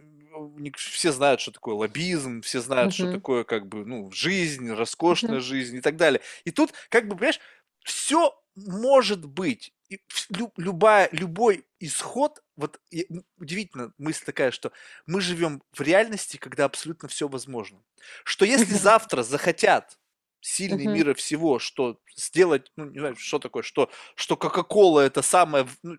[0.78, 3.08] все знают, что такое лоббизм, все знают, что Мгм.
[3.08, 5.42] такое, как бы, ну, жизнь, роскошная Мгм.
[5.42, 6.22] жизнь и так далее.
[6.46, 7.40] И тут, как бы, понимаешь,
[7.84, 9.74] все может быть.
[9.90, 14.72] И вс- лю- любая, любой исход, вот и, м, удивительно мысль такая, что
[15.06, 17.84] мы живем в реальности, когда абсолютно все возможно.
[18.26, 18.78] Что если Мгм.
[18.98, 19.98] завтра захотят
[20.42, 20.88] сильные Мгм.
[20.88, 25.78] мира всего, что сделать, ну, не знаю, что такое, что, что Кока-Кола это самое в-
[25.84, 25.98] ну,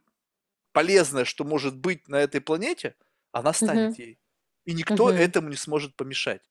[0.73, 2.97] полезное, что может быть на этой планете,
[3.33, 3.95] она Мгм.
[3.95, 4.19] станет ей.
[4.69, 5.17] И никто Мгм.
[5.17, 6.43] этому не сможет помешать.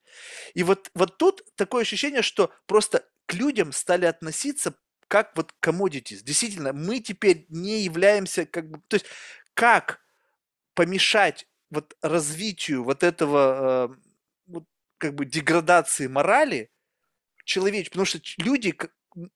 [0.56, 4.73] И вот, вот тут такое ощущение, что просто к людям стали относиться
[5.07, 6.23] как вот commodities.
[6.23, 8.81] Действительно, мы теперь не являемся как бы...
[8.88, 9.06] То есть
[9.53, 10.02] как
[10.73, 13.95] помешать вот развитию вот этого э,
[14.48, 14.65] вот
[14.98, 16.72] как бы деградации морали
[17.45, 18.76] человеч, потому что люди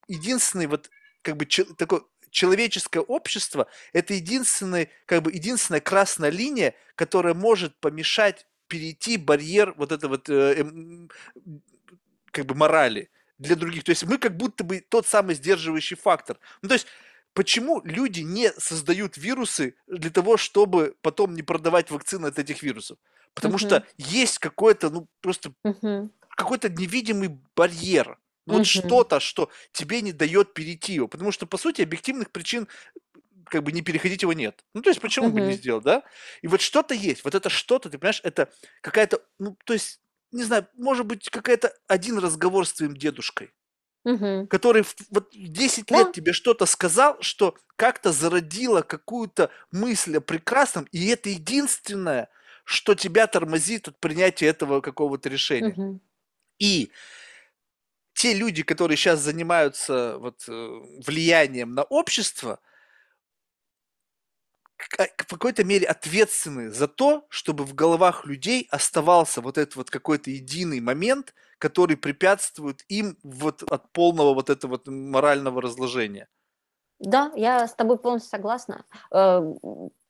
[0.08, 0.90] единственный вот
[1.22, 2.02] как бы че- такое
[2.32, 9.92] человеческое общество это единственный как бы единственная красная линия, которая может помешать перейти барьер вот
[9.92, 11.10] это вот э, м,
[12.32, 13.84] как бы морали для других.
[13.84, 16.40] То есть мы как будто бы тот самый сдерживающий фактор.
[16.62, 16.88] Ну то есть
[17.34, 22.98] почему люди не создают вирусы для того, чтобы потом не продавать вакцины от этих вирусов?
[23.34, 23.88] Потому что Мгм.
[23.98, 26.10] есть какой-то, ну, просто Мгм.
[26.30, 28.20] какой-то невидимый барьер.
[28.48, 28.66] Вот Мгм.
[28.66, 31.08] что-то, что тебе не дает перейти его.
[31.08, 32.68] Потому что, по сути, объективных причин
[33.52, 34.66] как бы не переходить его нет.
[34.74, 36.04] Ну, то есть, почему бы не сделать, да?
[36.42, 37.24] И вот что-то есть.
[37.26, 38.52] Вот это что-то, ты понимаешь, это
[38.82, 40.02] какая-то, ну, то есть,
[40.32, 43.52] не знаю, может быть, какая-то один разговор с твоим дедушкой,
[44.06, 44.50] Мгм.
[44.50, 45.98] который в, вот в 10 Да.
[45.98, 52.30] лет тебе что-то сказал, что как-то зародило какую-то мысль о прекрасном, и это единственное,
[52.66, 55.80] что тебя тормозит от принятия этого какого-то решения.
[55.80, 56.02] Мгм.
[56.60, 56.92] И
[58.14, 60.52] те люди, которые сейчас занимаются вот, э,
[61.06, 62.60] влиянием на общество,
[64.90, 70.30] в какой-то мере ответственны за то, чтобы в головах людей оставался вот этот вот какой-то
[70.32, 76.28] единый момент, который препятствует им вот от полного вот этого вот морального разложения.
[77.00, 78.86] Да, я с тобой полностью согласна.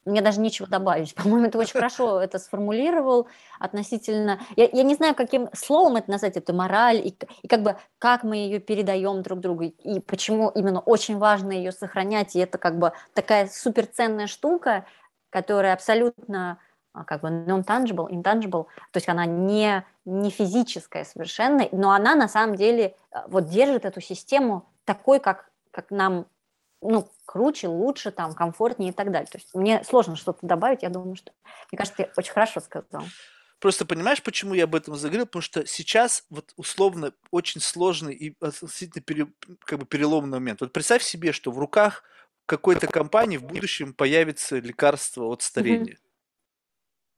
[0.05, 1.13] Мне даже нечего добавить.
[1.15, 3.27] По-моему, ты очень хорошо это сформулировал
[3.59, 4.39] относительно...
[4.55, 8.23] Я, я не знаю, каким словом это назвать, это мораль, и, и как бы как
[8.23, 12.79] мы ее передаем друг другу, и почему именно очень важно ее сохранять, и это как
[12.79, 14.85] бы такая суперценная штука,
[15.29, 16.57] которая абсолютно
[16.93, 22.27] а, как бы non-tangible, intangible, то есть она не, не физическая совершенно, но она на
[22.27, 26.25] самом деле э, вот держит эту систему такой, как, как нам
[26.81, 29.27] ну, круче, лучше, там, комфортнее и так далее.
[29.27, 31.31] То есть мне сложно что-то добавить, я думаю, что...
[31.71, 33.03] Мне кажется, ты очень хорошо сказал.
[33.59, 35.27] Просто понимаешь, почему я об этом заговорил?
[35.27, 40.61] Потому что сейчас вот условно очень сложный и относительно пере- как бы переломный момент.
[40.61, 42.03] Вот представь себе, что в руках
[42.47, 45.99] какой-то компании в будущем появится лекарство от старения.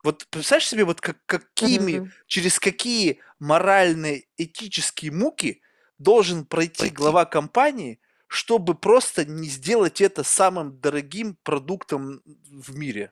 [0.03, 2.11] Вот представляешь себе, вот как, какими, Мгм.
[2.27, 5.61] через какие моральные, этические муки
[5.97, 8.01] должен пройти глава компании,
[8.33, 13.11] чтобы просто не сделать это самым дорогим продуктом в мире.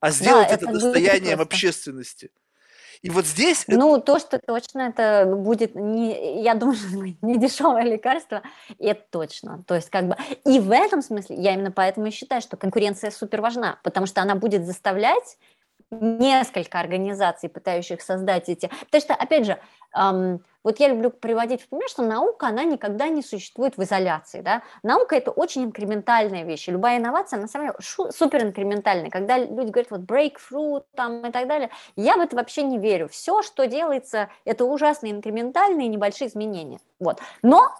[0.00, 2.30] а сделать Да, это это достоянием общественности.
[3.02, 7.38] И вот здесь это- Ну, то, что точно это будет, не, я думаю, что не
[7.38, 8.42] дешевое лекарство,
[8.78, 9.64] и это точно.
[9.66, 13.10] То есть, как бы, и в этом смысле я именно поэтому и считаю, что конкуренция
[13.10, 15.36] супер важна, потому что она будет заставлять
[15.90, 18.70] несколько организаций, пытающих создать эти...
[18.86, 19.58] Потому что, опять же,
[19.96, 24.40] эм, вот я люблю приводить в пример, что наука, она никогда не существует в изоляции.
[24.40, 24.62] Да?
[24.82, 26.68] Наука– это очень инкрементальная вещь.
[26.68, 29.10] Любая инновация, на самом деле, супер инкрементальная.
[29.10, 33.08] Когда люди говорят вот breakthrough там, и так далее, я в это вообще не верю.
[33.08, 36.80] Все, что делается, это ужасные инкрементальные небольшие изменения.
[36.98, 37.20] Вот.
[37.42, 37.70] Но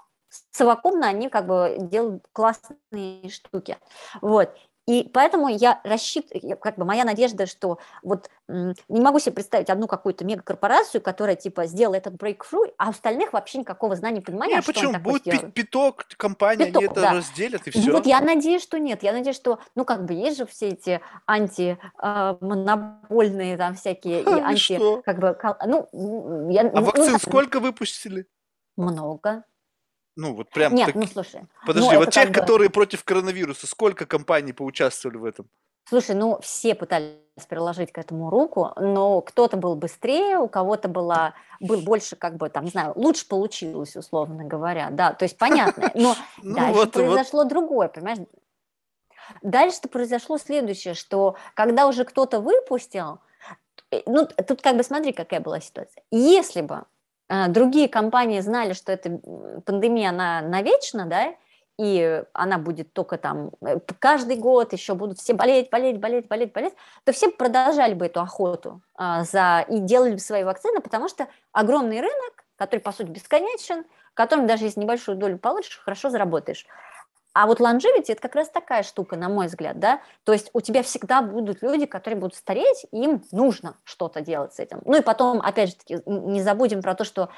[0.50, 3.76] совокупно они как бы делают классные штуки.
[4.20, 4.54] Вот.
[4.88, 9.86] И поэтому я рассчитываю, как бы моя надежда, что вот не могу себе представить одну
[9.86, 14.60] какую-то мегакорпорацию, которая типа сделала этот breakthrough, а у остальных вообще никакого знания, понимания, Не,
[14.60, 14.88] а что почему?
[14.88, 15.52] он такой Будет сделал.
[15.52, 17.12] пяток компаний, Пяток, они это да.
[17.12, 17.92] разделят, и Ну все.
[17.92, 19.02] Вот я надеюсь, что нет.
[19.02, 24.38] Я надеюсь, что, ну, как бы есть же все эти антимонопольные там всякие и Ха,
[24.38, 25.02] и анти, что?
[25.02, 25.36] как бы,
[25.66, 25.86] ну,
[26.50, 28.26] я, А ну, вакцин так, сколько выпустили?
[28.78, 29.44] Много.
[30.18, 31.42] Ну, вот прям Нет, так- ну, слушай.
[31.64, 35.48] Подожди, ну, вот тех, бы- которые против коронавируса, сколько компаний поучаствовали в этом?
[35.88, 37.14] Слушай, ну все пытались
[37.48, 42.50] приложить к этому руку, но кто-то был быстрее, у кого-то была, был больше, как бы,
[42.50, 47.44] там, не знаю, лучше получилось, условно говоря, да, то есть понятно, но Ну, дальше произошло
[47.44, 48.18] другое, понимаешь?
[49.42, 53.20] Дальше-то произошло следующее, что когда уже кто-то выпустил,
[53.92, 56.02] э, ну, тут как бы смотри, какая была ситуация.
[56.10, 56.86] Если бы
[57.48, 59.20] другие компании знали, что эта
[59.64, 61.34] пандемия, она навечно, да,
[61.78, 66.52] и она будет только там э, каждый год еще будут все болеть, болеть, болеть, болеть,
[66.52, 66.74] болеть,
[67.04, 71.28] то все продолжали бы эту охоту а, за и делали бы свои вакцины, потому что
[71.52, 76.66] огромный рынок, который по сути бесконечен, в котором даже если небольшую долю получишь, хорошо заработаешь.
[77.40, 80.60] А вот longevity– это как раз такая штука, на мой взгляд, да, то есть у
[80.60, 84.80] тебя всегда будут люди, которые будут стареть, им нужно что-то делать с этим.
[84.84, 87.28] Ну и потом, опять же таки, не забудем про то, что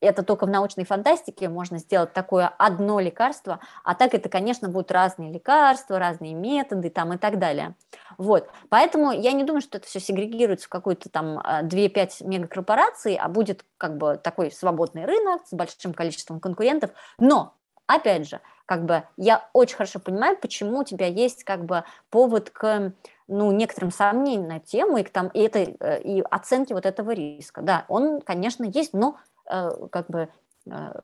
[0.00, 4.90] это только в научной фантастике можно сделать такое одно лекарство, а так это, конечно, будут
[4.90, 7.74] разные лекарства, разные методы там и так далее.
[8.16, 13.16] Вот, поэтому я не думаю, что это все сегрегируется в какую-то там а, 2-5 мегакорпораций,
[13.16, 17.52] а будет как бы такой свободный рынок с большим количеством конкурентов, но,
[17.86, 22.50] опять же, как бы я очень хорошо понимаю, почему у тебя есть как бы повод
[22.50, 22.92] к
[23.28, 27.12] ну, некоторым сомнениям на тему и к там, и, этой, э, и оценке вот этого
[27.12, 27.62] риска.
[27.62, 29.18] Да, он, конечно, есть, но
[29.50, 30.28] э, как бы,
[30.66, 31.00] э,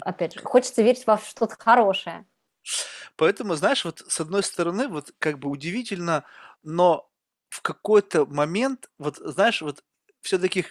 [0.00, 2.24] опять же, хочется верить во что-то хорошее.
[3.16, 6.24] Поэтому, знаешь, вот с одной стороны, вот как бы удивительно,
[6.62, 7.08] но
[7.48, 9.84] в какой-то момент, вот знаешь, вот
[10.20, 10.64] все-таки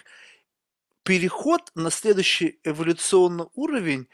[1.04, 4.08] переход на следующий эволюционный уровень,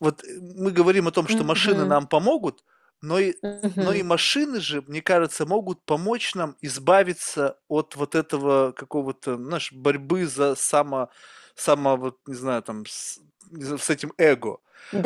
[0.00, 2.64] вот э, мы говорим о том, что машины нам помогут,
[3.02, 3.34] но и,
[3.76, 9.72] но и машины же, мне кажется, могут помочь нам избавиться от вот этого какого-то, знаешь,
[9.72, 11.10] борьбы за само,
[11.54, 13.20] само вот, не знаю, там, с,
[13.52, 14.58] с этим эго.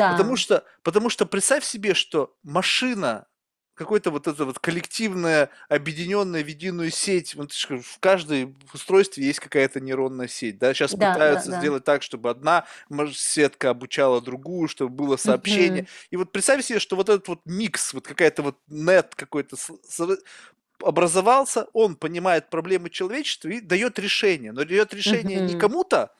[0.07, 3.27] Потому Да, что, потому что представь себе, что машина,
[3.73, 9.79] какой-то вот это вот коллективная, объединенная в единую сеть, вот в каждой устройстве есть какая-то
[9.79, 11.59] нейронная сеть, да, сейчас да, да, пытаются да.
[11.59, 12.65] сделать так, чтобы одна
[13.13, 15.83] сетка обучала другую, чтобы было сообщение.
[15.83, 15.87] Мгм.
[16.11, 19.57] И вот представь себе, что вот этот вот микс, вот какая-то вот нет какой-то
[20.81, 25.55] образовался, он понимает проблемы человечества и дает решение, но дает решение не Мгм.
[25.55, 26.11] кому-то,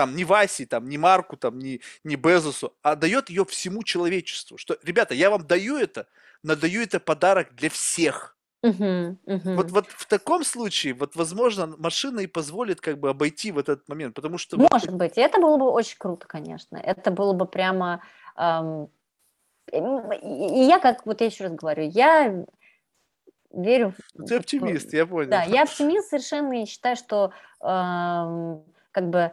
[0.00, 4.56] там, не Васе, там, не Марку, там, не, не Безосу, а дает ее всему человечеству.
[4.56, 6.06] Что, ребята, я вам даю это,
[6.42, 8.38] но даю это подарок для всех.
[8.62, 9.18] Мгм.
[9.26, 9.66] Вот, Мгм.
[9.68, 14.14] вот в таком случае, вот, возможно, машина и позволит как бы обойти в этот момент,
[14.14, 16.78] потому что вот Может быть, это было бы очень круто, конечно.
[16.78, 18.02] Это было бы прямо...
[18.38, 18.88] эм,
[19.70, 22.46] И я, как вот я еще раз говорю, я
[23.50, 25.30] верю в- ты оптимист, я понял.
[25.30, 27.32] Да, я оптимист совершенно и считаю, что
[27.62, 29.32] эм, как бы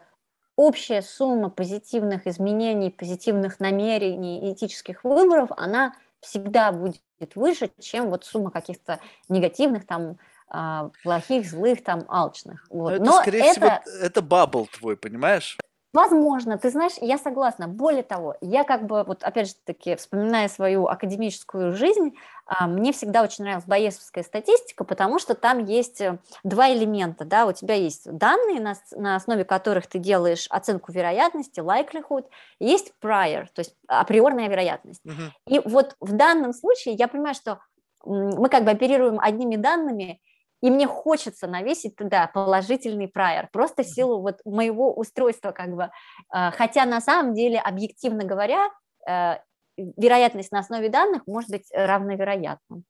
[0.57, 7.01] общая сумма позитивных изменений, позитивных намерений и этических выборов, она всегда будет
[7.35, 10.17] выше, чем вот сумма каких-то негативных, там,
[10.49, 12.67] а, плохих, злых, там, алчных.
[12.71, 12.93] Но Вот.
[12.93, 15.57] это, Но скорее это, всего, это бабл твой, понимаешь?
[15.93, 17.67] Возможно, ты знаешь, я согласна.
[17.67, 22.15] Более того, я как бы, вот опять же таки, вспоминая свою академическую жизнь,
[22.45, 27.45] а, мне всегда очень нравилась Боесовская статистика, потому что там есть э, два элемента, да,
[27.45, 28.61] у тебя есть данные,
[28.91, 32.25] на, основе которых ты делаешь оценку вероятности, likelihood,
[32.59, 35.03] есть prior, то есть априорная вероятность.
[35.03, 35.33] Мгм.
[35.45, 37.59] И вот в данном случае я понимаю, что
[38.05, 40.21] мы как бы оперируем одними данными,
[40.61, 45.89] и мне хочется навесить туда положительный прайер, просто в силу вот моего устройства как бы.
[46.33, 48.69] Э, Хотя на самом деле, объективно говоря,
[49.07, 49.37] э,
[49.77, 52.81] вероятность на основе данных может быть равновероятна.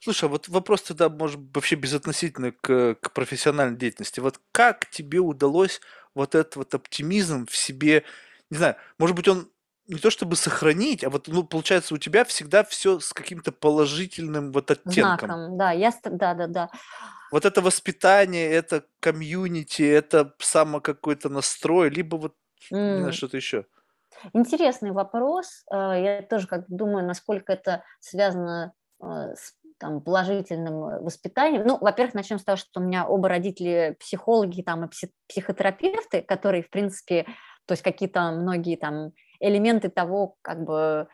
[0.00, 4.20] Слушай, а вот вопрос тогда, может, вообще безотносительно к, к профессиональной деятельности.
[4.20, 5.80] Вот как тебе удалось
[6.14, 8.04] вот этот вот оптимизм в себе,
[8.50, 9.50] не знаю, может быть, он
[9.88, 14.52] не то чтобы сохранить, а вот, ну, получается, у тебя всегда все с каким-то положительным
[14.52, 15.28] вот оттенком.
[15.28, 16.70] Знаком, да, я, да, да, да.
[17.30, 22.34] Вот это воспитание, это комьюнити, это само какой-то настрой, либо вот,
[22.70, 23.66] не знаю, что-то еще.
[24.32, 25.64] Интересный вопрос.
[25.70, 31.64] Э, я тоже как думаю, насколько это связано э, с там, положительным воспитанием.
[31.66, 34.90] Ну, во-первых, начнем с того, что у меня оба родители психологи там, и
[35.28, 37.26] психотерапевты, которые, в принципе,
[37.66, 41.08] то есть какие-то многие там элементы того, как бы,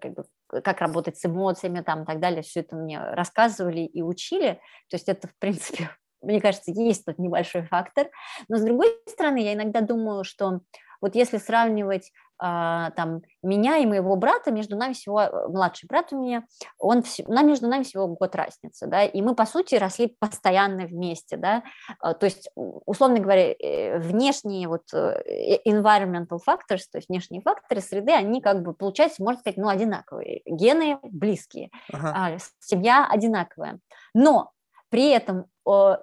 [0.00, 4.02] как бы как работать с эмоциями там и так далее, все это мне рассказывали и
[4.02, 4.60] учили.
[4.90, 5.90] То есть это, в принципе,
[6.22, 8.08] мне кажется, есть тут небольшой фактор.
[8.48, 10.60] Но с другой стороны, я иногда думаю, что
[11.00, 16.12] вот если сравнивать а, там меня и моего брата, между нами всего, э, младший брат
[16.12, 16.44] у меня,
[16.78, 21.38] он, нам между нами всего год разница, да, и мы, по сути, росли постоянно вместе,
[21.38, 21.62] да,
[21.98, 27.80] а, то есть, условно говоря, э, внешние вот э, environmental factors, то есть внешние факторы
[27.80, 32.12] среды, они как бы, получается, можно сказать, ну, одинаковые, гены близкие, ага.
[32.14, 33.78] А, семья одинаковая,
[34.12, 34.50] но
[34.90, 35.46] при этом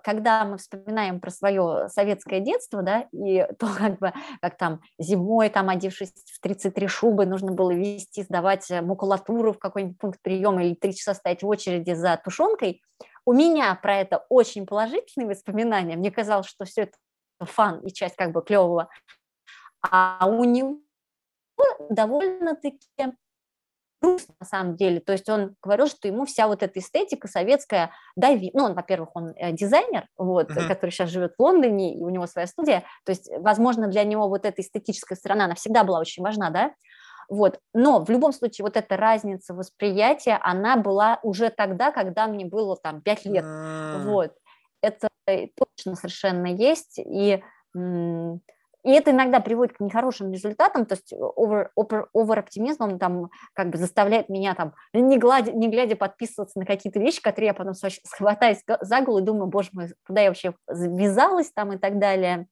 [0.03, 4.11] когда мы вспоминаем про свое советское детство, да, и то, как бы,
[4.41, 9.60] как там зимой, там, одевшись в 33 шубы, нужно было вести, сдавать э, макулатуру в
[9.60, 12.81] какой-нибудь пункт приема или три часа стоять в очереди за тушенкой,
[13.26, 15.95] у меня про это очень положительные воспоминания.
[15.95, 16.98] Мне казалось, что все это
[17.40, 18.90] фан и часть как бы клевого.
[19.81, 20.80] А у него
[21.90, 23.14] довольно-таки
[24.04, 25.00] грустно на самом деле.
[25.00, 28.52] То есть он говорил, что ему вся вот эта эстетика советская дави.
[28.54, 30.68] Ну, он, во-первых, он э, дизайнер, вот, uh-huh.
[30.68, 32.84] который сейчас живет в Лондоне, и у него своя студия.
[33.06, 36.74] То есть, возможно, для него вот эта эстетическая сторона, она всегда была очень важна, да?
[37.30, 37.60] Вот.
[37.74, 42.76] Но в любом случае вот эта разница восприятия, она была уже тогда, когда мне было
[42.76, 43.46] там 5 лет.
[43.46, 44.04] Uh-huh.
[44.04, 44.34] Вот.
[44.82, 47.00] Это э, точно совершенно есть.
[47.00, 47.42] И
[48.84, 53.70] и это иногда приводит к нехорошим результатам, то есть over, over, over оптимизм, там как
[53.70, 57.74] бы заставляет меня там, не, гладя, не глядя, подписываться на какие-то вещи, которые я потом
[57.74, 62.48] схватаюсь за голову и думаю, боже мой, куда я вообще ввязалась там и так далее.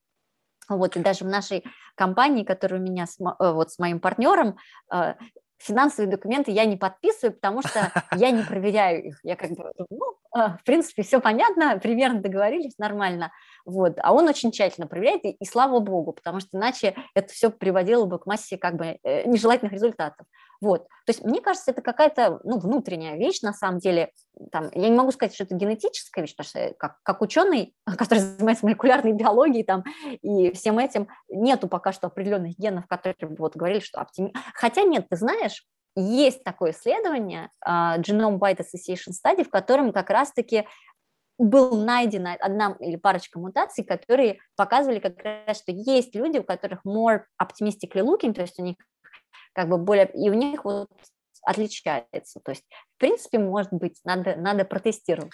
[0.68, 1.64] Вот, и даже в нашей
[1.96, 4.56] компании, которая у меня с, э, вот с моим партнером,
[4.92, 5.14] э,
[5.62, 9.20] финансовые документы я не подписываю, потому что я не проверяю их.
[9.22, 13.32] Я как бы, ну, а, в принципе, все понятно, примерно договорились, нормально.
[13.64, 13.98] Вот.
[14.02, 18.06] А он очень тщательно проверяет, и, и слава богу, потому что иначе это все приводило
[18.06, 20.26] бы к массе как бы э, нежелательных результатов.
[20.62, 20.84] Вот.
[21.06, 24.12] То есть мне кажется, это какая-то ну, внутренняя вещь, на самом деле.
[24.52, 28.20] Там, я не могу сказать, что это генетическая вещь, потому что как, как ученый, который
[28.20, 29.82] занимается молекулярной биологией там,
[30.22, 34.32] и всем этим, нету пока что определенных генов, которые вот говорили, что оптими...
[34.54, 35.66] Хотя нет, ты знаешь,
[35.96, 40.66] есть такое исследование, uh, Genome Byte Association Study, в котором как раз-таки
[41.38, 46.84] был найдена одна или парочка мутаций, которые показывали как раз, что есть люди, у которых
[46.86, 48.76] more optimistically looking, то есть у них
[49.52, 50.88] как бы более, и у них вот
[51.42, 52.40] отличается.
[52.40, 52.64] То есть,
[52.96, 55.32] в принципе, может быть, надо, надо протестировать.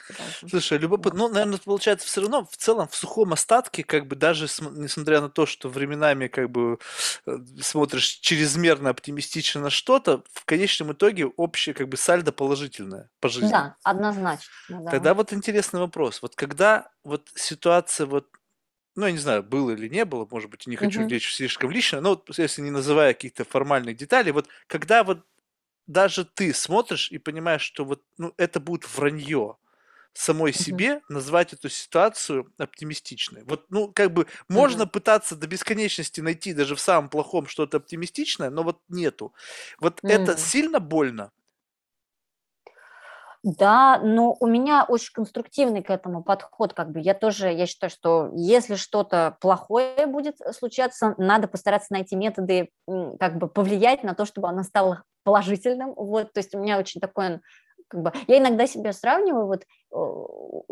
[0.48, 1.18] Слушай, любопытно.
[1.18, 5.28] Ну, наверное, получается, все равно в целом в сухом остатке, как бы даже несмотря на
[5.28, 6.78] то, что временами как бы
[7.26, 13.28] э, смотришь чрезмерно оптимистично на что-то, в конечном итоге общее как бы сальдо положительное по
[13.28, 13.50] жизни.
[13.50, 14.50] Да, однозначно.
[14.70, 14.90] Да.
[14.90, 16.22] Тогда вот интересный вопрос.
[16.22, 18.28] Вот когда вот ситуация вот
[18.98, 21.08] ну, я не знаю, было или не было, может быть, не хочу uh-huh.
[21.08, 25.24] лечь слишком лично, но вот, если не называя каких-то формальных деталей, вот когда вот
[25.86, 29.56] даже ты смотришь и понимаешь, что вот ну, это будет вранье
[30.14, 30.62] самой uh-huh.
[30.64, 33.44] себе назвать эту ситуацию оптимистичной.
[33.44, 34.90] Вот, ну, как бы можно uh-huh.
[34.90, 39.32] пытаться до бесконечности найти даже в самом плохом что-то оптимистичное, но вот нету.
[39.78, 40.08] Вот uh-huh.
[40.08, 41.30] это сильно больно.
[43.44, 47.00] Да, но у меня очень конструктивный к этому подход, как бы.
[47.00, 52.70] Я тоже, я считаю, что если что-то плохое будет случаться, надо постараться найти методы,
[53.20, 57.00] как бы повлиять на то, чтобы оно стало положительным, вот, то есть у меня очень
[57.00, 57.40] такой
[57.88, 60.64] как бы, я иногда себя сравниваю, вот у,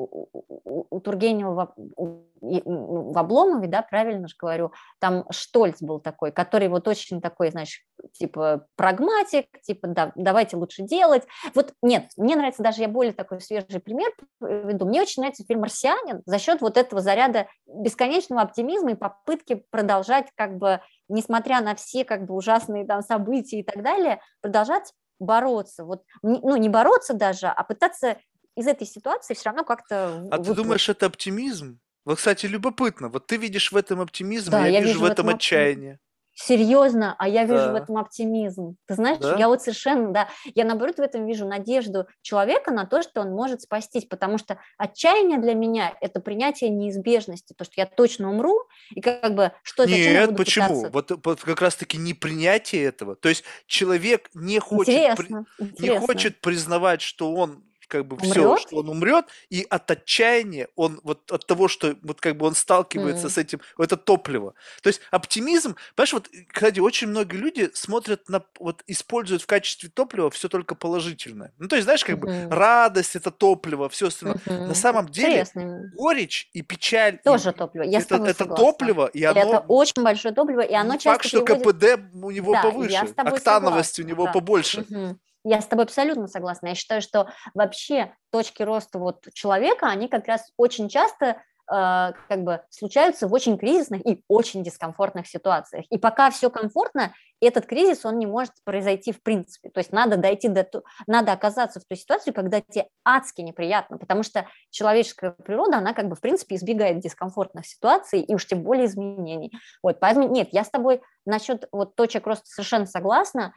[0.91, 6.87] у Тургенева в, в Обломове, да, правильно же говорю, там Штольц был такой, который вот
[6.87, 7.83] очень такой, знаешь,
[8.13, 11.25] типа прагматик, типа да, давайте лучше делать.
[11.55, 15.61] Вот нет, мне нравится даже, я более такой свежий пример веду, мне очень нравится фильм
[15.61, 21.75] «Марсианин» за счет вот этого заряда бесконечного оптимизма и попытки продолжать как бы, несмотря на
[21.75, 27.15] все как бы ужасные там события и так далее, продолжать бороться, вот, ну, не бороться
[27.15, 28.19] даже, а пытаться
[28.57, 30.29] из этой ситуации все равно как-то...
[30.31, 31.79] А ты думаешь, это оптимизм?
[32.05, 33.09] Вот, кстати, любопытно.
[33.09, 35.37] Вот ты видишь в этом оптимизм, да, я, я вижу в этом оптимизм.
[35.37, 36.01] отчаяние.
[36.39, 37.73] Серьезно, а я вижу Да.
[37.73, 38.77] в этом оптимизм.
[38.87, 39.37] Ты знаешь, Да?
[39.39, 43.31] я вот совершенно, да, я наоборот в этом вижу надежду человека на то, что он
[43.31, 48.69] может спастись, потому что отчаяние для меня– это принятие неизбежности, то, что я точно умру,
[48.91, 50.69] и как бы, что, зачем я Нет, буду почему?
[50.69, 50.91] пытаться?
[50.91, 53.17] Вот, вот как раз-таки непринятие этого.
[53.17, 56.07] То есть человек не хочет, при- Интересно, не интересно.
[56.07, 58.67] хочет признавать, что он как бы все, Умрет?
[58.67, 62.55] что он умрет, и от отчаяния, он вот от того, что вот как бы он
[62.55, 63.31] сталкивается М.
[63.31, 64.55] с этим, это топливо.
[64.83, 69.89] То есть оптимизм, понимаешь, вот, кстати, очень многие люди смотрят на, вот используют в качестве
[69.91, 71.53] топлива все только положительное.
[71.59, 72.51] Ну, то есть, знаешь, как бы Мгм.
[72.51, 74.37] радость это топливо, все остальное.
[74.65, 74.75] На Мгм.
[74.75, 75.91] самом деле Интересно.
[75.91, 78.47] горечь и печаль и Тоже топливо, я это, это согласна.
[78.47, 82.01] топливо, и оно Это очень большое топливо, и оно не часто факт, что приводит КПД
[82.15, 84.29] у него Да, повыше, октановость у согласна, него да.
[84.29, 84.87] побольше.
[84.91, 85.21] Мгм.
[85.49, 86.69] Я с тобой абсолютно согласна.
[86.69, 91.37] Я считаю, что вообще точки роста вот человека, они как раз очень часто э,
[91.69, 95.85] как бы случаются в очень кризисных и очень дискомфортных ситуациях.
[95.89, 99.71] И пока все комфортно, этот кризис, он не может произойти в принципе.
[99.71, 100.69] То есть надо дойти до...
[101.07, 106.09] Надо оказаться в той ситуации, когда тебе адски неприятно, потому что человеческая природа, она как
[106.09, 109.53] бы в принципе избегает дискомфортных ситуаций и уж тем более изменений.
[109.81, 113.55] Вот, поэтому нет, я с тобой насчет вот точек роста совершенно согласна.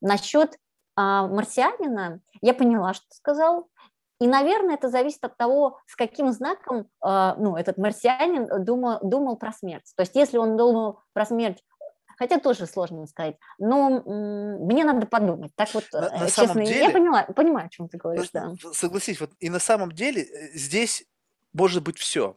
[0.00, 0.56] Насчет
[1.26, 3.68] марсианина я поняла, что сказал.
[4.20, 9.36] И, наверное, это зависит от того, с каким знаком а, ну, этот марсианин думал, думал
[9.36, 9.92] про смерть.
[9.96, 11.62] То есть если он думал про смерть,
[12.16, 15.52] хотя тоже сложно сказать, но мне надо подумать.
[15.54, 18.52] Так вот, На- на э, честно, деле- я поняла, понимаю, о чем ты говоришь, да.
[18.72, 21.04] Согласись, вот и на самом деле э, здесь
[21.52, 22.36] может быть все.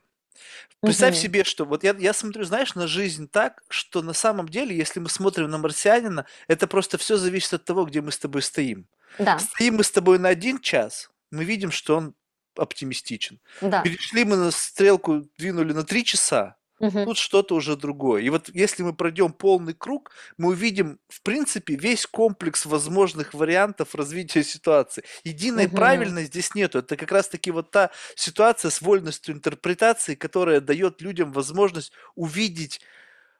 [0.83, 1.21] Представь Мгм.
[1.21, 4.99] себе, что вот я, я смотрю, знаешь, на жизнь так, что на самом деле, если
[4.99, 8.87] мы смотрим на марсианина, это просто все зависит от того, где мы с тобой стоим.
[9.17, 12.15] Да, Стоим мы с тобой на один час, мы видим, что он
[12.57, 13.39] оптимистичен.
[13.61, 13.83] да.
[13.83, 17.05] Перешли мы на стрелку, двинули на три часа, Мгм.
[17.05, 18.21] тут что-то уже другое.
[18.21, 23.95] И вот если мы пройдем полный круг, мы увидим, в принципе, весь комплекс возможных вариантов
[23.95, 25.03] развития ситуации.
[25.23, 25.69] Единой Мгм.
[25.69, 26.79] правильной здесь нету.
[26.79, 32.81] Это как раз-таки вот та ситуация с вольностью интерпретации, которая дает людям возможность увидеть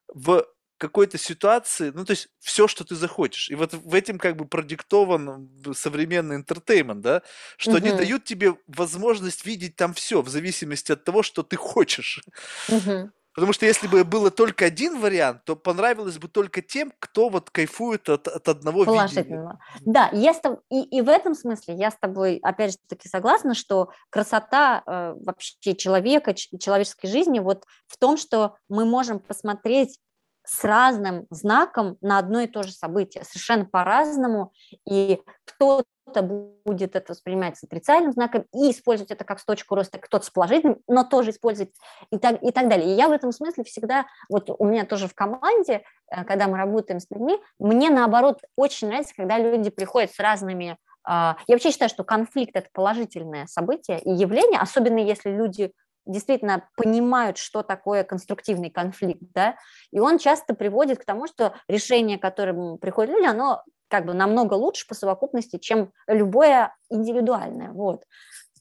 [0.07, 0.45] в
[0.77, 3.51] какой-то ситуации, ну, то есть все, что ты захочешь.
[3.51, 5.29] И вот в этим как бы продиктован
[5.65, 7.21] м, современный интертеймент, да,
[7.57, 7.91] что они Мгм.
[7.91, 12.21] дают тебе возможность видеть там все в зависимости от того, что ты хочешь.
[12.67, 13.11] Мгм.
[13.33, 17.49] Потому что если бы было только один вариант, то понравилось бы только тем, кто вот
[17.49, 18.97] кайфует от, от одного видения.
[18.97, 19.59] Положительного.
[19.81, 23.07] Да, я с тоб- и, и в этом смысле я с тобой, опять же таки,
[23.07, 29.97] согласна, что красота э, вообще человека, человеческой жизни вот в том, что мы можем посмотреть
[30.43, 34.51] с разным знаком на одно и то же событие, совершенно по-разному,
[34.89, 35.85] и кто-то
[36.21, 40.29] будет это воспринимать с отрицательным знаком и использовать это как с точку роста, кто-то с
[40.29, 41.73] положительным, но тоже использовать
[42.11, 42.91] и так, и так далее.
[42.91, 46.57] И я в этом смысле всегда, вот у меня тоже в команде, э, когда мы
[46.57, 50.77] работаем с людьми, мне наоборот очень нравится, когда люди приходят с разными...
[51.03, 55.71] а, Я вообще считаю, что конфликт– это положительное событие и явление, особенно если люди
[56.05, 59.55] действительно понимают, что такое конструктивный конфликт, да,
[59.91, 64.13] и он часто приводит к тому, что решение, к которому приходят люди, оно как бы
[64.13, 68.05] намного лучше по совокупности, чем любое индивидуальное, вот.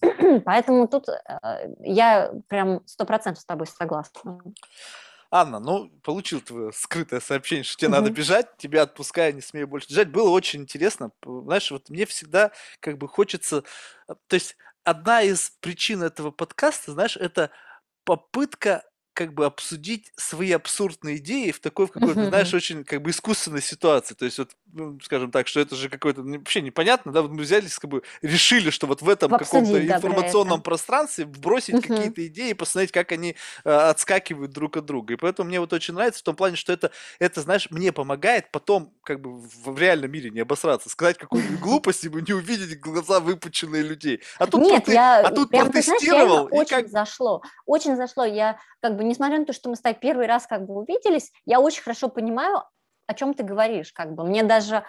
[0.44, 4.40] Поэтому тут э, я прям сто процентов с тобой согласна.
[5.30, 8.14] Анна, ну, получил твое скрытое сообщение, что тебе надо Мгм.
[8.14, 10.08] бежать, тебя отпускаю, не смею больше бежать.
[10.10, 11.12] Было очень интересно.
[11.24, 12.50] Знаешь, вот мне всегда
[12.80, 13.62] как бы хочется...
[14.08, 17.50] э, То есть одна из причин этого подкаста, знаешь, это
[18.04, 23.10] попытка как бы обсудить свои абсурдные идеи в такой, в какой-то, знаешь, очень как бы
[23.10, 24.14] искусственной ситуации.
[24.14, 27.30] То есть вот, ну, скажем так, что это же какое-то не- вообще непонятно, да, вот
[27.32, 30.62] мы взяли, как бы решили, что вот в этом каком-то да, информационном это.
[30.62, 31.80] пространстве вбросить Мгм.
[31.80, 35.14] какие-то идеи, посмотреть, как они э, отскакивают друг от друга.
[35.14, 38.50] И поэтому мне вот очень нравится в том плане, что это, это, знаешь, мне помогает
[38.52, 42.78] потом как бы в, в реальном мире не обосраться, сказать какую-нибудь глупость, и не увидеть
[42.80, 44.22] глаза выпученные людей.
[44.38, 48.24] А тут, Нет, я а тут знаешь, протестировал, очень как зашло, очень зашло.
[48.24, 51.32] Я как бы, несмотря на то, что мы с тобой первый раз как бы увиделись,
[51.44, 52.62] я очень хорошо понимаю,
[53.10, 54.24] о чем ты говоришь, как бы.
[54.24, 54.82] Мне даже э,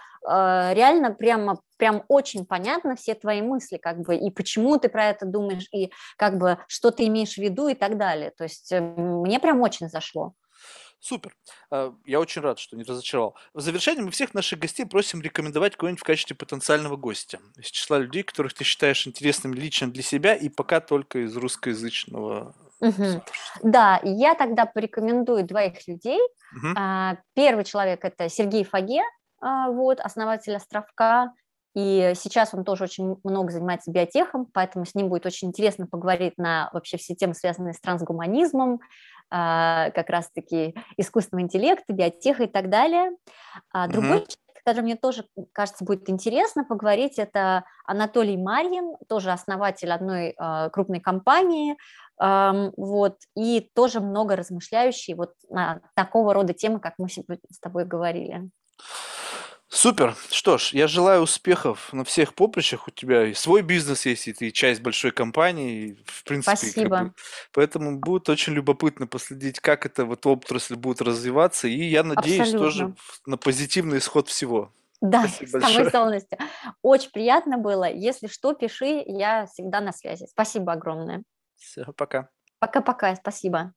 [0.74, 5.26] реально прямо, прям очень понятно все твои мысли, как бы, и почему ты про это
[5.26, 8.30] думаешь, и как бы, что ты имеешь в виду и так далее.
[8.30, 10.34] То есть э, мне прям очень зашло.
[11.02, 11.34] Супер.
[11.72, 13.34] А, Я очень рад, что не разочаровал.
[13.54, 17.40] В завершение мы всех наших гостей просим рекомендовать кого-нибудь в качестве потенциального гостя.
[17.56, 22.54] Из числа людей, которых ты считаешь интересными лично для себя и пока только из русскоязычного
[22.90, 23.22] Сообщества.
[23.62, 26.20] Да, я тогда порекомендую двоих людей.
[26.76, 29.02] А, Первый человек– это Сергей Фаге,
[29.40, 31.32] а, вот, основатель «Островка».
[31.74, 36.36] и сейчас он тоже очень много занимается биотехом, поэтому с ним будет очень интересно поговорить
[36.36, 38.80] на вообще все темы, связанные с трансгуманизмом,
[39.30, 43.12] а, как раз-таки искусственного интеллекта, биотеха и так далее.
[43.88, 44.28] Другой человек,
[44.64, 51.00] который мне тоже, кажется, будет интересно поговорить, это Анатолий Марьин, тоже основатель одной а, крупной
[51.00, 51.76] компании,
[52.18, 57.84] вот, и тоже много размышляющий вот на такого рода темы, как мы сегодня с тобой
[57.84, 58.48] говорили.
[59.74, 60.14] Супер.
[60.30, 62.88] Что ж, я желаю успехов на всех поприщах.
[62.88, 65.96] У тебя и свой бизнес есть, и ты часть большой компании.
[66.04, 66.96] В принципе, Спасибо.
[66.96, 67.14] Как бы,
[67.54, 71.68] поэтому будет очень любопытно последить, как это вот отрасль будет развиваться.
[71.68, 72.66] И я надеюсь Абсолютно.
[72.66, 72.94] тоже
[73.24, 74.70] на позитивный исход всего.
[75.00, 76.38] Да, Спасибо с тобой полностью.
[76.82, 77.90] Очень приятно было.
[77.90, 80.26] Если что, пиши, я всегда на связи.
[80.30, 81.22] Спасибо огромное.
[81.56, 82.28] Все, пока.
[82.58, 83.72] Пока-пока, спасибо.